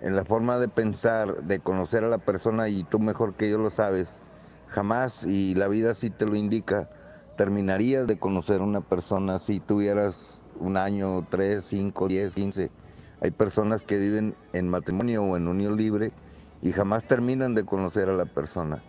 En 0.00 0.14
la 0.16 0.24
forma 0.24 0.58
de 0.58 0.68
pensar, 0.68 1.42
de 1.42 1.61
conocer 1.61 2.04
a 2.04 2.08
la 2.08 2.18
persona, 2.18 2.68
y 2.68 2.84
tú 2.84 2.98
mejor 3.00 3.34
que 3.37 3.50
yo 3.50 3.58
lo 3.58 3.70
sabes, 3.70 4.22
jamás, 4.66 5.24
y 5.24 5.54
la 5.54 5.68
vida 5.68 5.94
sí 5.94 6.11
te 6.11 6.26
lo 6.26 6.37
indica, 6.37 6.88
terminarías 7.37 8.06
de 8.06 8.18
conocer 8.18 8.61
a 8.61 8.64
una 8.64 8.80
persona 8.80 9.38
si 9.40 9.61
tuvieras 9.61 10.40
un 10.54 10.76
año, 10.76 11.26
tres, 11.28 11.64
cinco, 11.66 12.08
diez, 12.08 12.34
quince. 12.34 12.72
Hay 13.20 13.32
personas 13.32 13.82
que 13.82 13.98
viven 13.98 14.37
en 14.52 14.68
matrimonio 14.68 15.24
o 15.24 15.37
en 15.37 15.48
unión 15.48 15.76
libre 15.76 16.14
y 16.61 16.72
jamás 16.72 17.06
terminan 17.06 17.54
de 17.54 17.64
conocer 17.64 18.08
a 18.08 18.14
la 18.16 18.26
persona. 18.26 18.84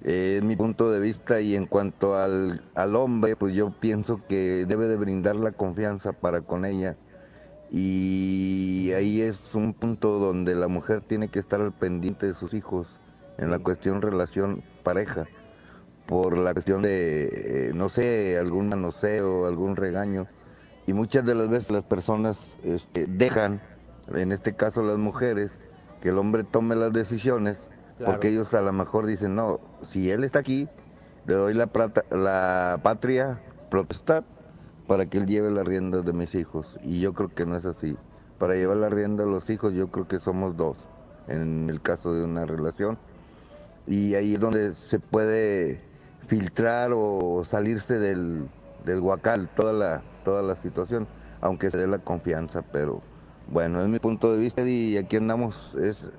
Eh, 0.00 0.36
es 0.38 0.44
mi 0.44 0.56
punto 0.56 0.90
de 0.90 1.00
vista 1.00 1.40
y 1.40 1.54
en 1.54 1.66
cuanto 1.66 2.16
al, 2.16 2.70
al 2.74 2.96
hombre, 2.96 3.36
pues 3.36 3.54
yo 3.54 3.70
pienso 3.78 4.26
que 4.26 4.64
debe 4.66 4.86
de 4.88 4.96
brindar 4.96 5.36
la 5.36 5.52
confianza 5.52 6.12
para 6.12 6.42
con 6.42 6.64
ella 6.64 6.98
y 7.74 8.92
ahí 8.92 9.22
es 9.22 9.54
un 9.54 9.72
punto 9.72 10.18
donde 10.18 10.54
la 10.54 10.68
mujer 10.68 11.00
tiene 11.00 11.28
que 11.28 11.38
estar 11.38 11.60
al 11.62 11.72
pendiente 11.72 12.26
de 12.26 12.34
sus 12.34 12.52
hijos 12.52 12.86
en 13.38 13.50
la 13.50 13.58
cuestión 13.58 14.02
relación 14.02 14.62
pareja 14.82 15.26
por 16.06 16.36
la 16.36 16.52
cuestión 16.52 16.82
de, 16.82 17.68
eh, 17.68 17.72
no 17.74 17.88
sé, 17.88 18.36
algún 18.38 18.68
manoseo, 18.68 19.46
algún 19.46 19.76
regaño. 19.76 20.26
Y 20.86 20.92
muchas 20.92 21.24
de 21.24 21.34
las 21.34 21.48
veces 21.48 21.70
las 21.70 21.84
personas 21.84 22.36
este, 22.62 23.06
dejan, 23.06 23.62
en 24.14 24.32
este 24.32 24.54
caso 24.54 24.82
las 24.82 24.98
mujeres, 24.98 25.52
que 26.02 26.10
el 26.10 26.18
hombre 26.18 26.44
tome 26.44 26.76
las 26.76 26.92
decisiones, 26.92 27.56
Claro. 27.98 28.12
porque 28.14 28.28
ellos 28.28 28.52
a 28.52 28.60
lo 28.62 28.72
mejor 28.72 29.06
dicen, 29.06 29.34
no, 29.36 29.60
si 29.86 30.10
él 30.10 30.24
está 30.24 30.40
aquí, 30.40 30.68
le 31.26 31.34
doy 31.34 31.54
la, 31.54 31.68
plata- 31.68 32.04
la 32.10 32.80
patria 32.82 33.40
potestad 33.70 34.24
para 34.92 35.06
que 35.06 35.16
él 35.16 35.26
lleve 35.26 35.50
las 35.50 35.66
riendas 35.66 36.04
de 36.04 36.12
mis 36.12 36.34
hijos. 36.34 36.66
Y 36.84 37.00
yo 37.00 37.14
creo 37.14 37.30
que 37.34 37.46
no 37.46 37.56
es 37.56 37.64
así. 37.64 37.96
Para 38.38 38.56
llevar 38.56 38.76
la 38.76 38.90
rienda 38.90 39.24
de 39.24 39.30
los 39.30 39.48
hijos 39.48 39.72
yo 39.72 39.88
creo 39.88 40.06
que 40.06 40.18
somos 40.18 40.54
dos, 40.54 40.76
en 41.28 41.70
el 41.70 41.80
caso 41.80 42.12
de 42.12 42.22
una 42.22 42.44
relación 42.44 42.98
y 43.86 44.16
ahí 44.16 44.34
es 44.34 44.40
donde 44.40 44.74
se 44.74 44.98
puede 45.00 45.80
filtrar 46.26 46.90
o 46.94 47.42
salirse 47.42 47.98
del, 47.98 48.50
del 48.84 49.00
guacal 49.00 49.48
toda 49.56 49.72
la, 49.72 50.02
toda 50.26 50.42
la 50.42 50.56
situación, 50.56 51.06
aunque 51.40 51.70
se 51.70 51.78
dé 51.78 51.86
la 51.86 51.98
confianza, 51.98 52.60
pero 52.60 53.00
bueno, 53.50 53.80
es 53.80 53.88
mi 53.88 53.98
punto 53.98 54.30
de 54.30 54.40
vista 54.40 54.60
y 54.60 54.98
aquí 54.98 55.16
andamos, 55.16 55.74
es, 55.80 56.10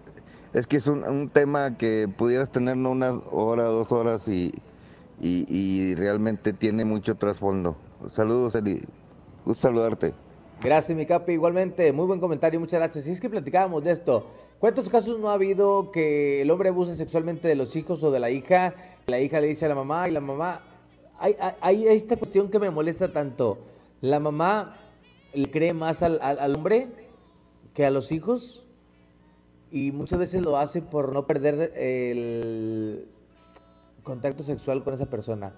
es 0.54 0.66
que 0.66 0.78
es 0.78 0.88
un, 0.88 1.30
tema 1.30 1.78
que 1.78 2.10
pudieras 2.18 2.52
tener 2.52 2.76
una 2.76 3.12
hora, 3.30 3.66
dos 3.66 3.92
horas 3.92 4.28
y, 4.28 4.52
y 5.22 5.94
realmente 5.94 6.54
tiene 6.54 6.86
mucho 6.86 7.14
trasfondo. 7.14 7.78
Saludos, 8.12 8.56
Eli, 8.56 8.82
gusto 9.46 9.68
saludarte. 9.68 10.14
Gracias, 10.62 10.98
mi 10.98 11.06
capi. 11.06 11.34
Igualmente, 11.34 11.92
muy 11.92 12.06
buen 12.06 12.20
comentario, 12.20 12.60
muchas 12.60 12.80
gracias. 12.80 13.08
Y 13.08 13.12
es 13.12 13.20
que 13.20 13.30
platicábamos 13.30 13.84
de 13.84 13.92
esto. 13.92 14.28
¿Cuántos 14.60 14.88
casos 14.90 15.20
no 15.20 15.30
ha 15.30 15.34
habido 15.34 15.92
que 15.92 16.42
el 16.42 16.52
hombre 16.52 16.70
abuse 16.70 16.96
sexualmente 16.96 17.48
de 17.48 17.56
los 17.56 17.76
hijos 17.76 18.04
o 18.04 18.12
de 18.12 18.20
la 18.20 18.30
hija? 18.30 18.74
La 19.08 19.20
hija 19.20 19.42
le 19.42 19.48
dice 19.48 19.66
a 19.66 19.70
la 19.70 19.76
mamá 19.76 20.08
y 20.08 20.12
la 20.12 20.22
mamá... 20.22 20.62
Hay, 21.20 21.36
hay, 21.40 21.88
hay 21.88 21.96
esta 21.96 22.16
cuestión 22.16 22.50
que 22.50 22.60
me 22.60 22.70
molesta 22.70 23.12
tanto. 23.12 23.60
La 24.02 24.20
mamá 24.20 24.78
le 25.34 25.50
cree 25.50 25.74
más 25.74 26.04
al, 26.04 26.20
hombre 26.56 26.88
que 27.74 27.86
a 27.86 27.92
los 27.92 28.12
hijos 28.12 28.66
y 29.72 29.92
muchas 29.92 30.20
veces 30.20 30.42
lo 30.42 30.58
hace 30.58 30.82
por 30.82 31.12
no 31.12 31.26
perder 31.26 31.74
el 31.76 33.08
contacto 34.04 34.44
sexual 34.44 34.84
con 34.84 34.94
esa 34.94 35.08
persona. 35.08 35.54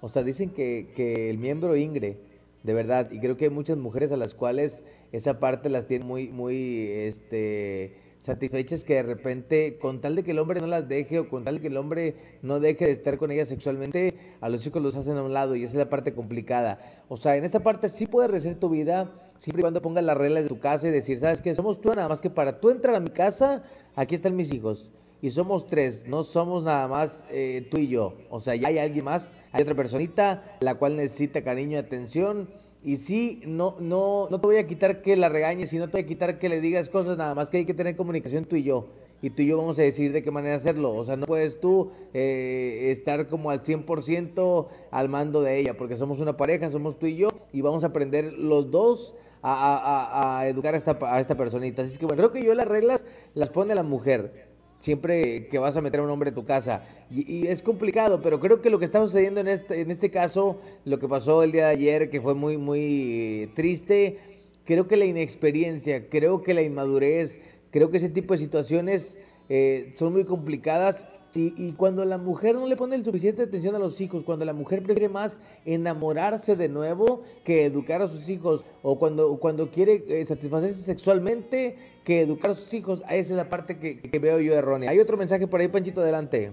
O 0.00 0.08
sea, 0.08 0.22
dicen 0.22 0.50
que, 0.50 0.88
que 0.96 1.30
el 1.30 1.38
miembro 1.38 1.76
ingre, 1.76 2.18
de 2.62 2.74
verdad, 2.74 3.10
y 3.10 3.20
creo 3.20 3.36
que 3.36 3.46
hay 3.46 3.50
muchas 3.50 3.76
mujeres 3.76 4.12
a 4.12 4.16
las 4.16 4.34
cuales 4.34 4.82
esa 5.12 5.40
parte 5.40 5.68
las 5.68 5.86
tiene 5.86 6.04
muy, 6.04 6.28
muy, 6.28 6.88
este, 6.88 7.94
satisfechas 8.20 8.84
que 8.84 8.94
de 8.94 9.02
repente, 9.02 9.78
con 9.78 10.00
tal 10.00 10.14
de 10.14 10.22
que 10.22 10.30
el 10.32 10.38
hombre 10.38 10.60
no 10.60 10.66
las 10.66 10.88
deje 10.88 11.18
o 11.18 11.28
con 11.28 11.44
tal 11.44 11.56
de 11.56 11.60
que 11.62 11.66
el 11.68 11.76
hombre 11.76 12.14
no 12.42 12.60
deje 12.60 12.84
de 12.84 12.92
estar 12.92 13.16
con 13.16 13.30
ellas 13.30 13.48
sexualmente, 13.48 14.14
a 14.40 14.48
los 14.48 14.66
hijos 14.66 14.82
los 14.82 14.94
hacen 14.96 15.16
a 15.16 15.22
un 15.22 15.32
lado 15.32 15.56
y 15.56 15.64
esa 15.64 15.72
es 15.72 15.78
la 15.78 15.88
parte 15.88 16.12
complicada. 16.12 16.78
O 17.08 17.16
sea, 17.16 17.36
en 17.36 17.44
esta 17.44 17.60
parte 17.60 17.88
sí 17.88 18.06
puedes 18.06 18.30
rehacer 18.30 18.56
tu 18.56 18.68
vida 18.68 19.10
siempre 19.38 19.60
y 19.60 19.64
cuando 19.64 19.80
pongas 19.80 20.04
las 20.04 20.16
reglas 20.16 20.42
de 20.44 20.50
tu 20.50 20.60
casa 20.60 20.88
y 20.88 20.90
decir, 20.90 21.18
¿sabes 21.18 21.40
qué? 21.40 21.54
Somos 21.54 21.80
tú, 21.80 21.88
nada 21.94 22.08
más 22.08 22.20
que 22.20 22.28
para 22.28 22.60
tú 22.60 22.68
entrar 22.70 22.94
a 22.94 23.00
mi 23.00 23.10
casa, 23.10 23.62
aquí 23.96 24.14
están 24.14 24.36
mis 24.36 24.52
hijos. 24.52 24.92
Y 25.22 25.30
somos 25.30 25.66
tres, 25.66 26.04
no 26.06 26.22
somos 26.22 26.64
nada 26.64 26.88
más 26.88 27.24
eh, 27.30 27.66
tú 27.70 27.76
y 27.78 27.88
yo. 27.88 28.14
O 28.30 28.40
sea, 28.40 28.54
ya 28.56 28.68
hay 28.68 28.78
alguien 28.78 29.04
más, 29.04 29.30
hay 29.52 29.62
otra 29.62 29.74
personita, 29.74 30.56
la 30.60 30.76
cual 30.76 30.96
necesita 30.96 31.42
cariño 31.44 31.72
y 31.72 31.76
atención. 31.80 32.48
Y 32.82 32.96
sí, 32.96 33.42
no, 33.44 33.76
no, 33.80 34.28
no 34.30 34.40
te 34.40 34.46
voy 34.46 34.56
a 34.56 34.66
quitar 34.66 35.02
que 35.02 35.14
la 35.16 35.28
regañes 35.28 35.72
y 35.74 35.78
no 35.78 35.86
te 35.88 35.98
voy 35.98 36.02
a 36.02 36.06
quitar 36.06 36.38
que 36.38 36.48
le 36.48 36.62
digas 36.62 36.88
cosas, 36.88 37.18
nada 37.18 37.34
más 37.34 37.50
que 37.50 37.58
hay 37.58 37.64
que 37.66 37.74
tener 37.74 37.96
comunicación 37.96 38.46
tú 38.46 38.56
y 38.56 38.62
yo. 38.62 38.86
Y 39.20 39.28
tú 39.28 39.42
y 39.42 39.48
yo 39.48 39.58
vamos 39.58 39.78
a 39.78 39.82
decidir 39.82 40.12
de 40.12 40.22
qué 40.22 40.30
manera 40.30 40.56
hacerlo. 40.56 40.94
O 40.94 41.04
sea, 41.04 41.16
no 41.16 41.26
puedes 41.26 41.60
tú 41.60 41.90
eh, 42.14 42.88
estar 42.90 43.26
como 43.28 43.50
al 43.50 43.60
100% 43.60 44.68
al 44.90 45.08
mando 45.10 45.42
de 45.42 45.58
ella, 45.58 45.76
porque 45.76 45.98
somos 45.98 46.20
una 46.20 46.38
pareja, 46.38 46.70
somos 46.70 46.98
tú 46.98 47.04
y 47.04 47.16
yo, 47.16 47.28
y 47.52 47.60
vamos 47.60 47.84
a 47.84 47.88
aprender 47.88 48.32
los 48.32 48.70
dos 48.70 49.14
a, 49.42 49.52
a- 49.52 50.38
a- 50.40 50.48
educar 50.48 50.72
a 50.72 50.78
esta, 50.78 50.96
a 51.02 51.20
esta 51.20 51.36
personita. 51.36 51.82
Así 51.82 51.98
que 51.98 52.06
bueno, 52.06 52.16
creo 52.18 52.32
que 52.32 52.42
yo 52.42 52.54
las 52.54 52.66
reglas 52.66 53.04
las 53.34 53.50
pone 53.50 53.74
la 53.74 53.82
mujer 53.82 54.49
siempre 54.80 55.46
que 55.48 55.58
vas 55.58 55.76
a 55.76 55.80
meter 55.80 56.00
a 56.00 56.02
un 56.02 56.10
hombre 56.10 56.30
a 56.30 56.34
tu 56.34 56.44
casa. 56.44 56.82
Y, 57.10 57.46
es 57.46 57.62
complicado, 57.62 58.20
pero 58.20 58.40
creo 58.40 58.60
que 58.60 58.70
lo 58.70 58.78
que 58.78 58.86
está 58.86 59.00
sucediendo 59.00 59.40
en 59.40 59.48
este, 59.48 59.80
en 59.80 59.90
este 59.90 60.10
caso, 60.10 60.60
lo 60.84 60.98
que 60.98 61.06
pasó 61.06 61.42
el 61.42 61.52
día 61.52 61.66
de 61.66 61.72
ayer, 61.72 62.10
que 62.10 62.20
fue 62.20 62.34
muy, 62.34 62.56
muy 62.56 63.42
eh, 63.42 63.48
triste, 63.54 64.18
creo 64.64 64.88
que 64.88 64.96
la 64.96 65.04
inexperiencia, 65.04 66.08
creo 66.08 66.42
que 66.42 66.54
la 66.54 66.62
inmadurez, 66.62 67.40
creo 67.70 67.90
que 67.90 67.98
ese 67.98 68.08
tipo 68.08 68.34
de 68.34 68.38
situaciones 68.38 69.18
eh, 69.48 69.92
son 69.96 70.12
muy 70.12 70.24
complicadas. 70.24 71.06
Y, 71.34 71.54
y 71.56 71.72
cuando 71.72 72.04
la 72.04 72.18
mujer 72.18 72.56
no 72.56 72.66
le 72.66 72.74
pone 72.76 72.96
el 72.96 73.04
suficiente 73.04 73.42
atención 73.42 73.76
a 73.76 73.78
los 73.78 74.00
hijos, 74.00 74.24
cuando 74.24 74.44
la 74.44 74.52
mujer 74.52 74.82
prefiere 74.82 75.08
más 75.08 75.38
enamorarse 75.64 76.56
de 76.56 76.68
nuevo 76.68 77.22
que 77.44 77.64
educar 77.64 78.02
a 78.02 78.08
sus 78.08 78.28
hijos, 78.28 78.66
o 78.82 78.98
cuando, 78.98 79.36
cuando 79.38 79.70
quiere 79.70 80.04
eh, 80.08 80.26
satisfacerse 80.26 80.82
sexualmente 80.82 81.76
que 82.04 82.22
educar 82.22 82.50
a 82.50 82.54
sus 82.54 82.74
hijos, 82.74 83.02
esa 83.08 83.14
es 83.14 83.30
la 83.30 83.48
parte 83.48 83.78
que, 83.78 84.00
que 84.00 84.18
veo 84.18 84.40
yo 84.40 84.54
errónea. 84.54 84.90
Hay 84.90 84.98
otro 84.98 85.16
mensaje 85.16 85.46
por 85.46 85.60
ahí, 85.60 85.68
Panchito, 85.68 86.00
adelante. 86.00 86.52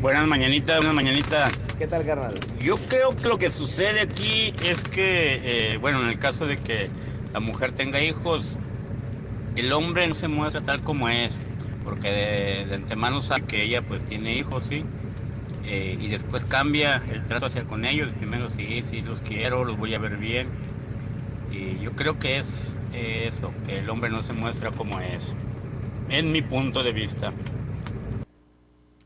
Buenas 0.00 0.26
mañanitas, 0.28 0.76
buenas 0.76 0.94
mañanitas. 0.94 1.52
¿Qué 1.76 1.86
tal, 1.86 2.06
carnal? 2.06 2.34
Yo 2.60 2.76
creo 2.88 3.10
que 3.10 3.28
lo 3.28 3.36
que 3.36 3.50
sucede 3.50 4.00
aquí 4.00 4.54
es 4.64 4.84
que, 4.84 5.72
eh, 5.72 5.76
bueno, 5.78 6.00
en 6.00 6.08
el 6.08 6.18
caso 6.18 6.46
de 6.46 6.56
que 6.56 6.88
la 7.32 7.40
mujer 7.40 7.72
tenga 7.72 8.00
hijos, 8.02 8.52
el 9.56 9.72
hombre 9.72 10.06
no 10.06 10.14
se 10.14 10.28
muestra 10.28 10.62
tal 10.62 10.82
como 10.82 11.08
es, 11.08 11.36
porque 11.88 12.10
de, 12.10 12.66
de 12.66 12.74
antemano 12.74 13.22
sabe 13.22 13.44
que 13.44 13.62
ella 13.62 13.80
pues 13.80 14.04
tiene 14.04 14.34
hijos, 14.34 14.64
sí, 14.64 14.84
eh, 15.66 15.96
y 15.98 16.08
después 16.08 16.44
cambia 16.44 17.02
el 17.10 17.24
trato 17.24 17.46
hacia 17.46 17.64
con 17.64 17.86
ellos. 17.86 18.12
Primero 18.12 18.50
sí, 18.50 18.82
sí 18.82 19.00
los 19.00 19.22
quiero, 19.22 19.64
los 19.64 19.78
voy 19.78 19.94
a 19.94 19.98
ver 19.98 20.18
bien, 20.18 20.48
y 21.50 21.78
yo 21.82 21.92
creo 21.92 22.18
que 22.18 22.36
es 22.36 22.74
eh, 22.92 23.28
eso, 23.28 23.52
que 23.66 23.78
el 23.78 23.88
hombre 23.88 24.10
no 24.10 24.22
se 24.22 24.34
muestra 24.34 24.70
como 24.70 25.00
es, 25.00 25.34
en 26.10 26.30
mi 26.30 26.42
punto 26.42 26.82
de 26.82 26.92
vista. 26.92 27.32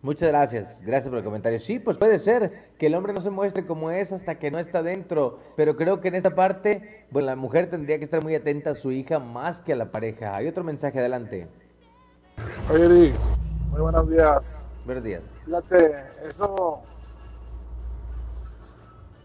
Muchas 0.03 0.31
gracias, 0.31 0.83
gracias 0.85 1.09
por 1.09 1.19
el 1.19 1.25
comentario. 1.25 1.61
Sí, 1.61 1.79
pues 1.79 1.97
puede 1.97 2.19
ser 2.19 2.73
que 2.77 2.89
el 2.89 2.97
hombre 2.97 3.13
no 3.13 3.21
se 3.21 3.31
muestre 3.31 3.65
como 3.65 3.93
es 3.93 4.11
hasta 4.11 4.41
que 4.41 4.51
no 4.51 4.59
está 4.59 4.83
dentro, 4.83 5.39
pero 5.57 5.77
creo 5.77 6.01
que 6.01 6.09
en 6.09 6.17
esta 6.17 6.35
parte, 6.35 7.07
bueno, 7.13 7.27
la 7.27 7.37
mujer 7.37 7.71
tendría 7.71 7.99
que 7.99 8.05
estar 8.05 8.21
muy 8.21 8.35
atenta 8.35 8.71
a 8.71 8.75
su 8.75 8.91
hija 8.91 9.21
más 9.21 9.61
que 9.61 9.75
a 9.75 9.77
la 9.77 9.93
pareja. 9.93 10.35
Hay 10.35 10.49
otro 10.49 10.65
mensaje, 10.65 10.99
adelante. 10.99 11.47
Oye, 12.71 13.15
muy 13.71 13.81
buenos 13.81 14.09
días. 14.09 14.65
Buenos 14.85 15.05
días. 15.05 15.23
Fíjate, 15.45 16.07
eso 16.29 16.81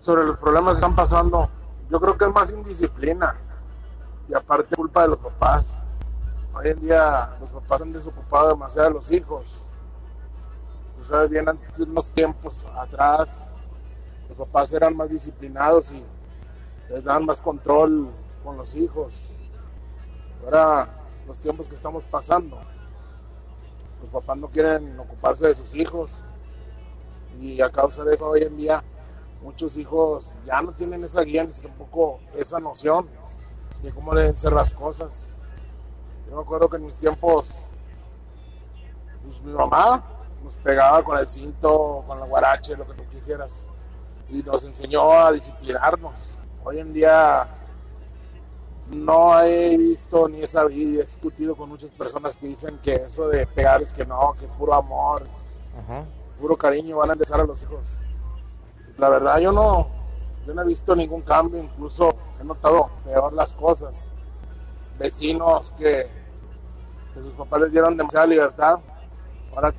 sobre 0.01 0.25
los 0.25 0.39
problemas 0.39 0.73
que 0.73 0.79
están 0.79 0.95
pasando, 0.95 1.49
yo 1.89 1.99
creo 1.99 2.17
que 2.17 2.25
es 2.25 2.33
más 2.33 2.51
indisciplina 2.51 3.33
y 4.29 4.33
aparte 4.33 4.75
culpa 4.75 5.01
de 5.03 5.09
los 5.09 5.19
papás. 5.19 5.79
Hoy 6.53 6.69
en 6.69 6.79
día 6.79 7.29
los 7.39 7.51
papás 7.51 7.81
han 7.81 7.93
desocupado 7.93 8.49
demasiado 8.49 8.87
a 8.87 8.91
los 8.91 9.11
hijos 9.11 9.67
sabes 11.07 11.29
bien, 11.29 11.47
antes 11.47 11.77
de 11.77 11.83
unos 11.85 12.11
tiempos 12.11 12.65
atrás, 12.77 13.53
los 14.27 14.37
papás 14.37 14.73
eran 14.73 14.95
más 14.95 15.09
disciplinados 15.09 15.91
y 15.91 16.03
les 16.89 17.05
daban 17.05 17.25
más 17.25 17.41
control 17.41 18.09
con 18.43 18.57
los 18.57 18.75
hijos. 18.75 19.33
Ahora, 20.43 20.87
los 21.25 21.39
tiempos 21.39 21.67
que 21.67 21.75
estamos 21.75 22.03
pasando, 22.05 22.59
los 24.01 24.09
papás 24.09 24.37
no 24.37 24.47
quieren 24.47 24.99
ocuparse 24.99 25.47
de 25.47 25.55
sus 25.55 25.75
hijos 25.75 26.19
y 27.39 27.61
a 27.61 27.69
causa 27.69 28.03
de 28.03 28.15
eso 28.15 28.27
hoy 28.27 28.43
en 28.43 28.57
día 28.57 28.83
muchos 29.41 29.77
hijos 29.77 30.33
ya 30.45 30.61
no 30.61 30.71
tienen 30.71 31.03
esa 31.03 31.21
guía 31.21 31.43
ni 31.43 31.51
tampoco 31.51 32.19
esa 32.35 32.59
noción 32.59 33.07
de 33.81 33.91
cómo 33.91 34.13
deben 34.15 34.35
ser 34.35 34.53
las 34.53 34.73
cosas. 34.73 35.29
Yo 36.27 36.35
me 36.35 36.41
acuerdo 36.41 36.67
que 36.67 36.77
en 36.77 36.85
mis 36.85 36.99
tiempos, 36.99 37.63
pues 39.23 39.41
mi 39.43 39.51
mamá 39.51 40.03
nos 40.43 40.53
pegaba 40.55 41.03
con 41.03 41.17
el 41.17 41.27
cinto, 41.27 42.03
con 42.07 42.19
la 42.19 42.25
guarache, 42.25 42.75
lo 42.75 42.87
que 42.87 42.93
tú 42.93 43.09
quisieras. 43.09 43.67
Y 44.29 44.41
nos 44.43 44.63
enseñó 44.65 45.11
a 45.11 45.31
disciplinarnos. 45.31 46.39
Hoy 46.63 46.79
en 46.79 46.93
día 46.93 47.47
no 48.91 49.41
he 49.41 49.75
visto 49.77 50.27
ni 50.29 50.41
he 50.41 50.47
sabido 50.47 50.91
y 50.91 50.95
he 50.95 51.01
discutido 51.01 51.55
con 51.55 51.69
muchas 51.69 51.91
personas 51.91 52.37
que 52.37 52.47
dicen 52.47 52.77
que 52.79 52.95
eso 52.95 53.27
de 53.27 53.45
pegar 53.47 53.81
es 53.81 53.91
que 53.91 54.05
no, 54.05 54.33
que 54.39 54.47
puro 54.47 54.73
amor, 54.73 55.25
puro 56.39 56.55
cariño 56.55 56.97
van 56.97 57.09
a 57.09 57.13
empezar 57.13 57.39
a 57.39 57.43
los 57.43 57.61
hijos. 57.63 57.97
La 58.97 59.09
verdad 59.09 59.39
yo 59.39 59.51
no, 59.51 59.87
yo 60.45 60.53
no 60.53 60.61
he 60.61 60.67
visto 60.67 60.95
ningún 60.95 61.21
cambio, 61.21 61.61
incluso 61.61 62.15
he 62.39 62.43
notado 62.43 62.89
peor 63.03 63.33
las 63.33 63.53
cosas. 63.53 64.09
Vecinos 64.97 65.71
que, 65.71 66.07
que 67.13 67.19
sus 67.21 67.33
papás 67.33 67.61
les 67.61 67.71
dieron 67.71 67.95
demasiada 67.95 68.25
libertad, 68.25 68.79
ahora 69.53 69.73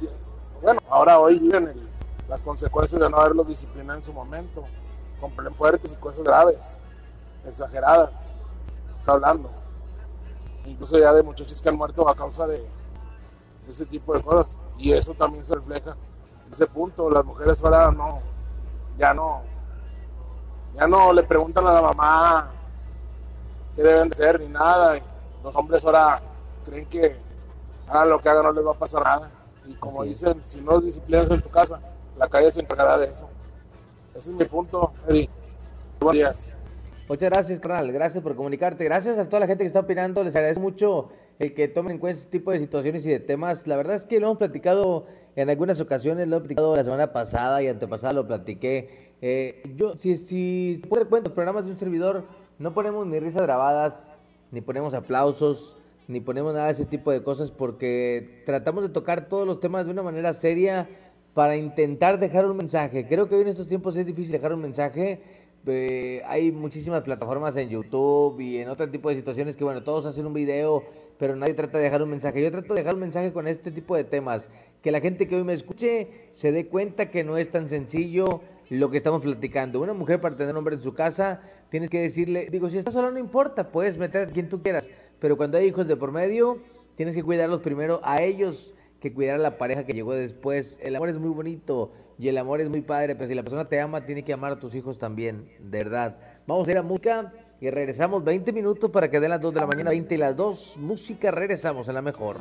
bueno, 0.62 0.81
ahora 0.90 1.18
hoy 1.18 1.38
viven 1.38 1.73
las 2.29 2.40
consecuencias 2.40 3.01
de 3.01 3.09
no 3.09 3.16
haberlos 3.16 3.49
disciplinado 3.49 3.99
en 3.99 4.05
su 4.05 4.12
momento, 4.12 4.66
con 5.21 5.33
fuertes 5.55 5.92
y 5.92 5.97
cosas 5.97 6.25
graves, 6.25 6.79
exageradas, 7.44 8.38
está 8.99 9.13
hablando. 9.13 9.51
Incluso 10.67 10.99
ya 10.99 11.13
de 11.13 11.23
muchachos 11.23 11.61
que 11.61 11.69
han 11.69 11.77
muerto 11.77 12.09
a 12.09 12.15
causa 12.15 12.47
de, 12.47 12.63
ese 13.69 13.87
tipo 13.87 14.15
de 14.15 14.23
cosas. 14.23 14.59
Y 14.79 14.93
eso 14.93 15.15
también 15.15 15.45
se 15.45 15.55
refleja 15.55 15.97
en 16.47 16.53
ese 16.53 16.67
punto. 16.67 17.11
Las 17.11 17.25
mujeres 17.25 17.63
ahora 17.63 17.91
no, 17.91 18.19
ya 18.99 19.15
no, 19.15 19.43
ya 20.75 20.87
no 20.87 21.13
le 21.13 21.23
preguntan 21.23 21.67
a 21.67 21.73
la 21.73 21.83
mamá 21.83 22.51
qué 23.75 23.83
deben 23.83 24.09
de 24.09 24.17
ser 24.17 24.41
ni 24.41 24.49
nada. 24.49 24.99
los 25.43 25.57
hombres 25.57 25.85
ahora 25.85 26.21
creen 26.65 26.87
que 26.87 27.17
hagan 27.89 28.11
lo 28.11 28.19
que 28.19 28.29
hagan 28.29 28.45
no 28.45 28.53
les 28.53 28.67
va 28.67 28.73
a 28.73 28.79
pasar 28.79 29.03
nada. 29.03 29.31
Y 29.67 29.75
como 29.75 30.03
dicen, 30.03 30.41
si 30.45 30.61
no 30.63 30.81
disciplinas 30.81 31.31
en 31.31 31.43
tu 31.43 31.51
casa, 31.51 31.81
la 32.17 32.29
calle 32.29 32.51
se 32.51 32.61
encargará 32.61 32.99
de 32.99 33.07
eso. 33.07 33.29
Ese 34.15 34.31
es 34.31 34.37
mi 34.37 34.45
punto, 34.45 34.93
Eddie. 35.07 35.29
Buenos 36.01 36.15
días. 36.15 36.58
Muchas 37.09 37.31
gracias, 37.31 37.59
carnal. 37.59 37.90
Gracias 37.90 38.23
por 38.23 38.37
comunicarte. 38.37 38.85
Gracias 38.85 39.16
a 39.16 39.27
toda 39.27 39.40
la 39.40 39.47
gente 39.47 39.64
que 39.64 39.68
está 39.68 39.81
opinando. 39.81 40.23
Les 40.23 40.37
agradezco 40.37 40.61
mucho 40.61 41.09
el 41.38 41.55
que 41.55 41.66
tomen 41.66 41.92
en 41.92 41.99
cuenta 41.99 42.18
este 42.18 42.38
tipo 42.38 42.51
de 42.51 42.59
situaciones 42.59 43.07
y 43.07 43.09
de 43.09 43.18
temas. 43.18 43.66
La 43.66 43.77
verdad 43.79 43.97
es 43.97 44.05
que 44.05 44.21
lo 44.21 44.27
hemos 44.27 44.37
platicado 44.37 45.07
en 45.35 45.49
algunas 45.49 45.81
ocasiones. 45.81 46.29
Lo 46.29 46.37
he 46.37 46.40
platicado 46.40 46.77
la 46.77 46.85
semana 46.85 47.11
pasada 47.14 47.62
y 47.62 47.68
antepasada 47.68 48.12
lo 48.12 48.27
platiqué. 48.27 49.14
Eh, 49.23 49.62
yo, 49.75 49.97
si, 49.97 50.18
si 50.18 50.83
por 50.87 51.09
cuenta, 51.09 51.31
los 51.31 51.35
programas 51.35 51.64
de 51.64 51.71
un 51.71 51.79
servidor 51.79 52.25
no 52.59 52.75
ponemos 52.75 53.07
ni 53.07 53.18
risas 53.21 53.40
grabadas, 53.40 54.05
ni 54.51 54.61
ponemos 54.61 54.92
aplausos, 54.92 55.79
ni 56.09 56.21
ponemos 56.21 56.53
nada 56.53 56.66
de 56.66 56.73
ese 56.73 56.85
tipo 56.85 57.11
de 57.11 57.23
cosas 57.23 57.51
porque 57.51 58.42
tratamos 58.44 58.83
de 58.83 58.90
tocar 58.90 59.31
todos 59.31 59.47
los 59.47 59.61
temas 59.61 59.87
de 59.87 59.92
una 59.92 60.03
manera 60.03 60.35
seria 60.35 60.87
para 61.33 61.57
intentar 61.57 62.18
dejar 62.18 62.44
un 62.44 62.57
mensaje. 62.57 63.07
Creo 63.09 63.29
que 63.29 63.37
hoy 63.37 63.42
en 63.42 63.49
estos 63.49 63.66
tiempos 63.66 63.97
es 63.97 64.05
difícil 64.05 64.33
dejar 64.33 64.53
un 64.53 64.61
mensaje. 64.61 65.23
Eh, 65.66 66.23
hay 66.27 66.51
muchísimas 66.53 67.03
plataformas 67.03 67.57
en 67.57 67.68
YouTube 67.68 68.40
y 68.40 68.59
en 68.59 68.68
otro 68.68 68.88
tipo 68.88 69.11
de 69.11 69.16
situaciones 69.16 69.57
que, 69.57 69.64
bueno, 69.64 69.83
todos 69.83 70.07
hacen 70.07 70.27
un 70.27 70.33
video, 70.33 70.85
pero 71.18 71.37
nadie 71.37 71.55
trata 71.55 71.79
de 71.79 71.85
dejar 71.85 72.03
un 72.03 72.11
mensaje. 72.11 72.42
Yo 72.42 72.51
trato 72.51 72.75
de 72.75 72.81
dejar 72.81 72.94
un 72.94 73.01
mensaje 73.01 73.33
con 73.33 73.47
este 73.47 73.71
tipo 73.71 73.97
de 73.97 74.05
temas. 74.05 74.49
Que 74.83 74.90
la 74.90 75.01
gente 75.01 75.29
que 75.29 75.37
hoy 75.37 75.44
me 75.44 75.53
escuche 75.53 76.09
se 76.31 76.53
dé 76.53 76.66
cuenta 76.66 77.11
que 77.11 77.25
no 77.25 77.37
es 77.37 77.51
tan 77.51 77.68
sencillo 77.68 78.40
lo 78.71 78.90
que 78.90 78.97
estamos 78.97 79.23
platicando. 79.23 79.81
Una 79.81 79.94
mujer 79.94 80.21
para 80.21 80.37
tener 80.37 80.53
un 80.53 80.59
hombre 80.59 80.77
en 80.77 80.83
su 80.83 80.94
casa, 80.94 81.40
tienes 81.71 81.90
que 81.90 82.01
decirle, 82.01 82.49
digo, 82.51 82.68
si 82.71 82.79
estás 82.79 82.94
sola 82.94 83.11
no 83.11 83.18
importa, 83.18 83.71
puedes 83.71 83.99
meter 83.99 84.29
a 84.29 84.31
quien 84.31 84.49
tú 84.49 84.62
quieras, 84.62 84.90
pero 85.18 85.37
cuando 85.37 85.59
hay 85.59 85.66
hijos 85.66 85.88
de 85.88 85.97
por 85.97 86.12
medio, 86.12 86.59
tienes 86.97 87.14
que 87.14 87.23
cuidarlos 87.23 87.61
primero 87.61 88.01
a 88.05 88.23
ellos 88.23 88.75
que 89.01 89.12
cuidar 89.12 89.37
a 89.37 89.38
la 89.38 89.59
pareja 89.59 89.85
que 89.85 89.92
llegó 89.92 90.12
después. 90.14 90.79
El 90.83 90.97
amor 90.97 91.09
es 91.09 91.18
muy 91.18 91.31
bonito 91.31 91.92
y 92.18 92.28
el 92.28 92.37
amor 92.37 92.61
es 92.61 92.68
muy 92.68 92.81
padre, 92.81 93.14
pero 93.14 93.28
si 93.28 93.35
la 93.35 93.42
persona 93.42 93.68
te 93.68 93.81
ama, 93.81 94.04
tiene 94.04 94.24
que 94.24 94.33
amar 94.33 94.52
a 94.52 94.59
tus 94.59 94.74
hijos 94.74 94.98
también, 94.98 95.48
de 95.61 95.78
verdad. 95.78 96.16
Vamos 96.46 96.66
a 96.66 96.70
ir 96.72 96.78
a 96.78 96.83
música 96.83 97.33
y 97.61 97.70
regresamos 97.70 98.24
20 98.24 98.52
minutos 98.52 98.90
para 98.90 99.09
que 99.09 99.20
den 99.20 99.31
las 99.31 99.40
2 99.40 99.54
de 99.54 99.61
la 99.61 99.66
mañana, 99.66 99.90
20 99.90 100.14
y 100.14 100.18
las 100.18 100.37
2. 100.37 100.78
Música, 100.78 101.31
regresamos 101.31 101.88
en 101.88 101.94
la 101.94 102.02
mejor. 102.02 102.38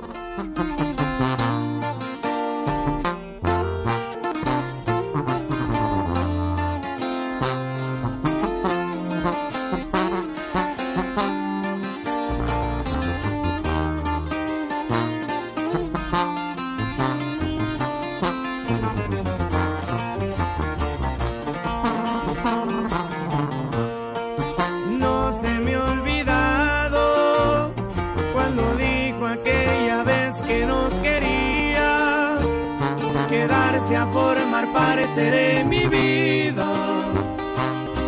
quedarse 33.48 33.96
a 33.96 34.06
formar 34.08 34.68
parte 34.74 35.22
de 35.32 35.64
mi 35.64 35.86
vida 35.88 36.68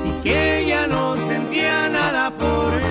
y 0.05 0.21
que 0.21 0.65
ya 0.67 0.85
no 0.85 1.15
sentía 1.15 1.87
nada 1.87 2.29
por 2.31 2.73
él. 2.73 2.88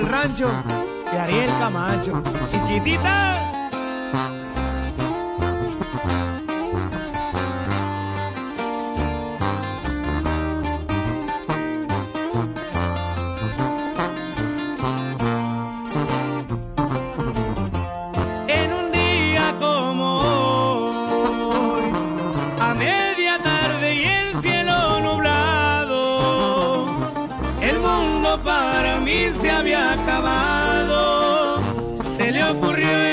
Del 0.00 0.08
rancho 0.08 0.48
de 1.12 1.18
Ariel 1.18 1.50
Camacho. 1.58 2.22
Chiquitita. 2.48 3.49
Para 28.38 29.00
mí 29.00 29.30
se 29.40 29.50
había 29.50 29.92
acabado. 29.92 31.60
Se 32.16 32.30
le 32.30 32.44
ocurrió 32.44 33.09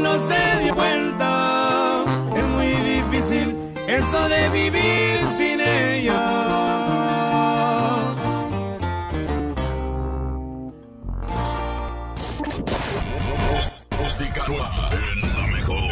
no 0.00 0.14
se 0.28 0.64
dio 0.64 0.74
cuenta. 0.74 2.04
Es 2.36 2.44
muy 2.44 2.68
difícil 2.68 3.56
eso 3.86 4.28
de 4.28 4.48
vivir 4.50 5.20
sin 5.36 5.60
ella. 5.60 6.20
Música 13.98 14.44
nueva 14.48 14.90
en 14.92 15.20
la 15.20 15.46
mejor. 15.46 15.90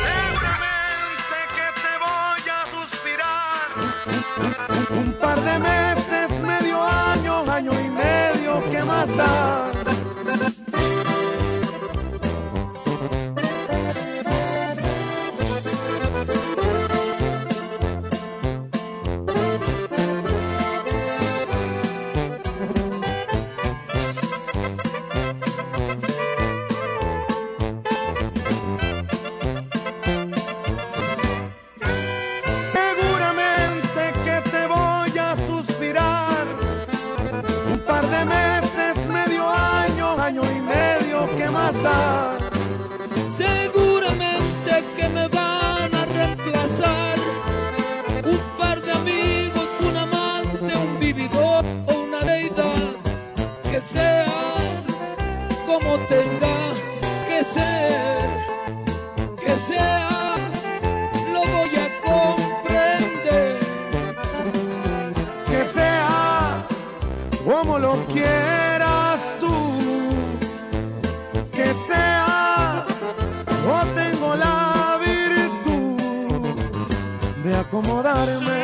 Un 4.90 5.12
par 5.20 5.40
de 5.42 5.58
meses, 5.58 6.30
medio 6.40 6.82
año, 6.82 7.50
año 7.50 7.72
y 7.72 7.90
medio, 7.90 8.62
¿qué 8.70 8.82
más 8.82 9.16
da? 9.16 9.67
Como 67.58 67.78
lo 67.78 67.94
quieras 68.06 69.20
tú. 69.40 69.54
Que 71.52 71.74
sea, 71.88 72.84
yo 73.64 73.76
tengo 73.94 74.36
la 74.36 74.98
virtud 75.04 76.42
de 77.44 77.56
acomodarme 77.56 78.62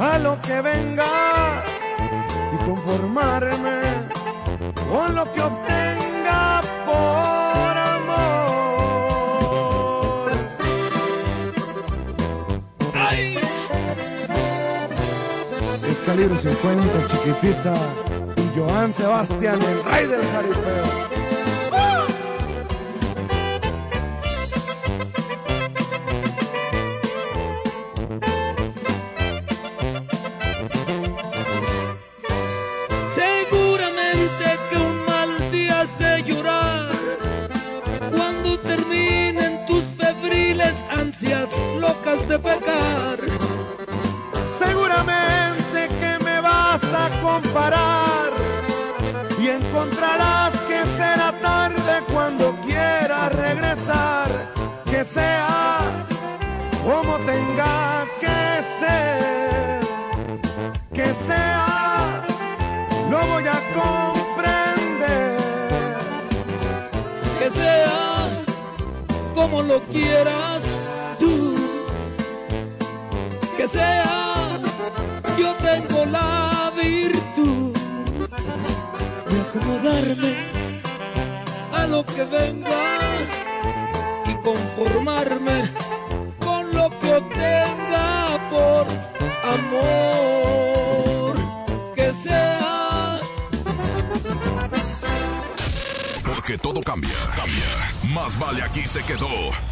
a 0.00 0.18
lo 0.18 0.40
que 0.42 0.60
venga 0.62 1.62
y 2.54 2.56
conformarme 2.64 3.78
con 4.90 5.14
lo 5.14 5.32
que 5.32 5.40
obtenga 5.40 5.99
calibre 16.20 16.36
50, 16.36 17.06
chiquitita. 17.06 17.74
Y 18.36 18.58
Joan 18.58 18.92
Sebastián, 18.92 19.58
el 19.62 19.84
rey 19.84 20.06
del 20.06 20.22
jaripeo. 20.22 21.09
Porque 96.40 96.56
todo 96.56 96.80
cambia, 96.80 97.10
cambia. 97.36 98.14
Más 98.14 98.38
vale 98.38 98.62
aquí 98.62 98.86
se 98.86 99.02
quedó 99.02 99.28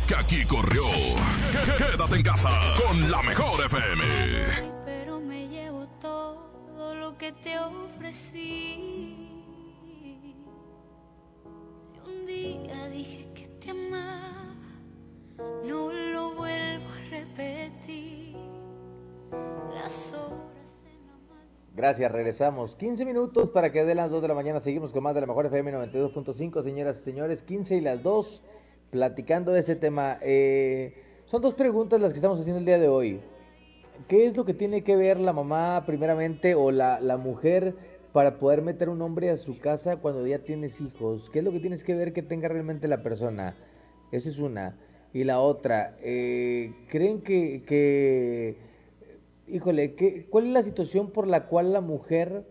que 0.06 0.14
aquí 0.14 0.44
corrió. 0.44 0.82
Quédate 1.78 2.16
en 2.16 2.22
casa 2.22 2.50
con 2.86 3.10
la 3.10 3.22
mejor 3.22 3.64
FM. 3.64 4.77
Gracias, 21.78 22.10
regresamos. 22.10 22.74
15 22.74 23.04
minutos 23.04 23.50
para 23.50 23.70
que 23.70 23.84
de 23.84 23.94
las 23.94 24.10
2 24.10 24.20
de 24.20 24.26
la 24.26 24.34
mañana 24.34 24.58
seguimos 24.58 24.90
con 24.90 25.04
más 25.04 25.14
de 25.14 25.20
la 25.20 25.28
mejor 25.28 25.46
FM 25.46 25.72
92.5, 25.72 26.64
señoras 26.64 26.98
y 26.98 27.04
señores. 27.04 27.44
15 27.44 27.76
y 27.76 27.80
las 27.80 28.02
2, 28.02 28.42
platicando 28.90 29.52
de 29.52 29.60
este 29.60 29.76
tema. 29.76 30.18
Eh, 30.20 31.00
son 31.24 31.40
dos 31.40 31.54
preguntas 31.54 32.00
las 32.00 32.12
que 32.12 32.16
estamos 32.16 32.40
haciendo 32.40 32.58
el 32.58 32.64
día 32.64 32.80
de 32.80 32.88
hoy. 32.88 33.20
¿Qué 34.08 34.26
es 34.26 34.36
lo 34.36 34.44
que 34.44 34.54
tiene 34.54 34.82
que 34.82 34.96
ver 34.96 35.20
la 35.20 35.32
mamá 35.32 35.84
primeramente 35.86 36.56
o 36.56 36.72
la, 36.72 36.98
la 36.98 37.16
mujer 37.16 37.76
para 38.12 38.40
poder 38.40 38.62
meter 38.62 38.88
un 38.88 39.00
hombre 39.00 39.30
a 39.30 39.36
su 39.36 39.60
casa 39.60 39.98
cuando 39.98 40.26
ya 40.26 40.40
tienes 40.40 40.80
hijos? 40.80 41.30
¿Qué 41.30 41.38
es 41.38 41.44
lo 41.44 41.52
que 41.52 41.60
tienes 41.60 41.84
que 41.84 41.94
ver 41.94 42.12
que 42.12 42.22
tenga 42.22 42.48
realmente 42.48 42.88
la 42.88 43.04
persona? 43.04 43.54
Esa 44.10 44.30
es 44.30 44.40
una. 44.40 44.76
y 45.12 45.22
la 45.22 45.38
otra, 45.38 45.96
eh, 46.02 46.72
¿creen 46.88 47.20
que, 47.20 47.62
que 47.64 48.67
híjole, 49.50 49.94
¿qué, 49.94 50.26
¿cuál 50.28 50.46
es 50.46 50.52
la 50.52 50.62
situación 50.62 51.10
por 51.10 51.26
la 51.26 51.46
cual 51.46 51.72
la 51.72 51.80
mujer 51.80 52.44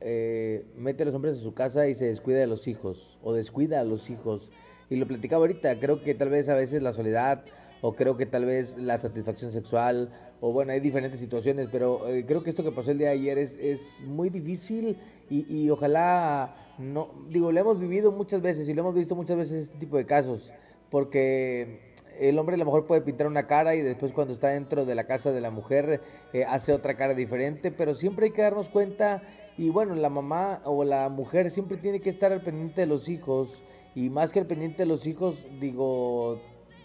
eh, 0.00 0.66
mete 0.76 1.02
a 1.02 1.06
los 1.06 1.14
hombres 1.14 1.34
a 1.34 1.42
su 1.42 1.54
casa 1.54 1.88
y 1.88 1.94
se 1.94 2.06
descuida 2.06 2.38
de 2.38 2.46
los 2.46 2.68
hijos 2.68 3.18
o 3.22 3.32
descuida 3.32 3.80
a 3.80 3.84
los 3.84 4.10
hijos? 4.10 4.50
Y 4.90 4.96
lo 4.96 5.06
platicaba 5.06 5.40
ahorita, 5.42 5.78
creo 5.78 6.02
que 6.02 6.14
tal 6.14 6.30
vez 6.30 6.48
a 6.48 6.54
veces 6.54 6.82
la 6.82 6.92
soledad 6.92 7.44
o 7.80 7.94
creo 7.94 8.16
que 8.16 8.26
tal 8.26 8.44
vez 8.44 8.76
la 8.78 8.98
satisfacción 8.98 9.52
sexual 9.52 10.10
o 10.40 10.52
bueno, 10.52 10.72
hay 10.72 10.80
diferentes 10.80 11.20
situaciones, 11.20 11.68
pero 11.70 12.08
eh, 12.08 12.24
creo 12.26 12.42
que 12.42 12.50
esto 12.50 12.62
que 12.62 12.70
pasó 12.70 12.92
el 12.92 12.98
día 12.98 13.08
de 13.08 13.14
ayer 13.14 13.38
es, 13.38 14.00
muy 14.06 14.30
difícil 14.30 14.96
y, 15.28 15.44
y 15.52 15.68
ojalá 15.70 16.54
no, 16.78 17.10
digo, 17.28 17.50
lo 17.50 17.60
hemos 17.60 17.80
vivido 17.80 18.12
muchas 18.12 18.40
veces 18.40 18.68
y 18.68 18.74
lo 18.74 18.82
hemos 18.82 18.94
visto 18.94 19.16
muchas 19.16 19.36
veces 19.36 19.62
este 19.62 19.78
tipo 19.78 19.96
de 19.96 20.06
casos, 20.06 20.54
porque 20.90 21.87
el 22.18 22.38
hombre 22.38 22.54
a 22.54 22.58
lo 22.58 22.64
mejor 22.64 22.86
puede 22.86 23.00
pintar 23.00 23.26
una 23.26 23.46
cara 23.46 23.74
y 23.74 23.82
después 23.82 24.12
cuando 24.12 24.34
está 24.34 24.48
dentro 24.48 24.84
de 24.84 24.94
la 24.94 25.04
casa 25.04 25.32
de 25.32 25.40
la 25.40 25.50
mujer 25.50 26.00
eh, 26.32 26.44
hace 26.44 26.72
otra 26.72 26.96
cara 26.96 27.14
diferente, 27.14 27.70
pero 27.70 27.94
siempre 27.94 28.26
hay 28.26 28.32
que 28.32 28.42
darnos 28.42 28.68
cuenta 28.68 29.22
y 29.56 29.70
bueno, 29.70 29.94
la 29.94 30.10
mamá 30.10 30.60
o 30.64 30.84
la 30.84 31.08
mujer 31.08 31.50
siempre 31.50 31.76
tiene 31.76 32.00
que 32.00 32.10
estar 32.10 32.32
al 32.32 32.42
pendiente 32.42 32.82
de 32.82 32.86
los 32.86 33.08
hijos 33.08 33.62
y 33.94 34.10
más 34.10 34.32
que 34.32 34.40
al 34.40 34.46
pendiente 34.46 34.82
de 34.82 34.86
los 34.86 35.06
hijos, 35.06 35.46
digo, 35.60 36.40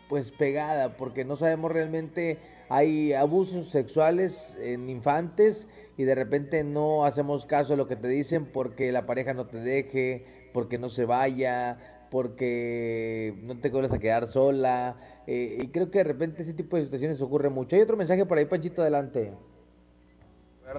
pues 0.10 0.32
pegada, 0.32 0.98
porque 0.98 1.26
no 1.26 1.36
sabemos 1.36 1.72
realmente, 1.72 2.40
hay 2.70 3.14
abusos 3.14 3.68
sexuales 3.70 4.58
en 4.60 4.90
infantes 4.90 5.68
y 5.98 6.04
de 6.04 6.16
repente 6.16 6.64
no 6.64 7.06
hacemos 7.06 7.46
caso 7.46 7.74
a 7.74 7.78
lo 7.78 7.88
que 7.88 7.96
te 7.96 8.08
dicen 8.08 8.46
porque 8.46 8.92
la 8.92 9.06
pareja 9.06 9.34
no 9.34 9.46
te 9.46 9.58
deje, 9.58 10.26
porque 10.54 10.78
no 10.78 10.90
se 10.90 11.06
vaya, 11.06 11.93
porque 12.14 13.34
no 13.42 13.60
te 13.60 13.70
vuelvas 13.70 13.92
a 13.94 13.98
quedar 14.00 14.28
sola. 14.28 14.96
eh, 15.26 15.58
y 15.62 15.68
creo 15.70 15.90
que 15.90 15.98
de 16.00 16.04
repente 16.04 16.44
ese 16.44 16.54
tipo 16.54 16.76
de 16.78 16.84
situaciones 16.84 17.20
ocurre 17.22 17.50
mucho. 17.50 17.76
Hay 17.76 17.82
otro 17.82 17.98
mensaje 17.98 18.24
por 18.26 18.38
ahí, 18.38 18.46
Panchito, 18.46 18.84
adelante. 18.84 19.34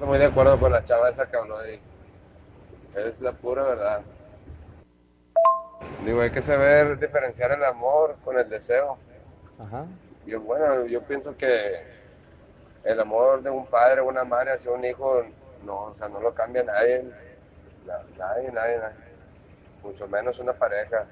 Muy 0.07 0.19
de 0.19 0.27
acuerdo 0.27 0.59
con 0.61 0.71
la 0.71 0.85
chava 0.85 1.11
esa 1.11 1.29
que 1.29 1.37
habló 1.37 1.59
ahí. 1.59 1.81
Es 2.97 3.21
la 3.21 3.33
pura 3.33 3.65
verdad. 3.65 4.01
Digo, 6.07 6.21
hay 6.21 6.31
que 6.31 6.41
saber 6.43 6.99
diferenciar 7.01 7.51
el 7.51 7.65
amor 7.65 8.17
con 8.25 8.39
el 8.39 8.49
deseo. 8.49 8.97
Ajá. 9.59 9.87
Yo, 10.27 10.41
bueno, 10.41 10.87
yo 10.87 11.03
pienso 11.03 11.37
que 11.37 11.73
el 12.85 13.01
amor 13.01 13.43
de 13.43 13.51
un 13.51 13.67
padre 13.67 14.01
o 14.03 14.09
una 14.09 14.25
madre 14.25 14.53
hacia 14.53 14.71
un 14.71 14.85
hijo, 14.85 15.23
no, 15.65 15.87
o 15.87 15.97
sea, 15.97 16.09
no 16.09 16.21
lo 16.21 16.33
cambia 16.33 16.63
nadie. 16.63 17.03
Na- 17.87 17.99
Nadie, 18.19 18.53
nadie, 18.53 18.79
nadie. 18.79 18.97
Mucho 19.83 20.09
menos 20.09 20.39
una 20.39 20.53
pareja. 20.55 21.07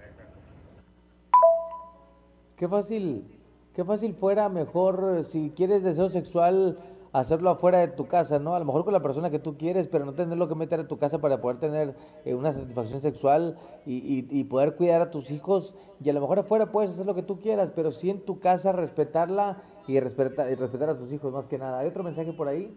Qué 2.56 2.68
fácil, 2.68 3.28
qué 3.72 3.84
fácil 3.84 4.14
fuera 4.14 4.48
mejor 4.48 5.16
eh, 5.18 5.24
si 5.24 5.52
quieres 5.52 5.82
deseo 5.82 6.08
sexual 6.08 6.78
hacerlo 7.12 7.50
afuera 7.50 7.78
de 7.80 7.88
tu 7.88 8.06
casa, 8.08 8.38
¿no? 8.38 8.54
A 8.54 8.58
lo 8.58 8.64
mejor 8.64 8.84
con 8.84 8.92
la 8.94 9.02
persona 9.02 9.30
que 9.30 9.38
tú 9.38 9.56
quieres, 9.58 9.88
pero 9.88 10.04
no 10.06 10.14
tenerlo 10.14 10.48
que 10.48 10.54
meter 10.54 10.80
a 10.80 10.88
tu 10.88 10.96
casa 10.98 11.20
para 11.20 11.40
poder 11.40 11.58
tener 11.58 11.94
eh, 12.24 12.34
una 12.34 12.52
satisfacción 12.52 13.00
sexual 13.02 13.58
y, 13.84 13.96
y- 13.96 14.26
y 14.40 14.44
poder 14.44 14.76
cuidar 14.76 15.00
a 15.02 15.10
tus 15.10 15.30
hijos. 15.30 15.74
Y 16.00 16.08
a 16.10 16.12
lo 16.14 16.20
mejor 16.20 16.38
afuera 16.38 16.70
puedes 16.72 16.90
hacer 16.92 17.06
lo 17.06 17.14
que 17.14 17.22
tú 17.22 17.38
quieras, 17.40 17.70
pero 17.74 17.92
sí 17.92 18.08
en 18.10 18.24
tu 18.24 18.38
casa 18.40 18.72
respetarla 18.72 19.58
y, 19.86 19.98
respeta- 20.00 20.50
y 20.50 20.54
respetar 20.54 20.88
a 20.90 20.96
tus 20.96 21.12
hijos 21.12 21.32
más 21.32 21.48
que 21.48 21.58
nada. 21.58 21.80
¿Hay 21.80 21.88
otro 21.88 22.02
mensaje 22.04 22.32
por 22.32 22.48
ahí? 22.48 22.74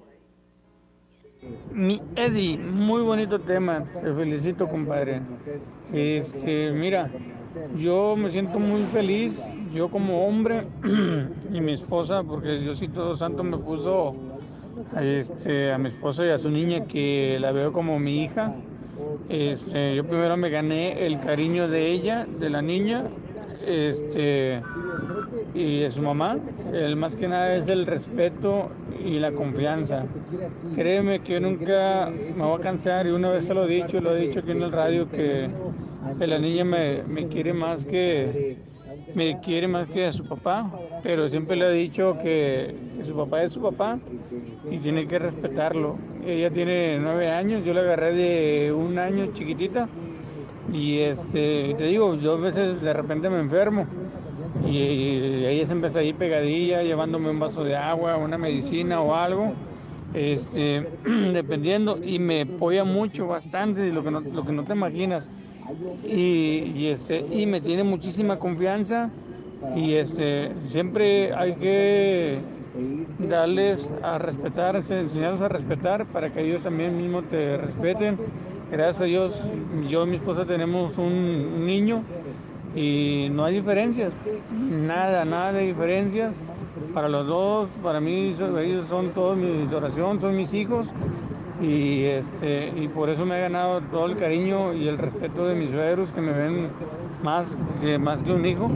Mi 1.73 2.01
Eddie, 2.15 2.57
muy 2.57 3.01
bonito 3.01 3.39
tema, 3.39 3.83
te 3.83 4.13
felicito 4.13 4.67
compadre. 4.67 5.21
Este, 5.91 6.71
mira, 6.71 7.09
yo 7.77 8.15
me 8.15 8.29
siento 8.29 8.59
muy 8.59 8.83
feliz, 8.83 9.45
yo 9.73 9.89
como 9.89 10.25
hombre 10.25 10.67
y 11.53 11.61
mi 11.61 11.73
esposa, 11.73 12.23
porque 12.23 12.59
Diosito 12.59 13.15
Santo 13.15 13.43
me 13.43 13.57
puso 13.57 14.15
este, 14.99 15.71
a 15.71 15.77
mi 15.77 15.89
esposa 15.89 16.25
y 16.25 16.29
a 16.29 16.37
su 16.37 16.49
niña 16.49 16.85
que 16.85 17.37
la 17.39 17.51
veo 17.51 17.73
como 17.73 17.99
mi 17.99 18.23
hija. 18.23 18.53
Este, 19.29 19.95
yo 19.95 20.05
primero 20.05 20.37
me 20.37 20.49
gané 20.49 21.05
el 21.05 21.19
cariño 21.19 21.67
de 21.67 21.91
ella, 21.91 22.25
de 22.39 22.49
la 22.49 22.61
niña, 22.61 23.03
este, 23.66 24.61
y 25.53 25.89
su 25.89 26.01
mamá. 26.01 26.38
El 26.74 26.95
más 26.95 27.16
que 27.16 27.28
nada 27.28 27.55
es 27.55 27.68
el 27.68 27.86
respeto 27.86 28.70
y 29.03 29.20
la 29.20 29.32
confianza. 29.32 30.05
Créeme 30.76 31.20
que 31.20 31.34
yo 31.34 31.39
nunca 31.39 32.11
me 32.36 32.43
voy 32.43 32.59
a 32.59 32.61
cansar 32.61 33.07
y 33.07 33.11
una 33.11 33.30
vez 33.30 33.45
se 33.45 33.53
lo 33.53 33.66
he 33.66 33.68
dicho, 33.68 33.99
lo 34.01 34.16
he 34.16 34.28
dicho 34.28 34.39
aquí 34.39 34.51
en 34.51 34.61
el 34.61 34.72
radio 34.72 35.09
que, 35.09 35.49
la 36.20 36.39
niña 36.39 36.63
me, 36.63 37.03
me 37.03 37.28
quiere 37.28 37.53
más 37.53 37.86
que 37.86 38.57
me 39.13 39.39
quiere 39.39 39.68
más 39.68 39.88
que 39.88 40.07
a 40.07 40.11
su 40.11 40.26
papá, 40.26 40.72
pero 41.01 41.30
siempre 41.30 41.55
le 41.55 41.68
he 41.68 41.74
dicho 41.74 42.18
que, 42.22 42.76
que 42.97 43.03
su 43.03 43.16
papá 43.16 43.43
es 43.43 43.53
su 43.53 43.61
papá 43.61 43.97
y 44.70 44.78
tiene 44.80 45.07
que 45.07 45.20
respetarlo. 45.20 45.97
Ella 46.26 46.49
tiene 46.49 46.99
nueve 46.99 47.30
años, 47.30 47.63
yo 47.63 47.74
la 47.74 47.82
agarré 47.82 48.13
de 48.13 48.74
un 48.74 48.97
año 48.99 49.28
chiquitita 49.34 49.88
y 50.72 50.99
este, 50.99 51.76
te 51.78 51.86
digo, 51.86 52.16
yo 52.16 52.34
a 52.34 52.38
veces 52.38 52.82
de 52.82 52.93
repente 52.93 53.30
me 53.30 53.39
enfermo 53.39 53.86
y, 54.66 54.78
y 54.78 55.45
ella 55.45 55.66
siempre 55.66 55.88
está 55.88 55.99
ahí 55.99 56.13
pegadilla, 56.13 56.84
llevándome 56.84 57.30
un 57.30 57.39
vaso 57.39 57.63
de 57.63 57.76
agua, 57.76 58.18
una 58.18 58.38
medicina 58.38 59.01
o 59.01 59.13
algo, 59.16 59.53
este, 60.13 60.88
dependiendo, 61.34 61.99
y 62.03 62.20
me 62.20 62.43
apoya 62.43 62.84
mucho, 62.84 63.28
bastante, 63.28 63.91
lo 63.91 64.03
que 64.03 64.11
no, 64.11 64.22
lo 64.22 64.45
que 64.45 64.51
no 64.53 64.63
te 64.63 64.74
imaginas. 64.74 65.30
Y, 66.07 66.88
este, 66.88 67.26
y 67.32 67.45
me 67.45 67.59
tiene 67.59 67.84
muchísima 67.84 68.38
confianza 68.38 69.09
y 69.76 69.95
este, 69.95 70.51
siempre 70.61 71.34
hay 71.34 71.55
que 71.55 72.39
darles 73.28 73.91
a 74.03 74.18
respetar, 74.20 74.76
enseñarlos 74.76 75.41
a 75.41 75.47
respetar 75.47 76.05
para 76.05 76.32
que 76.32 76.41
ellos 76.41 76.61
también 76.61 76.95
mismos 76.97 77.26
te 77.28 77.57
respeten. 77.57 78.18
Gracias 78.72 79.01
a 79.01 79.05
Dios, 79.05 79.43
yo 79.88 80.05
y 80.05 80.09
mi 80.09 80.16
esposa 80.16 80.43
tenemos 80.43 80.97
un, 80.97 81.68
niño 81.68 82.01
y 82.76 83.28
no 83.30 83.45
hay 83.45 83.55
diferencias, 83.55 84.11
nada, 84.51 85.24
nada 85.24 85.53
de 85.53 85.68
diferencias. 85.68 86.34
Para 86.93 87.07
los 87.07 87.28
dos, 87.28 87.70
para 87.84 87.99
mí, 87.99 88.34
ellos 88.34 88.88
son 88.88 89.11
todos 89.11 89.38
mi 89.38 89.68
adoración, 89.68 90.20
son 90.20 90.36
mis 90.36 90.53
hijos. 90.55 90.91
Y 91.61 92.03
este 92.05 92.74
y 92.76 92.88
por 92.88 93.09
eso 93.09 93.26
me 93.26 93.38
he 93.38 93.41
ganado 93.41 93.82
todo 93.82 94.07
el 94.07 94.18
cariño 94.18 94.74
y 94.74 94.88
el 94.88 94.97
respeto 94.97 95.45
de 95.45 95.55
mis 95.55 95.70
suegros 95.70 96.11
que 96.11 96.20
me 96.20 96.34
ven 96.34 96.68
más 97.24 97.55
que 97.82 97.97
más 97.97 98.24
que 98.24 98.34
un 98.34 98.45
hijo. 98.45 98.70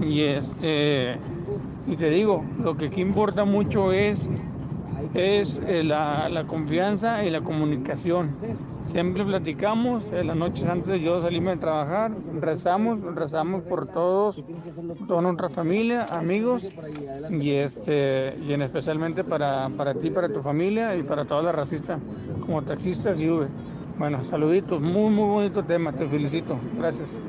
Y 0.00 0.22
este 0.22 1.18
y 1.86 1.96
te 1.96 2.10
digo 2.10 2.42
lo 2.64 2.76
que 2.76 2.86
aquí 2.86 3.00
importa 3.00 3.44
mucho 3.44 3.92
es 3.92 4.28
es 5.14 5.62
eh, 5.66 5.84
la, 5.84 6.28
la 6.28 6.44
confianza 6.46 7.24
y 7.24 7.30
la 7.30 7.42
comunicación 7.42 8.30
siempre 8.86 9.24
platicamos 9.24 10.08
en 10.12 10.28
las 10.28 10.36
noches 10.36 10.66
antes 10.68 10.88
de 10.88 11.00
yo 11.00 11.20
salirme 11.20 11.50
de 11.50 11.56
trabajar 11.56 12.12
rezamos 12.40 13.00
rezamos 13.14 13.64
por 13.64 13.88
todos 13.88 14.44
toda 15.08 15.22
nuestra 15.22 15.48
familia 15.48 16.04
amigos 16.04 16.68
y 17.28 17.52
este 17.52 18.36
y 18.40 18.52
en 18.52 18.62
especialmente 18.62 19.24
para, 19.24 19.68
para 19.70 19.94
ti 19.94 20.10
para 20.10 20.28
tu 20.28 20.40
familia 20.40 20.94
y 20.96 21.02
para 21.02 21.24
toda 21.24 21.42
la 21.42 21.52
racista 21.52 21.98
como 22.40 22.62
taxistas 22.62 23.20
y 23.20 23.28
Uber 23.28 23.48
bueno 23.98 24.22
saluditos 24.22 24.80
muy 24.80 25.10
muy 25.10 25.28
bonito 25.28 25.64
tema 25.64 25.92
te 25.92 26.06
felicito 26.06 26.58
gracias 26.76 27.20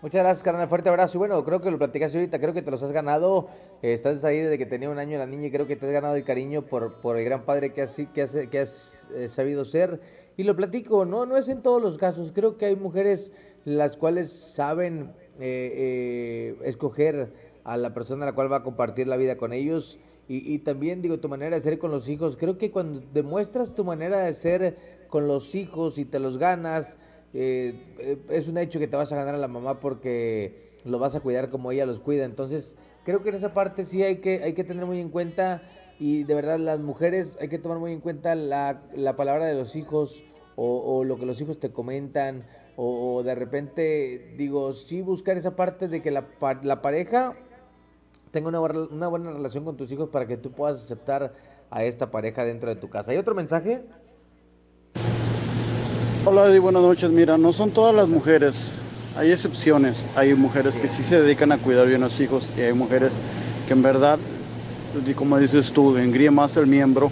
Muchas 0.00 0.22
gracias, 0.22 0.44
carnal. 0.44 0.68
Fuerte 0.68 0.88
abrazo. 0.88 1.16
Y 1.16 1.18
bueno, 1.18 1.44
creo 1.44 1.60
que 1.60 1.72
lo 1.72 1.78
platicaste 1.78 2.18
ahorita. 2.18 2.38
Creo 2.38 2.54
que 2.54 2.62
te 2.62 2.70
los 2.70 2.80
has 2.84 2.92
ganado. 2.92 3.48
Eh, 3.82 3.92
estás 3.92 4.22
ahí 4.22 4.38
desde 4.38 4.56
que 4.56 4.64
tenía 4.64 4.90
un 4.90 4.98
año 5.00 5.18
la 5.18 5.26
niña 5.26 5.48
y 5.48 5.50
creo 5.50 5.66
que 5.66 5.74
te 5.74 5.86
has 5.86 5.92
ganado 5.92 6.14
el 6.14 6.22
cariño 6.22 6.62
por, 6.62 7.00
por 7.00 7.16
el 7.16 7.24
gran 7.24 7.42
padre 7.42 7.72
que 7.72 7.82
has, 7.82 8.00
que 8.14 8.22
has, 8.22 8.32
que 8.48 8.60
has 8.60 9.08
eh, 9.16 9.26
sabido 9.26 9.64
ser. 9.64 10.00
Y 10.38 10.44
lo 10.44 10.56
platico, 10.56 11.04
no, 11.04 11.26
no 11.26 11.36
es 11.36 11.48
en 11.50 11.60
todos 11.60 11.82
los 11.82 11.98
casos. 11.98 12.32
Creo 12.32 12.56
que 12.56 12.64
hay 12.64 12.76
mujeres 12.76 13.32
las 13.66 13.98
cuales 13.98 14.30
saben 14.30 15.12
eh, 15.38 16.54
eh, 16.54 16.56
escoger 16.64 17.34
a 17.64 17.76
la 17.76 17.92
persona 17.92 18.22
a 18.22 18.26
la 18.26 18.34
cual 18.34 18.50
va 18.50 18.58
a 18.58 18.62
compartir 18.62 19.06
la 19.06 19.18
vida 19.18 19.36
con 19.36 19.52
ellos. 19.52 19.98
Y, 20.28 20.54
y 20.54 20.60
también 20.60 21.02
digo, 21.02 21.18
tu 21.18 21.28
manera 21.28 21.56
de 21.56 21.62
ser 21.62 21.78
con 21.78 21.90
los 21.90 22.08
hijos. 22.08 22.38
Creo 22.38 22.56
que 22.56 22.70
cuando 22.70 23.02
demuestras 23.12 23.74
tu 23.74 23.84
manera 23.84 24.20
de 24.20 24.32
ser 24.32 24.76
con 25.08 25.26
los 25.26 25.54
hijos 25.54 25.98
y 25.98 26.04
te 26.04 26.18
los 26.20 26.38
ganas, 26.38 26.96
eh, 27.34 27.74
eh, 27.98 28.18
es 28.30 28.48
un 28.48 28.58
hecho 28.58 28.78
que 28.78 28.86
te 28.86 28.96
vas 28.96 29.12
a 29.12 29.16
ganar 29.16 29.34
a 29.34 29.38
la 29.38 29.48
mamá 29.48 29.80
porque 29.80 30.70
lo 30.84 30.98
vas 30.98 31.14
a 31.14 31.20
cuidar 31.20 31.50
como 31.50 31.72
ella 31.72 31.84
los 31.84 32.00
cuida. 32.00 32.24
Entonces, 32.24 32.76
creo 33.04 33.20
que 33.22 33.30
en 33.30 33.34
esa 33.34 33.52
parte 33.52 33.84
sí 33.84 34.02
hay 34.02 34.18
que, 34.18 34.42
hay 34.42 34.54
que 34.54 34.64
tener 34.64 34.86
muy 34.86 35.00
en 35.00 35.10
cuenta 35.10 35.62
y 35.98 36.24
de 36.24 36.34
verdad 36.34 36.58
las 36.58 36.78
mujeres 36.78 37.36
hay 37.40 37.48
que 37.48 37.58
tomar 37.58 37.78
muy 37.78 37.92
en 37.92 38.00
cuenta 38.00 38.34
la, 38.34 38.82
la 38.94 39.16
palabra 39.16 39.46
de 39.46 39.54
los 39.54 39.74
hijos 39.76 40.22
o, 40.60 41.04
lo 41.04 41.16
que 41.18 41.24
los 41.26 41.40
hijos 41.40 41.60
te 41.60 41.70
comentan 41.70 42.42
o, 42.76 43.22
de 43.24 43.34
repente, 43.34 44.34
digo, 44.36 44.72
sí 44.72 45.00
buscar 45.02 45.36
esa 45.36 45.54
parte 45.56 45.88
de 45.88 46.02
que 46.02 46.10
la, 46.10 46.22
pa- 46.22 46.60
la 46.62 46.82
pareja 46.82 47.34
tenga 48.32 48.48
una, 48.48 48.58
buena- 48.58 49.32
relación 49.32 49.64
con 49.64 49.76
tus 49.76 49.90
hijos 49.92 50.08
para 50.10 50.26
que 50.26 50.36
tú 50.36 50.50
puedas 50.50 50.82
aceptar 50.82 51.32
a 51.70 51.84
esta 51.84 52.10
pareja 52.10 52.44
dentro 52.44 52.68
de 52.68 52.76
tu 52.76 52.88
casa. 52.88 53.12
¿Hay 53.12 53.18
otro 53.18 53.34
mensaje? 53.34 53.82
Hola 56.24 56.48
Eddie, 56.48 56.58
buenas 56.58 56.82
noches. 56.82 57.10
Mira, 57.10 57.38
no 57.38 57.52
son 57.52 57.70
todas 57.70 57.94
las 57.94 58.08
mujeres. 58.08 58.72
hay 59.16 59.32
excepciones. 59.32 60.04
Hay 60.16 60.34
mujeres 60.34 60.74
que 60.74 60.88
sí 60.88 61.02
se 61.02 61.20
dedican 61.20 61.52
a 61.52 61.58
cuidar 61.58 61.86
bien 61.86 62.02
a 62.02 62.06
los 62.06 62.20
hijos 62.20 62.48
y 62.56 62.62
hay 62.62 62.72
mujeres 62.72 63.12
que 63.66 63.74
en 63.74 63.82
verdad, 63.82 64.18
como 65.14 65.38
dices 65.38 65.72
tú, 65.72 65.96
engríe 65.96 66.30
más 66.30 66.56
el 66.56 66.66
miembro 66.66 67.10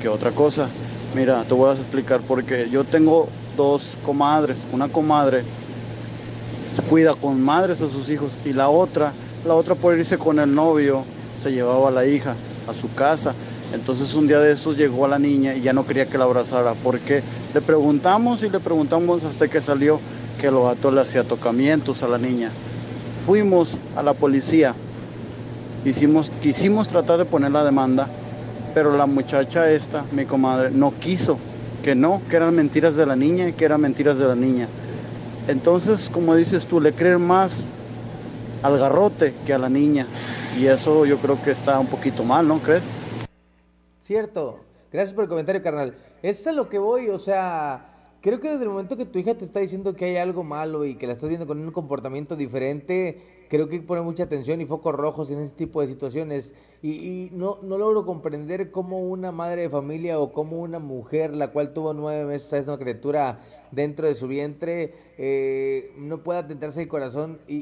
que 0.00 0.08
otra 0.08 0.30
cosa. 0.32 0.68
Mira, 1.14 1.44
te 1.44 1.52
voy 1.52 1.70
a 1.70 1.78
explicar 1.78 2.20
porque 2.26 2.70
yo 2.70 2.84
tengo 2.84 3.28
dos 3.56 3.98
comadres. 4.04 4.58
Una 4.72 4.88
comadre 4.88 5.42
cuida 6.88 7.14
con 7.14 7.40
madres 7.42 7.82
a 7.82 7.90
sus 7.90 8.08
hijos 8.08 8.32
y 8.46 8.54
la 8.54 8.70
otra, 8.70 9.12
la 9.46 9.54
otra 9.54 9.74
por 9.74 9.96
irse 9.96 10.16
con 10.16 10.38
el 10.38 10.54
novio, 10.54 11.04
se 11.42 11.52
llevaba 11.52 11.88
a 11.88 11.90
la 11.90 12.06
hija 12.06 12.34
a 12.66 12.72
su 12.72 12.92
casa. 12.94 13.34
Entonces 13.74 14.14
un 14.14 14.26
día 14.26 14.38
de 14.40 14.52
estos 14.52 14.76
llegó 14.76 15.04
a 15.04 15.08
la 15.08 15.18
niña 15.18 15.54
y 15.54 15.60
ya 15.60 15.74
no 15.74 15.86
quería 15.86 16.06
que 16.06 16.16
la 16.16 16.24
abrazara 16.24 16.72
porque 16.82 17.22
le 17.52 17.60
preguntamos 17.60 18.42
y 18.42 18.48
le 18.48 18.60
preguntamos 18.60 19.22
hasta 19.24 19.48
que 19.48 19.60
salió 19.60 20.00
que 20.40 20.46
el 20.46 20.54
vato 20.54 20.90
le 20.90 21.02
hacía 21.02 21.24
tocamientos 21.24 22.02
a 22.02 22.08
la 22.08 22.18
niña. 22.18 22.50
Fuimos 23.26 23.76
a 23.96 24.02
la 24.02 24.14
policía, 24.14 24.74
hicimos, 25.84 26.30
quisimos 26.42 26.88
tratar 26.88 27.18
de 27.18 27.24
poner 27.26 27.52
la 27.52 27.64
demanda, 27.64 28.08
pero 28.74 28.96
la 28.96 29.06
muchacha 29.06 29.70
esta, 29.70 30.04
mi 30.12 30.24
comadre, 30.24 30.70
no 30.70 30.92
quiso, 30.92 31.38
que 31.82 31.94
no, 31.94 32.20
que 32.28 32.36
eran 32.36 32.54
mentiras 32.54 32.96
de 32.96 33.06
la 33.06 33.16
niña 33.16 33.48
y 33.48 33.52
que 33.52 33.64
eran 33.64 33.80
mentiras 33.80 34.18
de 34.18 34.26
la 34.26 34.34
niña. 34.34 34.68
Entonces, 35.48 36.08
como 36.08 36.34
dices 36.34 36.66
tú, 36.66 36.80
le 36.80 36.92
creen 36.92 37.20
más 37.20 37.64
al 38.62 38.78
garrote 38.78 39.34
que 39.44 39.52
a 39.52 39.58
la 39.58 39.68
niña. 39.68 40.06
Y 40.58 40.66
eso 40.66 41.04
yo 41.04 41.16
creo 41.18 41.42
que 41.42 41.50
está 41.50 41.78
un 41.78 41.86
poquito 41.86 42.24
mal, 42.24 42.46
¿no 42.46 42.58
crees? 42.58 42.84
Cierto. 44.00 44.60
Gracias 44.92 45.14
por 45.14 45.24
el 45.24 45.30
comentario, 45.30 45.62
carnal. 45.62 45.94
Es 46.22 46.46
a 46.46 46.52
lo 46.52 46.68
que 46.68 46.78
voy, 46.78 47.08
o 47.08 47.18
sea, 47.18 47.86
creo 48.20 48.40
que 48.40 48.50
desde 48.50 48.64
el 48.64 48.70
momento 48.70 48.96
que 48.96 49.06
tu 49.06 49.18
hija 49.18 49.34
te 49.34 49.44
está 49.44 49.60
diciendo 49.60 49.96
que 49.96 50.04
hay 50.04 50.16
algo 50.18 50.44
malo 50.44 50.84
y 50.84 50.96
que 50.96 51.06
la 51.06 51.14
estás 51.14 51.28
viendo 51.28 51.46
con 51.46 51.58
un 51.58 51.72
comportamiento 51.72 52.36
diferente, 52.36 53.20
creo 53.52 53.68
que 53.68 53.74
hay 53.74 53.80
que 53.82 53.86
poner 53.86 54.02
mucha 54.02 54.22
atención 54.22 54.62
y 54.62 54.64
focos 54.64 54.94
rojos 54.94 55.30
en 55.30 55.38
ese 55.40 55.50
tipo 55.50 55.82
de 55.82 55.86
situaciones. 55.86 56.54
Y, 56.80 56.92
y 56.92 57.30
no, 57.32 57.58
no 57.60 57.76
logro 57.76 58.06
comprender 58.06 58.70
cómo 58.70 59.00
una 59.00 59.30
madre 59.30 59.60
de 59.60 59.68
familia 59.68 60.18
o 60.18 60.32
cómo 60.32 60.62
una 60.62 60.78
mujer, 60.78 61.36
la 61.36 61.48
cual 61.48 61.74
tuvo 61.74 61.92
nueve 61.92 62.24
meses 62.24 62.50
a 62.54 62.58
esa 62.58 62.78
criatura 62.78 63.40
dentro 63.70 64.06
de 64.06 64.14
su 64.14 64.26
vientre, 64.26 64.94
eh, 65.18 65.92
no 65.98 66.22
puede 66.22 66.38
atentarse 66.38 66.80
el 66.80 66.88
corazón 66.88 67.40
y, 67.46 67.56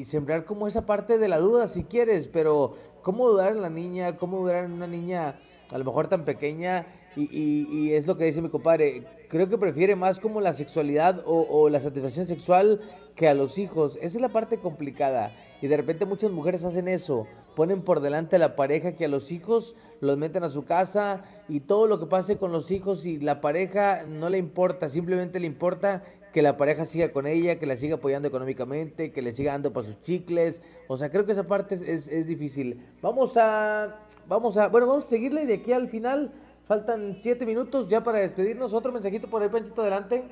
y 0.00 0.04
sembrar 0.04 0.44
como 0.46 0.66
esa 0.66 0.84
parte 0.84 1.16
de 1.16 1.28
la 1.28 1.38
duda 1.38 1.68
si 1.68 1.84
quieres, 1.84 2.26
pero 2.26 2.74
cómo 3.02 3.28
dudar 3.28 3.52
en 3.52 3.62
la 3.62 3.70
niña, 3.70 4.16
cómo 4.16 4.40
dudar 4.40 4.64
en 4.64 4.72
una 4.72 4.88
niña 4.88 5.38
a 5.70 5.78
lo 5.78 5.84
mejor 5.84 6.08
tan 6.08 6.24
pequeña 6.24 6.88
y, 7.14 7.68
y 7.70 7.92
es 7.92 8.04
lo 8.04 8.16
que 8.16 8.24
dice 8.24 8.42
mi 8.42 8.48
compadre, 8.48 9.04
creo 9.30 9.48
que 9.48 9.56
prefiere 9.56 9.96
más 9.96 10.20
como 10.20 10.40
la 10.40 10.52
sexualidad 10.52 11.22
o, 11.24 11.68
la 11.70 11.80
satisfacción 11.80 12.26
sexual 12.26 12.80
que 13.14 13.28
a 13.28 13.34
los 13.34 13.56
hijos. 13.58 13.96
Esa 14.02 14.18
es 14.18 14.20
la 14.20 14.28
parte 14.28 14.58
complicada. 14.58 15.32
Y 15.62 15.68
de 15.68 15.76
repente 15.76 16.04
muchas 16.04 16.30
mujeres 16.30 16.64
hacen 16.64 16.88
eso. 16.88 17.26
Ponen 17.54 17.82
por 17.82 18.00
delante 18.00 18.36
a 18.36 18.38
la 18.38 18.56
pareja 18.56 18.96
que 18.96 19.04
a 19.04 19.08
los 19.08 19.30
hijos 19.32 19.76
los 20.00 20.18
meten 20.18 20.42
a 20.42 20.48
su 20.48 20.64
casa 20.64 21.24
y 21.48 21.60
todo 21.60 21.86
lo 21.86 22.00
que 22.00 22.06
pase 22.06 22.38
con 22.38 22.52
los 22.52 22.70
hijos 22.70 23.06
y 23.06 23.18
la 23.20 23.40
pareja 23.40 24.04
no 24.06 24.28
le 24.28 24.38
importa. 24.38 24.88
Simplemente 24.88 25.38
le 25.38 25.46
importa 25.46 26.02
que 26.32 26.42
la 26.42 26.56
pareja 26.56 26.84
siga 26.84 27.12
con 27.12 27.26
ella, 27.26 27.58
que 27.58 27.66
la 27.66 27.76
siga 27.76 27.96
apoyando 27.96 28.28
económicamente, 28.28 29.12
que 29.12 29.22
le 29.22 29.32
siga 29.32 29.52
dando 29.52 29.72
para 29.72 29.86
sus 29.86 30.00
chicles. 30.00 30.60
O 30.88 30.96
sea, 30.96 31.10
creo 31.10 31.24
que 31.24 31.32
esa 31.32 31.46
parte 31.46 31.74
es, 31.74 32.08
es 32.08 32.26
difícil. 32.26 32.84
Vamos 33.00 33.36
a, 33.36 33.96
vamos 34.26 34.56
a, 34.56 34.68
bueno, 34.68 34.86
vamos 34.86 35.04
a 35.04 35.08
seguirle 35.08 35.46
de 35.46 35.54
aquí 35.54 35.72
al 35.72 35.88
final. 35.88 36.32
Faltan 36.70 37.16
siete 37.18 37.44
minutos 37.46 37.88
ya 37.88 38.00
para 38.00 38.20
despedirnos. 38.20 38.72
Otro 38.72 38.92
mensajito 38.92 39.26
por 39.26 39.42
ahí, 39.42 39.48
Panchito, 39.48 39.82
adelante. 39.82 40.22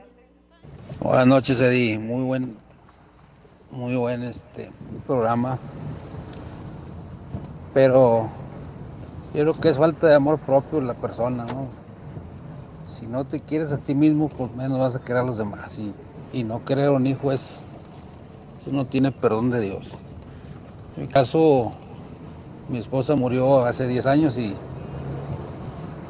Buenas 1.01 1.27
noches, 1.27 1.59
Eddie. 1.59 1.99
Muy 1.99 2.23
buen, 2.23 2.57
muy 3.73 3.97
buen 3.97 4.23
este 4.23 4.71
programa. 5.05 5.59
Pero 7.75 8.29
yo 9.35 9.41
creo 9.41 9.55
que 9.55 9.69
es 9.69 9.79
falta 9.79 10.07
de 10.07 10.15
amor 10.15 10.39
propio 10.39 10.81
la 10.81 10.95
persona, 10.95 11.45
¿no? 11.45 11.67
Si 12.87 13.09
no 13.09 13.25
te 13.25 13.41
quieres 13.41 13.73
a 13.73 13.79
ti 13.79 13.97
mismo, 13.97 14.29
pues 14.29 14.55
menos 14.55 14.79
vas 14.79 14.95
a 14.95 15.01
querer 15.01 15.23
a 15.23 15.27
los 15.27 15.39
demás. 15.39 15.77
Y, 15.77 15.93
y 16.33 16.45
no 16.45 16.65
querer 16.65 16.87
a 16.87 16.93
un 16.93 17.09
hijo 17.09 17.33
es, 17.33 17.65
eso 18.61 18.71
no 18.71 18.87
tiene 18.87 19.11
perdón 19.11 19.51
de 19.51 19.59
Dios. 19.59 19.91
En 20.97 21.03
mi 21.03 21.09
caso, 21.09 21.73
mi 22.69 22.79
esposa 22.79 23.17
murió 23.17 23.65
hace 23.65 23.89
10 23.89 24.07
años 24.07 24.39
y, 24.39 24.55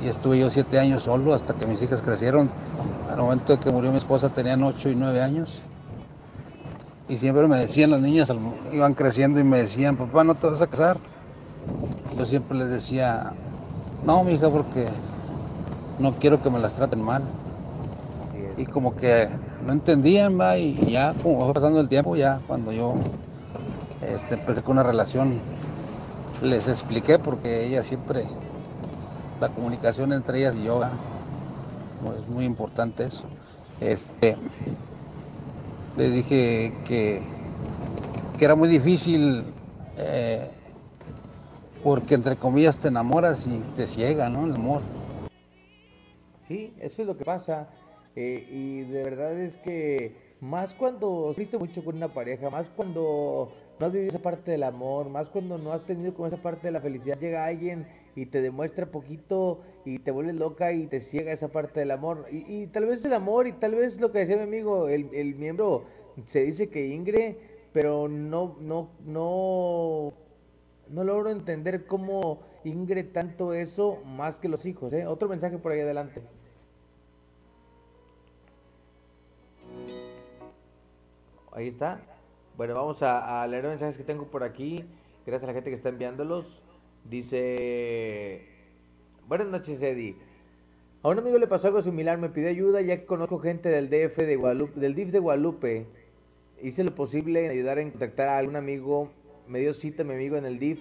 y 0.03 0.09
estuve 0.09 0.39
yo 0.39 0.51
7 0.51 0.79
años 0.79 1.03
solo 1.03 1.35
hasta 1.35 1.55
que 1.55 1.67
mis 1.67 1.83
hijas 1.83 2.03
crecieron. 2.03 2.51
Al 3.11 3.19
momento 3.19 3.55
de 3.55 3.59
que 3.59 3.71
murió 3.71 3.91
mi 3.91 3.99
esposa 3.99 4.29
tenían 4.29 4.63
8 4.63 4.91
y 4.91 4.95
9 4.95 5.23
años. 5.23 5.61
Y 7.09 7.17
siempre 7.17 7.49
me 7.49 7.57
decían 7.57 7.91
las 7.91 8.01
niñas, 8.01 8.33
iban 8.73 8.95
creciendo 8.95 9.41
y 9.41 9.45
me 9.45 9.59
decían, 9.59 9.97
papá, 9.97 10.25
no 10.25 10.35
te 10.35 10.47
vas 10.47 10.61
a 10.61 10.67
casar. 10.67 10.99
Yo 12.19 12.27
siempre 12.27 12.59
les 12.59 12.69
decía, 12.69 13.33
no, 14.05 14.25
mi 14.25 14.35
hija, 14.35 14.51
porque 14.51 14.87
no 15.99 16.13
quiero 16.15 16.43
que 16.43 16.51
me 16.51 16.59
las 16.59 16.75
traten 16.75 17.03
mal. 17.03 17.23
Y 18.57 18.67
como 18.67 18.95
que 18.95 19.29
no 19.65 19.73
entendían, 19.73 20.39
va, 20.39 20.59
y 20.59 20.75
ya 20.91 21.15
como 21.23 21.45
fue 21.45 21.55
pasando 21.55 21.81
el 21.81 21.89
tiempo, 21.89 22.17
ya 22.17 22.41
cuando 22.47 22.73
yo 22.73 22.95
este, 24.03 24.35
empecé 24.35 24.63
con 24.63 24.73
una 24.73 24.83
relación, 24.83 25.39
les 26.43 26.69
expliqué 26.69 27.19
porque 27.19 27.67
ella 27.67 27.83
siempre, 27.83 28.25
la 29.41 29.49
comunicación 29.49 30.13
entre 30.13 30.39
ellas 30.39 30.55
y 30.57 30.65
yo, 30.65 30.81
es 30.83 32.29
muy 32.29 32.45
importante 32.45 33.05
eso. 33.05 33.25
Este, 33.81 34.37
les 35.97 36.13
dije 36.13 36.73
que, 36.87 37.23
que 38.39 38.45
era 38.45 38.55
muy 38.55 38.69
difícil 38.69 39.45
eh, 39.97 40.49
porque 41.83 42.15
entre 42.15 42.37
comillas 42.37 42.79
te 42.79 42.89
enamoras 42.89 43.47
y 43.47 43.59
te 43.77 43.87
ciega, 43.87 44.29
¿no? 44.29 44.47
El 44.47 44.55
amor. 44.55 44.83
Sí, 46.49 46.73
eso 46.81 47.03
es 47.03 47.09
lo 47.09 47.17
que 47.17 47.25
pasa. 47.25 47.69
eh, 48.17 48.47
y 48.51 48.81
de 48.91 49.05
verdad 49.05 49.39
es 49.39 49.57
que 49.59 50.17
más 50.41 50.75
cuando 50.75 51.29
sufriste 51.29 51.59
mucho 51.59 51.85
con 51.85 51.97
una 51.97 52.09
pareja, 52.09 52.51
más 52.51 52.69
cuando 52.71 53.53
no 53.79 53.87
has 53.87 53.93
vivido 53.93 54.09
esa 54.11 54.19
parte 54.19 54.51
del 54.53 54.63
amor, 54.65 55.09
más 55.09 55.29
cuando 55.29 55.59
no 55.59 55.73
has 55.73 55.85
tenido 55.85 56.15
con 56.15 56.27
esa 56.27 56.37
parte 56.37 56.69
de 56.69 56.73
la 56.73 56.81
felicidad, 56.81 57.19
llega 57.19 57.45
alguien 57.47 57.87
y 58.21 58.27
te 58.27 58.41
demuestra 58.41 58.87
poquito 58.87 59.61
y 59.85 60.01
te 60.01 60.11
vuelves 60.11 60.35
loca 60.35 60.73
y 60.73 60.87
te 60.87 61.01
ciega 61.01 61.33
esa 61.33 61.49
parte 61.49 61.81
del 61.81 61.93
amor. 61.93 62.27
Y, 62.31 62.63
y 62.63 62.67
tal 62.67 62.87
vez 62.87 63.05
el 63.05 63.15
amor 63.15 63.47
y 63.47 63.53
tal 63.53 63.75
vez 63.75 64.01
lo 64.01 64.11
que 64.11 64.19
decía 64.21 64.37
mi 64.37 64.43
amigo, 64.43 64.89
el, 64.89 65.09
el 65.13 65.35
miembro 65.37 65.85
se 66.27 66.43
dice 66.43 66.69
que 66.69 66.89
Ingre, 66.89 67.39
pero 67.73 68.09
no, 68.09 68.57
no, 68.61 68.91
no, 69.05 70.13
no 70.89 71.05
logro 71.05 71.31
entender 71.31 71.87
cómo 71.87 72.41
Ingre 72.65 73.05
tanto 73.05 73.53
eso 73.53 73.99
más 74.05 74.41
que 74.41 74.49
los 74.49 74.67
hijos. 74.67 74.93
¿eh? 74.93 75.07
Otro 75.07 75.29
mensaje 75.29 75.59
por 75.59 75.73
ahí 75.73 75.81
adelante. 75.81 76.23
Ahí 81.53 81.69
está. 81.69 82.01
Bueno, 82.57 82.75
vamos 82.75 83.03
a, 83.03 83.47
leer 83.47 83.65
mensajes 83.65 83.97
que 83.97 84.05
tengo 84.05 84.27
por 84.27 84.43
aquí. 84.43 84.85
Gracias 85.25 85.45
a 85.45 85.47
la 85.47 85.53
gente 85.55 85.71
que 85.71 85.77
está 85.77 85.89
enviándolos. 85.89 86.65
Dice, 87.09 88.43
buenas 89.27 89.47
noches 89.47 89.81
Eddie. 89.81 90.15
A 91.03 91.09
un 91.09 91.19
amigo 91.19 91.39
le 91.39 91.47
pasó 91.47 91.69
algo 91.69 91.81
similar, 91.81 92.19
me 92.19 92.29
pidió 92.29 92.51
ayuda 92.51 92.83
ya 92.83 92.99
que 92.99 93.07
conozco 93.07 93.39
gente 93.39 93.71
del 93.71 93.89
DF 93.89 94.19
de 94.19 94.37
Guadalupe, 94.37 94.79
del 94.79 94.95
DIF 94.95 95.11
de 95.11 95.19
Guadalupe. 95.19 95.87
Hice 96.63 96.85
lo 96.85 96.95
posible 96.95 97.47
en 97.47 97.51
ayudar 97.51 97.79
en 97.79 97.93
contactar 97.93 98.29
a 98.29 98.37
algún 98.37 98.57
amigo. 98.57 99.11
Me 99.47 99.59
dio 99.59 99.73
cita 99.73 100.05
mi 100.05 100.13
amigo 100.13 100.37
en 100.37 100.45
el 100.45 100.59
DIF. 100.59 100.81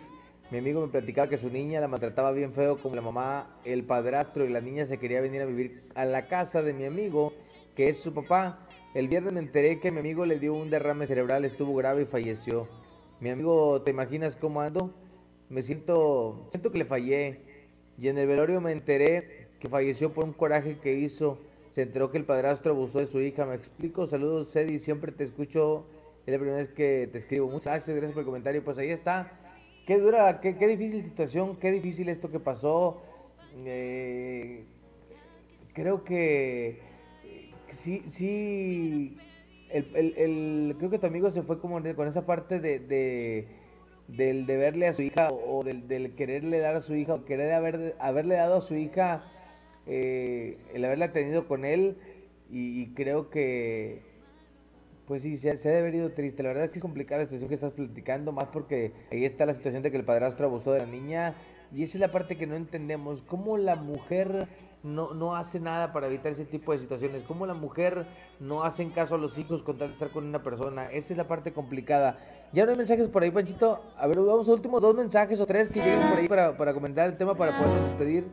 Mi 0.52 0.58
amigo 0.58 0.82
me 0.82 0.90
platicaba 0.90 1.30
que 1.30 1.38
su 1.38 1.50
niña 1.50 1.80
la 1.80 1.88
maltrataba 1.88 2.34
bien 2.34 2.52
feo 2.52 2.78
como 2.78 2.96
la 2.96 3.02
mamá, 3.02 3.58
el 3.64 3.86
padrastro 3.86 4.44
y 4.44 4.50
la 4.50 4.60
niña 4.60 4.86
se 4.86 4.98
quería 4.98 5.22
venir 5.22 5.42
a 5.42 5.46
vivir 5.46 5.84
a 5.96 6.04
la 6.04 6.28
casa 6.28 6.62
de 6.62 6.74
mi 6.74 6.84
amigo, 6.84 7.32
que 7.74 7.88
es 7.88 8.00
su 8.00 8.14
papá. 8.14 8.68
El 8.94 9.08
viernes 9.08 9.32
me 9.32 9.40
enteré 9.40 9.80
que 9.80 9.94
mi 9.94 10.00
amigo 10.00 10.26
le 10.26 10.40
dio 10.40 10.56
un 10.56 10.70
derrame 10.70 11.08
cerebral, 11.08 11.46
estuvo 11.46 11.74
grave 11.74 12.02
y 12.02 12.06
falleció. 12.06 12.68
Mi 13.22 13.30
amigo, 13.30 13.82
¿te 13.82 13.92
imaginas 13.92 14.36
cómo 14.36 14.60
ando? 14.60 14.94
Me 15.50 15.62
siento, 15.62 16.48
siento 16.52 16.72
que 16.72 16.80
le 16.80 16.86
fallé. 16.86 17.40
Y 17.98 18.10
en 18.10 18.18
el 18.18 18.28
velorio 18.28 18.62
me 18.62 18.72
enteré 18.72 19.48
que 19.60 19.70
falleció 19.70 20.14
por 20.14 20.26
un 20.26 20.34
coraje 20.34 20.78
que 20.80 20.94
hizo. 20.94 21.38
Se 21.72 21.82
enteró 21.84 22.12
que 22.12 22.18
el 22.18 22.26
padrastro 22.26 22.74
abusó 22.74 23.00
de 23.00 23.08
su 23.08 23.20
hija. 23.22 23.46
Me 23.46 23.56
explico. 23.56 24.06
Saludos, 24.08 24.52
Cedi. 24.52 24.80
Siempre 24.80 25.12
te 25.12 25.24
escucho. 25.24 25.86
Es 26.26 26.34
la 26.34 26.40
primera 26.40 26.58
vez 26.58 26.70
que 26.70 27.08
te 27.12 27.18
escribo. 27.18 27.48
Muchas 27.48 27.74
gracias, 27.74 27.96
gracias 27.96 28.14
por 28.14 28.22
el 28.22 28.26
comentario. 28.26 28.64
Pues 28.64 28.78
ahí 28.78 28.90
está. 28.90 29.32
Qué 29.86 29.98
dura, 29.98 30.42
qué, 30.42 30.58
qué 30.58 30.68
difícil 30.68 31.04
situación, 31.04 31.56
qué 31.56 31.72
difícil 31.72 32.10
esto 32.10 32.30
que 32.30 32.40
pasó. 32.42 33.02
Eh, 33.66 34.66
creo 35.74 36.04
que 36.04 36.82
sí, 37.70 38.04
sí. 38.08 39.18
El, 39.70 40.14
el, 40.18 40.76
creo 40.78 40.90
que 40.90 41.00
tu 41.00 41.08
amigo 41.08 41.32
se 41.32 41.42
fue 41.42 41.60
como 41.60 41.82
con 41.96 42.08
esa 42.08 42.26
parte 42.26 42.60
de 42.60 43.48
del 44.08 44.46
deberle 44.46 44.88
a 44.88 44.94
su 44.94 45.02
hija 45.02 45.32
o 45.32 45.64
del, 45.64 45.88
del 45.88 46.16
quererle 46.16 46.60
dar 46.60 46.76
a 46.76 46.82
su 46.82 46.96
hija 46.96 47.16
o 47.16 47.26
querer 47.26 47.54
haber, 47.54 47.96
haberle 48.00 48.36
dado 48.36 48.58
a 48.58 48.62
su 48.62 48.76
hija 48.76 49.22
eh, 49.86 50.58
el 50.74 50.84
haberla 50.84 51.14
tenido 51.14 51.48
con 51.48 51.64
él 51.64 51.98
y, 52.50 52.88
creo 52.94 53.30
que 53.30 54.02
Pues 55.08 55.24
sí, 55.24 55.38
se, 55.38 55.58
se 55.58 55.70
ha 55.70 55.72
de 55.74 55.80
haber 55.80 55.96
ido 55.96 56.12
triste. 56.12 56.44
La 56.44 56.50
verdad 56.50 56.66
es 56.66 56.72
que 56.72 56.80
es 56.80 56.84
complicada 56.84 57.22
la 57.22 57.28
situación 57.28 57.50
que 57.50 57.56
estás 57.56 57.74
platicando, 57.74 58.32
más 58.32 58.48
porque 58.48 58.94
ahí 59.12 59.26
está 59.26 59.46
la 59.46 59.54
situación 59.54 59.84
de 59.84 59.92
que 59.92 59.98
el 59.98 60.06
padrastro 60.06 60.48
abusó 60.48 60.74
de 60.74 60.80
la 60.80 60.86
niña. 60.86 61.36
Y 61.74 61.84
esa 61.84 61.98
es 61.98 62.02
la 62.02 62.12
parte 62.12 62.38
que 62.38 62.48
no 62.48 62.56
entendemos. 62.56 63.22
¿Cómo 63.24 63.58
la 63.58 63.76
mujer 63.76 64.48
no, 64.88 65.14
no 65.14 65.36
hace 65.36 65.60
nada 65.60 65.94
para 65.94 66.08
evitar 66.08 66.32
ese 66.32 66.46
tipo 66.46 66.72
de 66.72 66.80
situaciones? 66.80 67.24
¿Cómo 67.28 67.46
la 67.46 67.54
mujer 67.54 68.06
no 68.40 68.64
hace 68.64 68.90
caso 68.92 69.16
a 69.16 69.18
los 69.18 69.38
hijos 69.38 69.64
con 69.64 69.78
tal 69.78 69.90
de 69.90 69.94
estar 69.94 70.10
con 70.10 70.26
una 70.26 70.42
persona? 70.42 70.86
Esa 70.92 71.14
es 71.14 71.18
la 71.18 71.28
parte 71.28 71.54
complicada. 71.54 72.18
Ya 72.54 72.66
no 72.66 72.72
hay 72.72 72.78
mensajes 72.78 73.08
por 73.08 73.24
ahí, 73.24 73.32
Panchito. 73.32 73.82
A 73.98 74.08
ver, 74.08 74.18
vamos 74.18 74.48
a 74.48 74.54
últimos 74.54 74.82
dos 74.82 74.96
mensajes 74.96 75.40
o 75.40 75.46
tres 75.46 75.70
que 75.70 75.82
lleguen 75.82 76.10
por 76.10 76.20
ahí 76.20 76.28
para, 76.28 76.58
para 76.58 76.74
comentar 76.74 77.08
el 77.08 77.18
tema 77.18 77.36
para 77.36 77.58
podernos 77.58 77.90
despedir. 77.90 78.26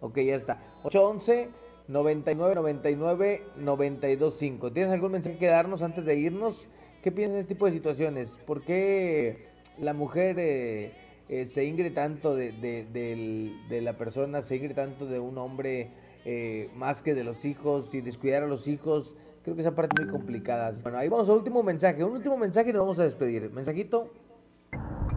Ok, 0.00 0.18
ya 0.18 0.34
está. 0.34 0.58
811 0.84 1.50
99 1.88 2.54
99 2.54 3.42
925. 3.56 4.72
¿Tienes 4.72 4.92
algún 4.92 5.12
mensaje 5.12 5.36
que 5.36 5.46
darnos 5.46 5.82
antes 5.82 6.04
de 6.04 6.16
irnos? 6.16 6.66
¿Qué 7.02 7.12
piensas 7.12 7.34
de 7.34 7.40
este 7.42 7.54
tipo 7.54 7.66
de 7.66 7.72
situaciones? 7.72 8.38
¿Por 8.46 8.62
qué 8.62 9.48
la 9.78 9.92
mujer 9.92 10.36
eh, 10.38 10.92
eh, 11.32 11.46
se 11.46 11.64
ingre 11.64 11.90
tanto 11.90 12.36
de, 12.36 12.52
de, 12.52 13.56
de 13.66 13.80
la 13.80 13.94
persona, 13.94 14.42
se 14.42 14.56
ingre 14.56 14.74
tanto 14.74 15.06
de 15.06 15.18
un 15.18 15.38
hombre 15.38 15.90
eh, 16.26 16.70
más 16.74 17.02
que 17.02 17.14
de 17.14 17.24
los 17.24 17.46
hijos 17.46 17.94
y 17.94 18.02
descuidar 18.02 18.42
a 18.42 18.46
los 18.46 18.68
hijos? 18.68 19.16
Creo 19.42 19.54
que 19.56 19.62
esa 19.62 19.74
parte 19.74 19.96
es 19.98 20.04
muy 20.04 20.12
complicada. 20.12 20.70
Bueno, 20.82 20.98
ahí 20.98 21.08
vamos 21.08 21.30
al 21.30 21.36
último 21.36 21.62
mensaje. 21.62 22.04
Un 22.04 22.12
último 22.12 22.36
mensaje 22.36 22.68
y 22.68 22.72
nos 22.74 22.82
vamos 22.82 22.98
a 22.98 23.04
despedir. 23.04 23.50
¿Mensajito? 23.50 24.12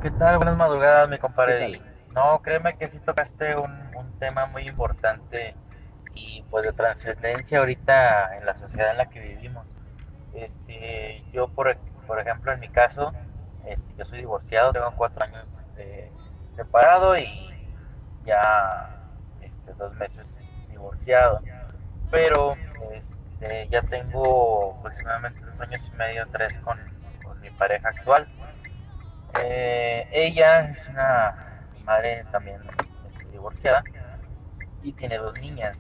¿Qué 0.02 0.10
tal? 0.12 0.38
Buenas 0.38 0.56
madrugadas, 0.56 1.10
mi 1.10 1.18
compadre. 1.18 1.82
No, 2.14 2.42
créeme 2.42 2.78
que 2.78 2.88
sí 2.88 2.98
tocaste 3.00 3.58
un, 3.58 3.72
un 3.98 4.18
tema 4.18 4.46
muy 4.46 4.70
importante 4.70 5.54
y 6.14 6.46
pues 6.50 6.64
de 6.64 6.72
trascendencia 6.72 7.60
ahorita 7.60 8.38
en 8.38 8.46
la 8.46 8.56
sociedad 8.56 8.92
en 8.92 8.98
la 9.00 9.10
que 9.10 9.20
vivimos. 9.20 9.68
Este, 10.34 11.26
yo 11.34 11.50
por, 11.50 11.76
por 12.08 12.22
ejemplo 12.22 12.54
en 12.54 12.62
mi 12.62 12.70
caso, 12.70 13.12
este, 13.68 13.94
yo 13.98 14.06
soy 14.06 14.20
divorciado, 14.20 14.72
tengo 14.72 14.94
cuatro 14.96 15.26
años 15.26 15.65
eh, 15.78 16.12
separado 16.56 17.18
y 17.18 17.28
ya 18.26 18.90
este, 19.42 19.74
dos 19.74 19.94
meses 19.96 20.52
divorciado, 20.70 21.42
pero 22.12 22.56
este, 22.94 23.68
ya 23.70 23.82
tengo 23.84 24.78
aproximadamente 24.80 25.42
dos 25.42 25.60
años 25.62 25.88
y 25.88 25.96
medio, 25.98 26.28
tres 26.32 26.58
con, 26.60 26.80
mi 27.42 27.50
pareja 27.52 27.90
actual. 27.90 28.28
Eh, 29.44 30.08
ella 30.12 30.62
es 30.62 30.88
una 30.90 31.62
madre 31.84 32.26
también 32.32 32.60
este, 33.08 33.26
divorciada 33.26 33.84
y 34.82 34.94
tiene 34.94 35.18
dos 35.18 35.34
niñas. 35.36 35.80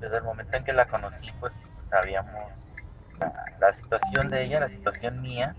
Desde 0.00 0.16
el 0.16 0.24
momento 0.24 0.56
en 0.56 0.64
que 0.64 0.72
la 0.72 0.86
conocí, 0.86 1.30
pues 1.38 1.54
sabíamos 1.88 2.50
la 3.60 3.72
situación 3.72 4.30
de 4.30 4.44
ella, 4.44 4.60
la 4.60 4.68
situación 4.68 5.20
mía. 5.20 5.54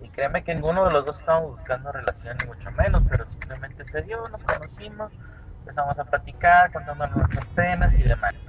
Y 0.00 0.08
créeme 0.10 0.44
que 0.44 0.54
ninguno 0.54 0.84
de 0.84 0.92
los 0.92 1.06
dos 1.06 1.18
estábamos 1.18 1.52
buscando 1.52 1.90
relación, 1.92 2.36
ni 2.38 2.46
mucho 2.46 2.70
menos, 2.72 3.02
pero 3.08 3.26
simplemente 3.26 3.84
se 3.84 4.02
dio, 4.02 4.28
nos 4.28 4.44
conocimos, 4.44 5.12
empezamos 5.60 5.98
a 5.98 6.04
platicar, 6.04 6.72
contándonos 6.72 7.16
nuestras 7.16 7.46
penas 7.48 7.98
y 7.98 8.02
demás. 8.02 8.46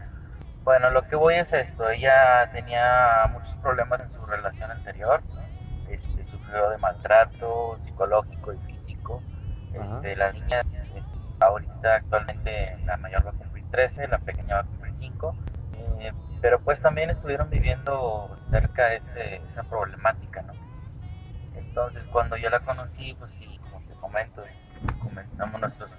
Bueno, 0.64 0.90
lo 0.90 1.08
que 1.08 1.16
voy 1.16 1.36
es 1.36 1.54
esto, 1.54 1.90
ella 1.90 2.50
tenía 2.52 3.30
muchos 3.32 3.56
problemas 3.58 4.02
en 4.02 4.10
su 4.10 4.26
relación 4.26 4.72
anterior, 4.72 5.22
este, 5.90 6.24
sufrió 6.24 6.70
de 6.72 6.78
maltrato 6.80 7.78
psicológico 7.84 8.54
y 8.54 8.58
físico. 8.60 9.22
Este, 9.74 10.16
las 10.16 10.34
niñas, 10.34 10.74
este, 10.96 11.20
ahorita 11.40 11.96
actualmente 11.96 12.78
la 12.86 12.98
mayor 12.98 13.26
va 13.26 13.32
a 13.32 13.34
cumplir 13.34 13.66
13, 13.70 14.08
la 14.08 14.20
pequeña 14.20 14.56
va 14.56 14.62
a 14.62 14.66
cumplir 14.66 14.96
5, 14.96 15.36
eh, 15.74 16.14
pero 16.42 16.60
pues 16.62 16.82
también 16.82 17.10
estuvieron 17.10 17.50
viviendo 17.50 18.36
cerca 18.50 18.94
ese, 18.94 19.38
esa 19.50 19.64
problemática, 19.64 20.42
¿no? 20.44 20.54
Entonces 21.76 22.06
cuando 22.06 22.38
yo 22.38 22.50
la 22.50 22.62
conocí, 22.62 23.14
pues 23.16 23.32
sí, 23.32 23.60
como 23.70 23.86
te 23.86 23.96
comento, 23.96 24.42
comentamos 25.04 25.60
nuestros, 25.60 25.92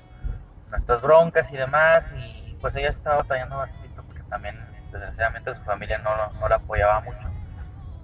nuestras 0.71 1.03
broncas 1.03 1.53
y 1.53 1.57
demás, 1.59 2.15
y 2.17 2.57
pues 2.63 2.77
ella 2.77 2.89
estaba 2.89 3.19
batallando 3.19 3.59
bastante 3.59 4.03
porque 4.07 4.23
también 4.23 4.57
desgraciadamente 4.91 5.55
su 5.55 5.61
familia 5.65 5.99
no, 5.99 6.33
no 6.41 6.49
la 6.49 6.57
apoyaba 6.57 7.03
mucho. 7.03 7.29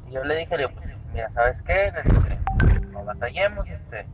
Y 0.06 0.12
yo 0.12 0.22
le 0.22 0.36
dije, 0.36 0.54
le 0.58 0.66
digo, 0.66 0.78
pues 0.78 0.94
mira, 1.14 1.30
¿sabes 1.30 1.62
qué? 1.62 1.90
Dije, 2.04 2.38
no 2.90 3.06
batallemos, 3.06 3.70
este, 3.70 4.06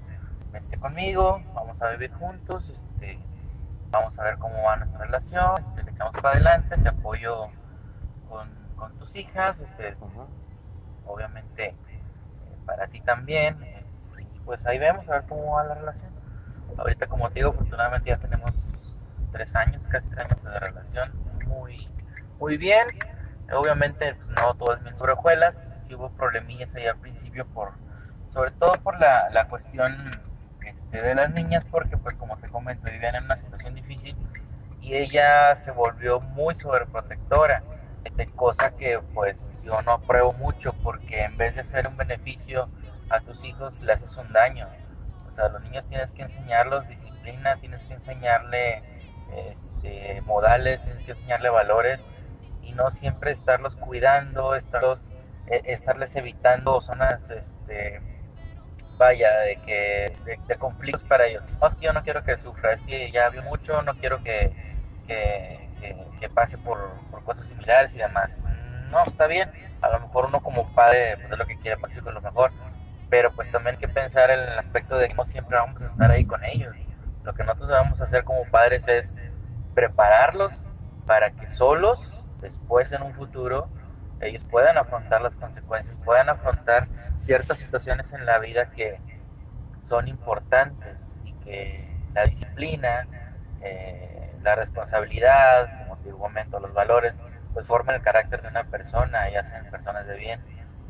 vente 0.52 0.78
conmigo, 0.78 1.42
vamos 1.52 1.82
a 1.82 1.90
vivir 1.90 2.12
juntos, 2.12 2.68
este, 2.68 3.18
vamos 3.90 4.16
a 4.20 4.22
ver 4.22 4.38
cómo 4.38 4.62
va 4.62 4.76
nuestra 4.76 5.00
relación, 5.00 5.59
este, 5.59 5.82
le 5.82 5.90
echamos 5.90 6.12
para 6.12 6.30
adelante, 6.30 6.76
te 6.76 6.88
apoyo 6.90 7.48
con, 8.28 8.48
con 8.76 8.96
tus 8.98 9.16
hijas, 9.16 9.59
este, 9.59 9.96
obviamente 11.04 11.74
para 12.68 12.86
ti 12.86 13.00
también, 13.00 13.56
este, 13.62 14.26
pues 14.44 14.66
ahí 14.66 14.78
vemos 14.78 15.08
a 15.08 15.12
ver 15.12 15.24
cómo 15.26 15.54
va 15.56 15.64
la 15.64 15.74
relación. 15.74 16.10
Ahorita 16.76 17.06
como 17.06 17.28
te 17.30 17.36
digo, 17.36 17.50
afortunadamente 17.50 18.10
ya 18.10 18.18
tenemos 18.18 18.94
tres 19.32 19.56
años, 19.56 19.82
casi 19.88 20.10
tres 20.10 20.26
años 20.26 20.44
de 20.44 20.60
relación, 20.60 21.10
muy, 21.46 21.88
muy 22.38 22.58
bien. 22.58 22.86
Obviamente 23.50 24.14
pues, 24.14 24.28
no 24.28 24.54
todo 24.54 24.74
es 24.74 24.82
mil 24.82 24.94
sobre 24.94 25.12
hojuelas, 25.12 25.82
sí 25.86 25.94
hubo 25.94 26.10
problemillas 26.10 26.74
ahí 26.74 26.86
al 26.86 26.98
principio 26.98 27.46
por, 27.46 27.72
sobre 28.28 28.50
todo 28.50 28.74
por 28.74 29.00
la, 29.00 29.30
la 29.30 29.48
cuestión 29.48 30.10
este, 30.66 31.00
de 31.00 31.14
las 31.14 31.32
niñas, 31.32 31.64
porque 31.70 31.96
pues 31.96 32.14
como 32.16 32.36
te 32.36 32.48
comento, 32.48 32.90
vivían 32.90 33.14
en 33.14 33.24
una 33.24 33.38
situación 33.38 33.74
difícil 33.74 34.14
y 34.82 34.94
ella 34.94 35.56
se 35.56 35.70
volvió 35.70 36.20
muy 36.20 36.54
sobreprotectora, 36.54 37.62
este, 38.09 38.26
cosa 38.34 38.76
que 38.76 39.00
pues 39.14 39.50
yo 39.62 39.80
no 39.82 39.92
apruebo 39.92 40.32
mucho 40.32 40.72
porque 40.82 41.24
en 41.24 41.36
vez 41.36 41.54
de 41.54 41.61
hacer 41.61 41.86
un 41.86 41.96
beneficio 41.96 42.68
a 43.11 43.20
tus 43.20 43.44
hijos 43.44 43.80
le 43.80 43.92
haces 43.92 44.16
un 44.16 44.32
daño. 44.32 44.68
O 45.28 45.32
sea, 45.32 45.46
a 45.46 45.48
los 45.50 45.62
niños 45.62 45.86
tienes 45.86 46.12
que 46.12 46.22
enseñarlos 46.22 46.88
disciplina, 46.88 47.56
tienes 47.56 47.84
que 47.84 47.94
enseñarle 47.94 48.82
este, 49.46 50.20
modales, 50.22 50.82
tienes 50.82 51.04
que 51.04 51.12
enseñarle 51.12 51.50
valores 51.50 52.09
y 52.62 52.72
no 52.72 52.90
siempre 52.90 53.30
estarlos 53.30 53.76
cuidando, 53.76 54.54
estarlos, 54.54 55.12
eh, 55.46 55.62
estarles 55.64 56.14
evitando 56.16 56.80
zonas, 56.80 57.30
este, 57.30 58.00
vaya, 58.96 59.38
de 59.40 59.56
que 59.62 60.12
de, 60.24 60.38
de 60.46 60.56
conflictos 60.56 61.02
para 61.04 61.26
ellos. 61.26 61.42
No, 61.61 61.68
es 61.68 61.74
que 61.76 61.86
yo 61.86 61.92
no 61.92 62.02
quiero 62.02 62.24
que 62.24 62.36
sufra, 62.36 62.72
es 62.72 62.82
que 62.82 63.11
ya 63.11 63.28
vio 63.30 63.42
mucho, 63.42 63.82
no 63.82 63.94
quiero 63.94 64.22
que, 64.22 64.52
que, 65.06 65.67
que, 65.81 65.97
que 66.20 66.29
pase 66.29 66.59
por, 66.59 66.79
por, 67.11 67.24
cosas 67.24 67.47
similares 67.47 67.95
y 67.95 67.99
demás. 67.99 68.41
No, 68.91 69.05
está 69.05 69.26
bien, 69.26 69.51
a 69.81 69.91
lo 69.91 70.01
mejor 70.01 70.26
uno 70.26 70.41
como 70.41 70.72
padre 70.74 71.16
pues 71.16 71.33
es 71.33 71.39
lo 71.39 71.47
que 71.47 71.59
quiere 71.59 71.76
para 71.76 71.95
con 72.01 72.14
lo 72.14 72.20
mejor, 72.20 72.53
pero 73.11 73.33
pues 73.33 73.51
también 73.51 73.76
hay 73.76 73.81
que 73.81 73.89
pensar 73.89 74.31
en 74.31 74.41
el 74.41 74.59
aspecto 74.59 74.97
de 74.97 75.09
que 75.09 75.14
no 75.14 75.24
siempre 75.24 75.57
vamos 75.57 75.83
a 75.83 75.87
estar 75.87 76.11
ahí 76.11 76.24
con 76.24 76.45
ellos. 76.45 76.74
Lo 77.24 77.35
que 77.35 77.45
nosotros 77.45 77.70
vamos 77.70 78.01
a 78.01 78.05
hacer 78.05 78.24
como 78.24 78.45
padres 78.45 78.89
es 78.89 79.14
prepararlos 79.74 80.66
para 81.07 81.31
que 81.31 81.49
solos, 81.49 82.24
después 82.41 82.93
en 82.93 83.03
un 83.03 83.14
futuro, 83.14 83.68
ellos 84.20 84.43
puedan 84.51 84.76
afrontar 84.76 85.20
las 85.20 85.37
consecuencias, 85.37 85.97
puedan 86.05 86.29
afrontar 86.29 86.89
ciertas 87.16 87.59
situaciones 87.59 88.12
en 88.12 88.26
la 88.26 88.39
vida 88.39 88.70
que 88.70 89.01
son 89.79 90.09
importantes 90.09 91.18
y 91.24 91.33
que 91.45 91.89
la 92.14 92.24
disciplina, 92.24 93.07
eh, 93.61 94.17
la 94.43 94.55
responsabilidad, 94.57 95.68
como 95.78 95.97
te 95.99 96.11
comento, 96.11 96.61
los 96.61 96.72
valores, 96.72 97.18
pues 97.53 97.66
forman 97.66 97.97
el 97.97 98.03
carácter 98.03 98.43
de 98.43 98.49
una 98.49 98.64
persona 98.64 99.30
y 99.30 99.36
hacen 99.36 99.64
personas 99.70 100.07
de 100.07 100.16
bien. 100.16 100.41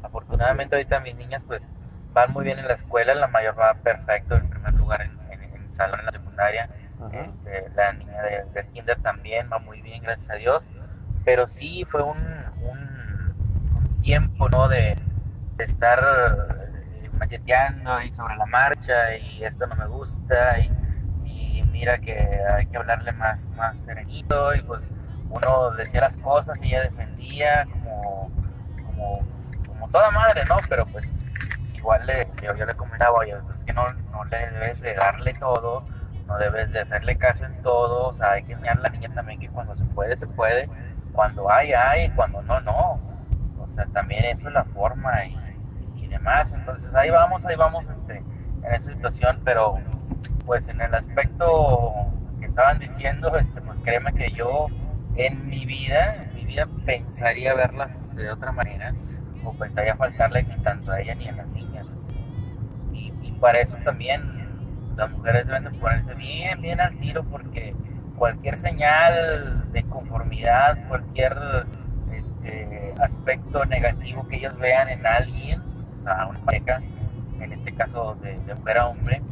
Afortunadamente 0.02 0.76
ahorita 0.76 1.00
mis 1.00 1.14
niñas 1.16 1.42
pues 1.46 1.76
van 2.12 2.32
muy 2.32 2.44
bien 2.44 2.58
en 2.58 2.66
la 2.68 2.74
escuela, 2.74 3.14
la 3.14 3.28
mayor 3.28 3.58
va 3.58 3.74
perfecto 3.74 4.34
en 4.36 4.48
primer 4.48 4.74
lugar 4.74 5.02
en, 5.02 5.18
en, 5.32 5.42
en 5.42 5.62
el 5.62 5.70
salón 5.70 6.00
en 6.00 6.06
la 6.06 6.12
secundaria, 6.12 6.68
este, 7.12 7.68
la 7.74 7.92
niña 7.92 8.22
de, 8.22 8.44
del 8.52 8.66
kinder 8.68 9.00
también 9.00 9.48
va 9.52 9.58
muy 9.58 9.80
bien, 9.82 10.02
gracias 10.02 10.30
a 10.30 10.34
Dios, 10.34 10.76
pero 11.24 11.46
sí 11.46 11.84
fue 11.88 12.02
un, 12.02 12.18
un, 12.60 13.34
un 13.74 14.00
tiempo, 14.02 14.48
¿no? 14.48 14.68
De, 14.68 14.96
de 15.56 15.64
estar 15.64 15.98
eh, 16.00 17.10
macheteando 17.12 17.92
ahí 17.92 18.10
sobre 18.10 18.36
la 18.36 18.46
marcha 18.46 19.16
y 19.16 19.44
esto 19.44 19.66
no 19.66 19.76
me 19.76 19.86
gusta 19.86 20.58
y, 20.60 20.64
y, 20.64 20.77
mira 21.78 21.98
que 21.98 22.12
hay 22.56 22.66
que 22.66 22.76
hablarle 22.76 23.12
más, 23.12 23.52
más 23.56 23.78
serenito 23.78 24.52
y 24.52 24.62
pues 24.62 24.92
uno 25.30 25.70
decía 25.70 26.00
las 26.00 26.16
cosas 26.16 26.60
y 26.60 26.66
ella 26.66 26.82
defendía 26.82 27.66
como, 27.70 28.30
como, 29.64 29.88
toda 29.88 30.10
madre, 30.10 30.44
¿no? 30.46 30.56
Pero 30.68 30.84
pues 30.86 31.24
igual 31.74 32.04
le, 32.06 32.28
yo, 32.42 32.54
yo 32.56 32.66
le 32.66 32.74
comentaba, 32.74 33.16
oye, 33.18 33.36
pues 33.46 33.60
es 33.60 33.64
que 33.64 33.72
no, 33.72 33.92
no 33.92 34.24
le 34.24 34.50
debes 34.50 34.80
de 34.80 34.94
darle 34.94 35.34
todo, 35.34 35.84
no 36.26 36.36
debes 36.36 36.72
de 36.72 36.80
hacerle 36.80 37.16
caso 37.16 37.44
en 37.44 37.62
todo, 37.62 38.08
o 38.08 38.12
sea, 38.12 38.32
hay 38.32 38.42
que 38.42 38.54
enseñar 38.54 38.78
a 38.78 38.80
la 38.80 38.88
niña 38.88 39.14
también 39.14 39.38
que 39.38 39.48
cuando 39.48 39.76
se 39.76 39.84
puede, 39.84 40.16
se 40.16 40.26
puede, 40.26 40.68
cuando 41.12 41.48
hay, 41.50 41.72
hay, 41.72 42.10
cuando 42.10 42.42
no, 42.42 42.60
no. 42.60 43.00
O 43.60 43.70
sea, 43.70 43.86
también 43.86 44.24
eso 44.24 44.48
es 44.48 44.54
la 44.54 44.64
forma 44.64 45.24
y, 45.26 45.38
y 45.94 46.08
demás. 46.08 46.52
Entonces 46.52 46.92
ahí 46.96 47.10
vamos, 47.10 47.46
ahí 47.46 47.54
vamos 47.54 47.88
este, 47.88 48.16
en 48.16 48.74
esa 48.74 48.90
situación, 48.90 49.40
pero 49.44 49.78
pues 50.48 50.66
en 50.70 50.80
el 50.80 50.94
aspecto 50.94 51.92
que 52.40 52.46
estaban 52.46 52.78
diciendo, 52.78 53.36
este, 53.36 53.60
pues 53.60 53.78
créeme 53.80 54.14
que 54.14 54.30
yo 54.30 54.68
en 55.16 55.46
mi 55.46 55.66
vida, 55.66 56.24
en 56.24 56.34
mi 56.34 56.46
vida 56.46 56.66
pensaría 56.86 57.52
verlas 57.52 57.94
este, 57.94 58.22
de 58.22 58.32
otra 58.32 58.50
manera. 58.50 58.94
o 59.44 59.52
pensaría 59.52 59.94
faltarle 59.94 60.44
ni 60.44 60.56
tanto 60.62 60.90
a 60.90 61.00
ella 61.00 61.14
ni 61.16 61.28
a 61.28 61.32
las 61.32 61.46
niñas. 61.48 61.86
Y, 62.92 63.12
para 63.38 63.60
eso 63.60 63.76
también 63.84 64.22
las 64.96 65.10
mujeres 65.12 65.46
deben 65.46 65.64
de 65.64 65.70
ponerse 65.70 66.14
bien, 66.14 66.60
bien 66.60 66.80
al 66.80 66.98
tiro 66.98 67.22
porque 67.24 67.72
cualquier 68.16 68.56
señal 68.56 69.70
de 69.70 69.84
conformidad, 69.84 70.88
cualquier 70.88 71.36
este, 72.12 72.94
aspecto 73.00 73.64
negativo 73.66 74.26
que 74.26 74.36
ellos 74.36 74.58
vean 74.58 74.88
en 74.88 75.06
alguien, 75.06 75.60
o 76.00 76.02
sea, 76.04 76.26
una 76.26 76.40
pareja, 76.40 76.80
en 77.38 77.52
este 77.52 77.72
caso 77.74 78.16
de, 78.22 78.38
de 78.40 78.54
mujer 78.54 78.78
a 78.78 78.88
hombre, 78.88 79.22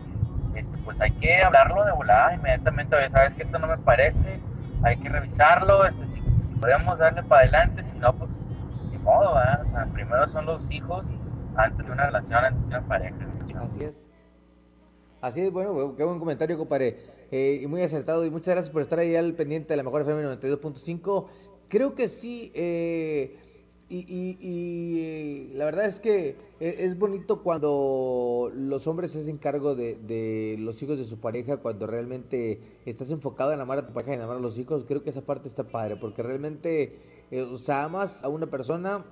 este, 0.56 0.76
pues 0.78 1.00
hay 1.00 1.12
que 1.12 1.42
hablarlo 1.42 1.84
de 1.84 1.92
volada 1.92 2.34
inmediatamente, 2.34 2.96
oye, 2.96 3.10
sabes 3.10 3.34
que 3.34 3.42
esto 3.42 3.58
no 3.58 3.66
me 3.66 3.78
parece, 3.78 4.40
hay 4.82 4.96
que 4.96 5.08
revisarlo, 5.08 5.84
este, 5.84 6.06
si, 6.06 6.20
si 6.44 6.54
podemos 6.60 6.98
darle 6.98 7.22
para 7.22 7.42
adelante, 7.42 7.82
si 7.82 7.98
no, 7.98 8.12
pues 8.14 8.44
ni 8.90 8.98
modo, 8.98 9.32
o 9.32 9.64
sea, 9.64 9.86
primero 9.92 10.26
son 10.26 10.46
los 10.46 10.70
hijos 10.70 11.06
antes 11.56 11.86
de 11.86 11.92
una 11.92 12.06
relación, 12.06 12.44
antes 12.44 12.62
de 12.62 12.68
una 12.68 12.86
pareja. 12.86 13.16
Así 13.60 13.84
es. 13.84 13.94
Así 15.20 15.40
es, 15.40 15.52
bueno, 15.52 15.94
qué 15.96 16.04
buen 16.04 16.18
comentario, 16.18 16.58
compadre. 16.58 16.98
Eh, 17.30 17.60
y 17.62 17.66
muy 17.66 17.82
acertado. 17.82 18.24
Y 18.24 18.30
muchas 18.30 18.54
gracias 18.54 18.70
por 18.70 18.82
estar 18.82 18.98
ahí 18.98 19.16
al 19.16 19.32
pendiente 19.34 19.72
de 19.72 19.76
la 19.76 19.82
mejor 19.82 20.02
FM 20.02 20.22
92.5. 20.38 21.26
Creo 21.68 21.94
que 21.94 22.08
sí. 22.08 22.52
Eh, 22.54 23.38
y, 23.88 23.98
y- 23.98 24.38
y 24.40 25.54
la 25.54 25.64
verdad 25.66 25.86
es 25.86 26.00
que 26.00 26.36
e- 26.60 26.76
es 26.80 26.98
bonito 26.98 27.42
cuando 27.42 28.50
los 28.54 28.86
hombres 28.86 29.12
se 29.12 29.20
hacen 29.20 29.38
cargo 29.38 29.74
de, 29.76 30.56
los 30.58 30.82
hijos 30.82 30.98
de 30.98 31.04
su 31.04 31.18
pareja, 31.18 31.58
cuando 31.58 31.86
realmente 31.86 32.60
estás 32.84 33.10
enfocado 33.10 33.52
en 33.52 33.60
amar 33.60 33.78
a 33.78 33.86
tu 33.86 33.92
pareja 33.92 34.12
y 34.12 34.14
en 34.16 34.22
amar 34.22 34.36
a 34.38 34.40
los 34.40 34.58
hijos. 34.58 34.84
Creo 34.86 35.02
que 35.02 35.10
esa 35.10 35.22
parte 35.22 35.46
está 35.48 35.64
padre, 35.64 35.96
porque 35.96 36.22
realmente, 36.22 36.98
eh, 37.30 37.42
o 37.42 37.56
sea, 37.56 37.84
amas 37.84 38.24
a 38.24 38.28
una 38.28 38.46
persona, 38.46 39.04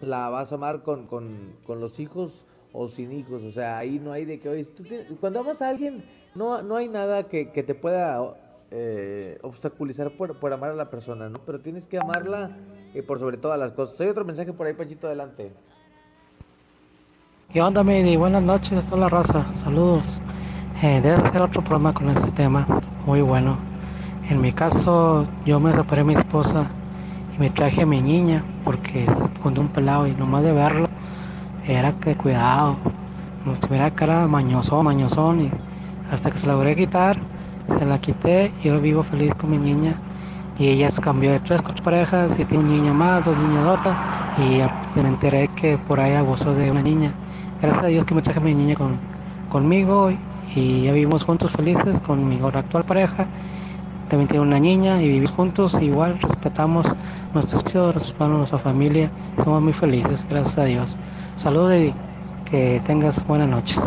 la 0.00 0.28
vas 0.28 0.52
a 0.52 0.56
amar 0.56 0.82
con, 0.82 1.06
con, 1.06 1.54
con 1.66 1.80
los 1.80 1.98
hijos 2.00 2.44
o 2.72 2.88
sin 2.88 3.12
hijos. 3.12 3.42
O 3.44 3.50
sea, 3.50 3.78
ahí 3.78 3.98
no 3.98 4.12
hay 4.12 4.24
de 4.26 4.38
que, 4.40 4.66
cuando 5.20 5.40
amas 5.40 5.62
a 5.62 5.68
alguien, 5.70 6.02
no, 6.34 6.60
no 6.62 6.76
hay 6.76 6.88
nada 6.88 7.28
que, 7.28 7.50
que 7.50 7.62
te 7.62 7.74
pueda 7.74 8.36
eh, 8.70 9.38
obstaculizar 9.42 10.10
por, 10.10 10.38
por 10.38 10.52
amar 10.52 10.72
a 10.72 10.74
la 10.74 10.90
persona, 10.90 11.30
¿no? 11.30 11.38
Pero 11.46 11.60
tienes 11.60 11.86
que 11.86 11.98
amarla 11.98 12.50
eh, 12.96 13.02
por 13.02 13.18
sobre 13.18 13.36
todas 13.36 13.58
las 13.58 13.72
cosas. 13.72 14.00
Hay 14.00 14.08
otro 14.08 14.24
mensaje 14.24 14.52
por 14.54 14.66
ahí, 14.66 14.72
Panchito, 14.72 15.06
adelante. 15.06 15.52
¿Qué 17.52 17.60
onda, 17.60 17.84
Medi? 17.84 18.16
Buenas 18.16 18.42
noches 18.42 18.72
a 18.72 18.86
toda 18.86 19.02
la 19.02 19.08
raza. 19.10 19.52
Saludos. 19.52 20.20
Eh, 20.82 21.00
debes 21.02 21.20
hacer 21.20 21.42
otro 21.42 21.62
programa 21.62 21.92
con 21.92 22.08
este 22.08 22.30
tema. 22.32 22.66
Muy 23.04 23.20
bueno. 23.20 23.58
En 24.30 24.40
mi 24.40 24.50
caso, 24.50 25.26
yo 25.44 25.60
me 25.60 25.74
separé 25.74 26.02
de 26.02 26.04
mi 26.04 26.14
esposa 26.14 26.70
y 27.34 27.38
me 27.38 27.50
traje 27.50 27.82
a 27.82 27.86
mi 27.86 28.00
niña 28.00 28.42
porque 28.64 29.04
se 29.04 29.40
fundó 29.42 29.60
un 29.60 29.68
pelado 29.68 30.06
y 30.06 30.14
nomás 30.14 30.42
de 30.42 30.52
verlo 30.52 30.86
era 31.66 31.92
que 32.00 32.16
cuidado. 32.16 32.78
Como 33.44 33.56
si 33.56 33.68
cara 33.94 34.26
mañosón, 34.26 34.86
mañosón 34.86 35.42
y 35.42 35.50
hasta 36.10 36.30
que 36.30 36.38
se 36.38 36.46
la 36.46 36.54
logré 36.54 36.74
quitar, 36.74 37.18
se 37.78 37.84
la 37.84 38.00
quité 38.00 38.52
y 38.62 38.68
yo 38.68 38.80
vivo 38.80 39.02
feliz 39.02 39.34
con 39.34 39.50
mi 39.50 39.58
niña. 39.58 40.00
Y 40.58 40.68
ella 40.68 40.90
se 40.90 41.00
cambió 41.00 41.32
de 41.32 41.40
tres, 41.40 41.62
cuatro 41.62 41.82
parejas 41.84 42.38
y 42.38 42.44
tiene 42.46 42.64
un 42.64 42.70
niño 42.70 42.94
más, 42.94 43.24
dos 43.24 43.38
niñodotas 43.38 44.00
y 44.34 44.58
ya 44.58 44.70
me 44.94 45.08
enteré 45.08 45.48
que 45.48 45.78
por 45.78 46.00
ahí 46.00 46.14
abusó 46.14 46.54
de 46.54 46.70
una 46.70 46.82
niña. 46.82 47.14
Gracias 47.60 47.84
a 47.84 47.86
Dios 47.88 48.04
que 48.06 48.14
me 48.14 48.22
traje 48.22 48.38
a 48.40 48.42
mi 48.42 48.54
niña 48.54 48.74
con, 48.74 49.00
conmigo 49.48 50.10
y, 50.10 50.18
y 50.54 50.82
ya 50.84 50.92
vivimos 50.92 51.24
juntos 51.24 51.52
felices 51.52 52.00
con 52.00 52.26
mi 52.28 52.40
actual 52.42 52.84
pareja. 52.84 53.30
También 54.08 54.28
tiene 54.28 54.42
una 54.42 54.60
niña 54.60 55.02
y 55.02 55.08
vivimos 55.08 55.32
juntos. 55.32 55.74
Igual 55.80 56.18
respetamos 56.20 56.86
nuestros 57.32 57.62
hijos, 57.74 57.94
respetamos 57.94 58.38
nuestra 58.38 58.58
familia. 58.58 59.12
Somos 59.36 59.62
muy 59.62 59.72
felices, 59.72 60.26
gracias 60.28 60.58
a 60.58 60.64
Dios. 60.64 60.98
Saludos, 61.36 61.72
Eddie. 61.72 62.00
Que 62.44 62.80
tengas 62.84 63.24
buenas 63.26 63.48
noches. 63.48 63.78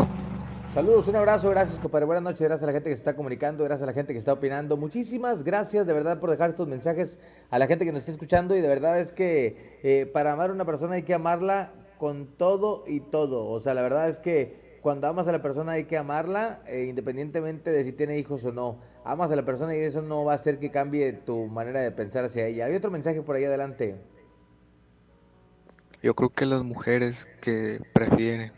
Saludos, 0.72 1.08
un 1.08 1.16
abrazo, 1.16 1.50
gracias, 1.50 1.80
compadre. 1.80 2.06
Buenas 2.06 2.22
noches, 2.22 2.42
gracias 2.42 2.62
a 2.62 2.66
la 2.66 2.72
gente 2.72 2.90
que 2.90 2.94
se 2.94 3.00
está 3.00 3.16
comunicando, 3.16 3.64
gracias 3.64 3.82
a 3.82 3.86
la 3.86 3.92
gente 3.92 4.12
que 4.12 4.20
está 4.20 4.34
opinando. 4.34 4.76
Muchísimas 4.76 5.42
gracias, 5.42 5.84
de 5.84 5.92
verdad, 5.92 6.20
por 6.20 6.30
dejar 6.30 6.50
estos 6.50 6.68
mensajes 6.68 7.18
a 7.50 7.58
la 7.58 7.66
gente 7.66 7.84
que 7.84 7.90
nos 7.90 8.02
está 8.02 8.12
escuchando. 8.12 8.54
Y 8.54 8.60
de 8.60 8.68
verdad 8.68 9.00
es 9.00 9.10
que 9.10 9.80
eh, 9.82 10.06
para 10.06 10.32
amar 10.32 10.50
a 10.50 10.52
una 10.52 10.64
persona 10.64 10.94
hay 10.94 11.02
que 11.02 11.12
amarla 11.12 11.72
con 11.98 12.36
todo 12.36 12.84
y 12.86 13.00
todo. 13.00 13.48
O 13.48 13.58
sea, 13.58 13.74
la 13.74 13.82
verdad 13.82 14.08
es 14.08 14.20
que 14.20 14.78
cuando 14.80 15.08
amas 15.08 15.26
a 15.26 15.32
la 15.32 15.42
persona 15.42 15.72
hay 15.72 15.86
que 15.86 15.98
amarla, 15.98 16.62
eh, 16.68 16.86
independientemente 16.88 17.72
de 17.72 17.82
si 17.82 17.92
tiene 17.92 18.16
hijos 18.16 18.44
o 18.44 18.52
no. 18.52 18.78
Amas 19.04 19.32
a 19.32 19.34
la 19.34 19.44
persona 19.44 19.74
y 19.74 19.80
eso 19.80 20.02
no 20.02 20.24
va 20.24 20.32
a 20.32 20.34
hacer 20.36 20.60
que 20.60 20.70
cambie 20.70 21.12
tu 21.12 21.48
manera 21.48 21.80
de 21.80 21.90
pensar 21.90 22.24
hacia 22.24 22.46
ella. 22.46 22.66
Hay 22.66 22.76
otro 22.76 22.92
mensaje 22.92 23.22
por 23.22 23.34
ahí 23.34 23.44
adelante. 23.44 23.96
Yo 26.00 26.14
creo 26.14 26.30
que 26.30 26.46
las 26.46 26.62
mujeres 26.62 27.26
que 27.40 27.80
prefieren 27.92 28.52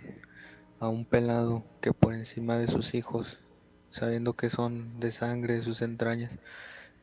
a 0.82 0.88
un 0.88 1.04
pelado 1.04 1.62
que 1.80 1.92
por 1.92 2.12
encima 2.12 2.58
de 2.58 2.66
sus 2.66 2.94
hijos, 2.94 3.38
sabiendo 3.92 4.34
que 4.34 4.50
son 4.50 4.98
de 4.98 5.12
sangre, 5.12 5.54
de 5.54 5.62
sus 5.62 5.80
entrañas, 5.80 6.36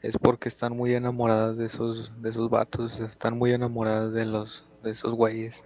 es 0.01 0.17
porque 0.17 0.49
están 0.49 0.75
muy 0.75 0.93
enamoradas 0.93 1.55
de 1.55 1.67
esos, 1.67 2.11
de 2.21 2.29
esos 2.29 2.49
vatos, 2.49 2.99
están 2.99 3.37
muy 3.37 3.53
enamoradas 3.53 4.11
de 4.11 4.25
los, 4.25 4.65
de 4.83 4.91
esos 4.91 5.13
güeyes. 5.13 5.63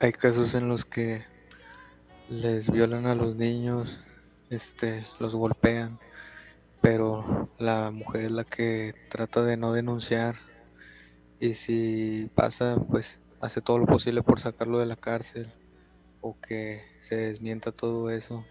Hay 0.00 0.10
casos 0.10 0.52
en 0.56 0.68
los 0.68 0.84
que 0.84 1.24
les 2.28 2.68
violan 2.68 3.06
a 3.06 3.14
los 3.14 3.36
niños, 3.36 4.00
este, 4.50 5.06
los 5.20 5.32
golpean, 5.32 6.00
pero 6.80 7.48
la 7.56 7.92
mujer 7.92 8.24
es 8.24 8.32
la 8.32 8.42
que 8.42 8.96
trata 9.10 9.44
de 9.44 9.56
no 9.56 9.72
denunciar 9.72 10.34
y 11.38 11.54
si 11.54 12.32
pasa, 12.34 12.78
pues 12.90 13.20
hace 13.40 13.60
todo 13.60 13.78
lo 13.78 13.86
posible 13.86 14.24
por 14.24 14.40
sacarlo 14.40 14.80
de 14.80 14.86
la 14.86 14.96
cárcel 14.96 15.52
o 16.26 16.34
que 16.40 16.80
se 17.00 17.16
desmienta 17.16 17.70
todo 17.70 18.08
eso 18.08 18.46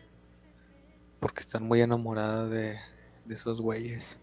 porque 1.19 1.39
están 1.39 1.63
muy 1.63 1.81
enamoradas 1.81 2.51
de, 2.51 2.77
esos 3.29 3.59
güeyes. 3.59 4.15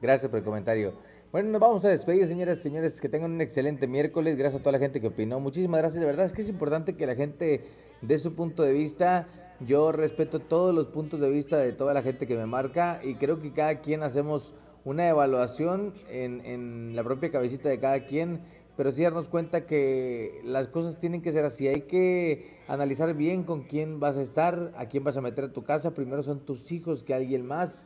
Gracias 0.00 0.30
por 0.30 0.38
el 0.38 0.44
comentario. 0.44 0.94
Bueno, 1.32 1.50
nos 1.50 1.60
vamos 1.60 1.84
a 1.84 1.88
despedir, 1.88 2.28
señoras 2.28 2.58
y 2.60 2.62
señores. 2.62 3.00
Que 3.00 3.08
tengan 3.08 3.32
un 3.32 3.40
excelente 3.40 3.88
miércoles. 3.88 4.36
Gracias 4.36 4.60
a 4.60 4.62
toda 4.62 4.72
la 4.72 4.78
gente 4.78 5.00
que 5.00 5.08
opinó. 5.08 5.40
Muchísimas 5.40 5.80
gracias. 5.80 6.00
De 6.00 6.06
verdad 6.06 6.26
es 6.26 6.32
que 6.32 6.42
es 6.42 6.48
importante 6.48 6.94
que 6.94 7.06
la 7.06 7.16
gente 7.16 7.64
dé 8.02 8.18
su 8.20 8.36
punto 8.36 8.62
de 8.62 8.72
vista. 8.72 9.26
Yo 9.66 9.90
respeto 9.90 10.38
todos 10.38 10.72
los 10.72 10.86
puntos 10.86 11.18
de 11.18 11.30
vista 11.30 11.56
de 11.56 11.72
toda 11.72 11.94
la 11.94 12.02
gente 12.02 12.28
que 12.28 12.36
me 12.36 12.46
marca 12.46 13.00
y 13.02 13.14
creo 13.16 13.40
que 13.40 13.52
cada 13.52 13.80
quien 13.80 14.04
hacemos 14.04 14.54
una 14.84 15.08
evaluación 15.08 15.94
en, 16.08 16.44
en 16.44 16.94
la 16.94 17.02
propia 17.02 17.32
cabecita 17.32 17.68
de 17.70 17.80
cada 17.80 18.06
quien, 18.06 18.40
pero 18.76 18.92
sí 18.92 19.02
darnos 19.02 19.28
cuenta 19.28 19.66
que 19.66 20.40
las 20.44 20.68
cosas 20.68 21.00
tienen 21.00 21.22
que 21.22 21.32
ser 21.32 21.44
así. 21.44 21.66
Hay 21.66 21.82
que 21.82 22.58
analizar 22.68 23.14
bien 23.14 23.44
con 23.44 23.62
quién 23.62 24.00
vas 24.00 24.16
a 24.16 24.22
estar, 24.22 24.72
a 24.76 24.86
quién 24.86 25.02
vas 25.02 25.16
a 25.16 25.22
meter 25.22 25.44
a 25.44 25.52
tu 25.52 25.64
casa. 25.64 25.94
Primero 25.94 26.22
son 26.22 26.40
tus 26.40 26.70
hijos 26.70 27.02
que 27.02 27.14
alguien 27.14 27.46
más. 27.46 27.84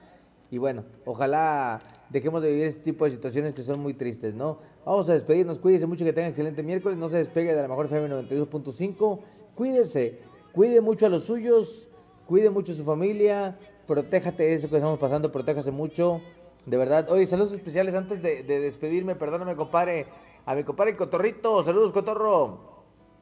Y 0.51 0.59
bueno, 0.59 0.85
ojalá 1.05 1.81
dejemos 2.11 2.43
de 2.43 2.51
vivir 2.51 2.67
este 2.67 2.83
tipo 2.83 3.05
de 3.05 3.13
situaciones 3.13 3.55
que 3.55 3.63
son 3.63 3.81
muy 3.81 3.95
tristes, 3.95 4.35
¿no? 4.35 4.59
Vamos 4.85 5.09
a 5.09 5.13
despedirnos, 5.13 5.61
cuídese 5.61 5.87
mucho, 5.87 6.05
que 6.05 6.13
tengan 6.13 6.31
excelente 6.31 6.65
miércoles, 6.65 6.99
no 6.99 7.09
se 7.09 7.19
despegue 7.19 7.55
de 7.55 7.63
la 7.63 7.69
mejor 7.69 7.87
FM 7.87 8.09
92.5, 8.09 9.21
cuídese, 9.55 10.19
cuide 10.53 10.81
mucho 10.81 11.07
a 11.07 11.09
los 11.09 11.25
suyos, 11.25 11.89
cuide 12.27 12.51
mucho 12.51 12.73
a 12.73 12.75
su 12.75 12.83
familia, 12.83 13.57
protéjate 13.87 14.43
de 14.43 14.55
eso 14.55 14.69
que 14.69 14.77
estamos 14.77 14.99
pasando, 14.99 15.31
protéjase 15.31 15.71
mucho, 15.71 16.21
de 16.67 16.77
verdad. 16.77 17.09
Oye, 17.11 17.27
saludos 17.27 17.53
especiales 17.53 17.95
antes 17.95 18.21
de, 18.21 18.43
de 18.43 18.59
despedirme, 18.59 19.15
perdóname, 19.15 19.55
compadre, 19.55 20.07
a 20.51 20.55
mi 20.57 20.65
compadre 20.65 20.97
Cotorrito, 20.97 21.63
saludos, 21.63 21.93
Cotorro, 21.93 22.59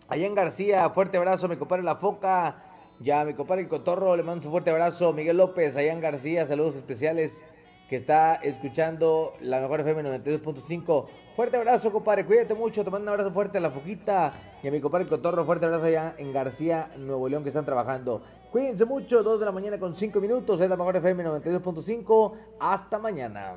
allá 0.09 0.27
en 0.27 0.35
García, 0.35 0.89
fuerte 0.89 1.19
abrazo, 1.19 1.47
mi 1.47 1.57
compadre 1.57 1.83
La 1.83 1.97
Foca, 1.97 2.65
ya, 3.01 3.23
mi 3.27 3.35
compadre 3.35 3.61
el 3.61 3.69
Cotorro, 3.69 4.17
le 4.17 4.23
mando 4.23 4.47
un 4.47 4.51
fuerte 4.51 4.71
abrazo. 4.71 5.13
Miguel 5.13 5.37
López, 5.37 5.77
allá 5.77 5.93
en 5.93 6.01
García, 6.01 6.47
saludos 6.47 6.77
especiales, 6.77 7.45
que 7.91 7.97
está 7.97 8.37
escuchando 8.37 9.35
la 9.43 9.61
mejor 9.61 9.81
FM 9.81 10.05
92.5. 10.05 11.07
Fuerte 11.37 11.59
abrazo, 11.59 11.93
compadre, 11.93 12.25
cuídate 12.25 12.55
mucho, 12.55 12.83
te 12.83 12.91
mando 12.91 13.03
un 13.03 13.09
abrazo 13.11 13.31
fuerte 13.31 13.59
a 13.59 13.61
la 13.61 13.71
Foquita 13.71 14.33
y 14.63 14.69
a 14.69 14.71
mi 14.71 14.81
compadre 14.81 15.05
el 15.05 15.11
Cotorro, 15.11 15.45
fuerte 15.45 15.67
abrazo 15.67 15.85
allá 15.85 16.15
en 16.17 16.33
García, 16.33 16.93
Nuevo 16.97 17.29
León, 17.29 17.43
que 17.43 17.51
están 17.51 17.67
trabajando. 17.67 18.23
Cuídense 18.51 18.87
mucho, 18.87 19.23
2 19.23 19.39
de 19.39 19.45
la 19.45 19.53
mañana 19.53 19.79
con 19.79 19.93
5 19.93 20.19
minutos, 20.19 20.63
es 20.63 20.71
la 20.71 20.79
mejor 20.79 20.97
FM 20.97 21.27
92.5. 21.27 22.33
Hasta 22.59 22.99
mañana. 22.99 23.57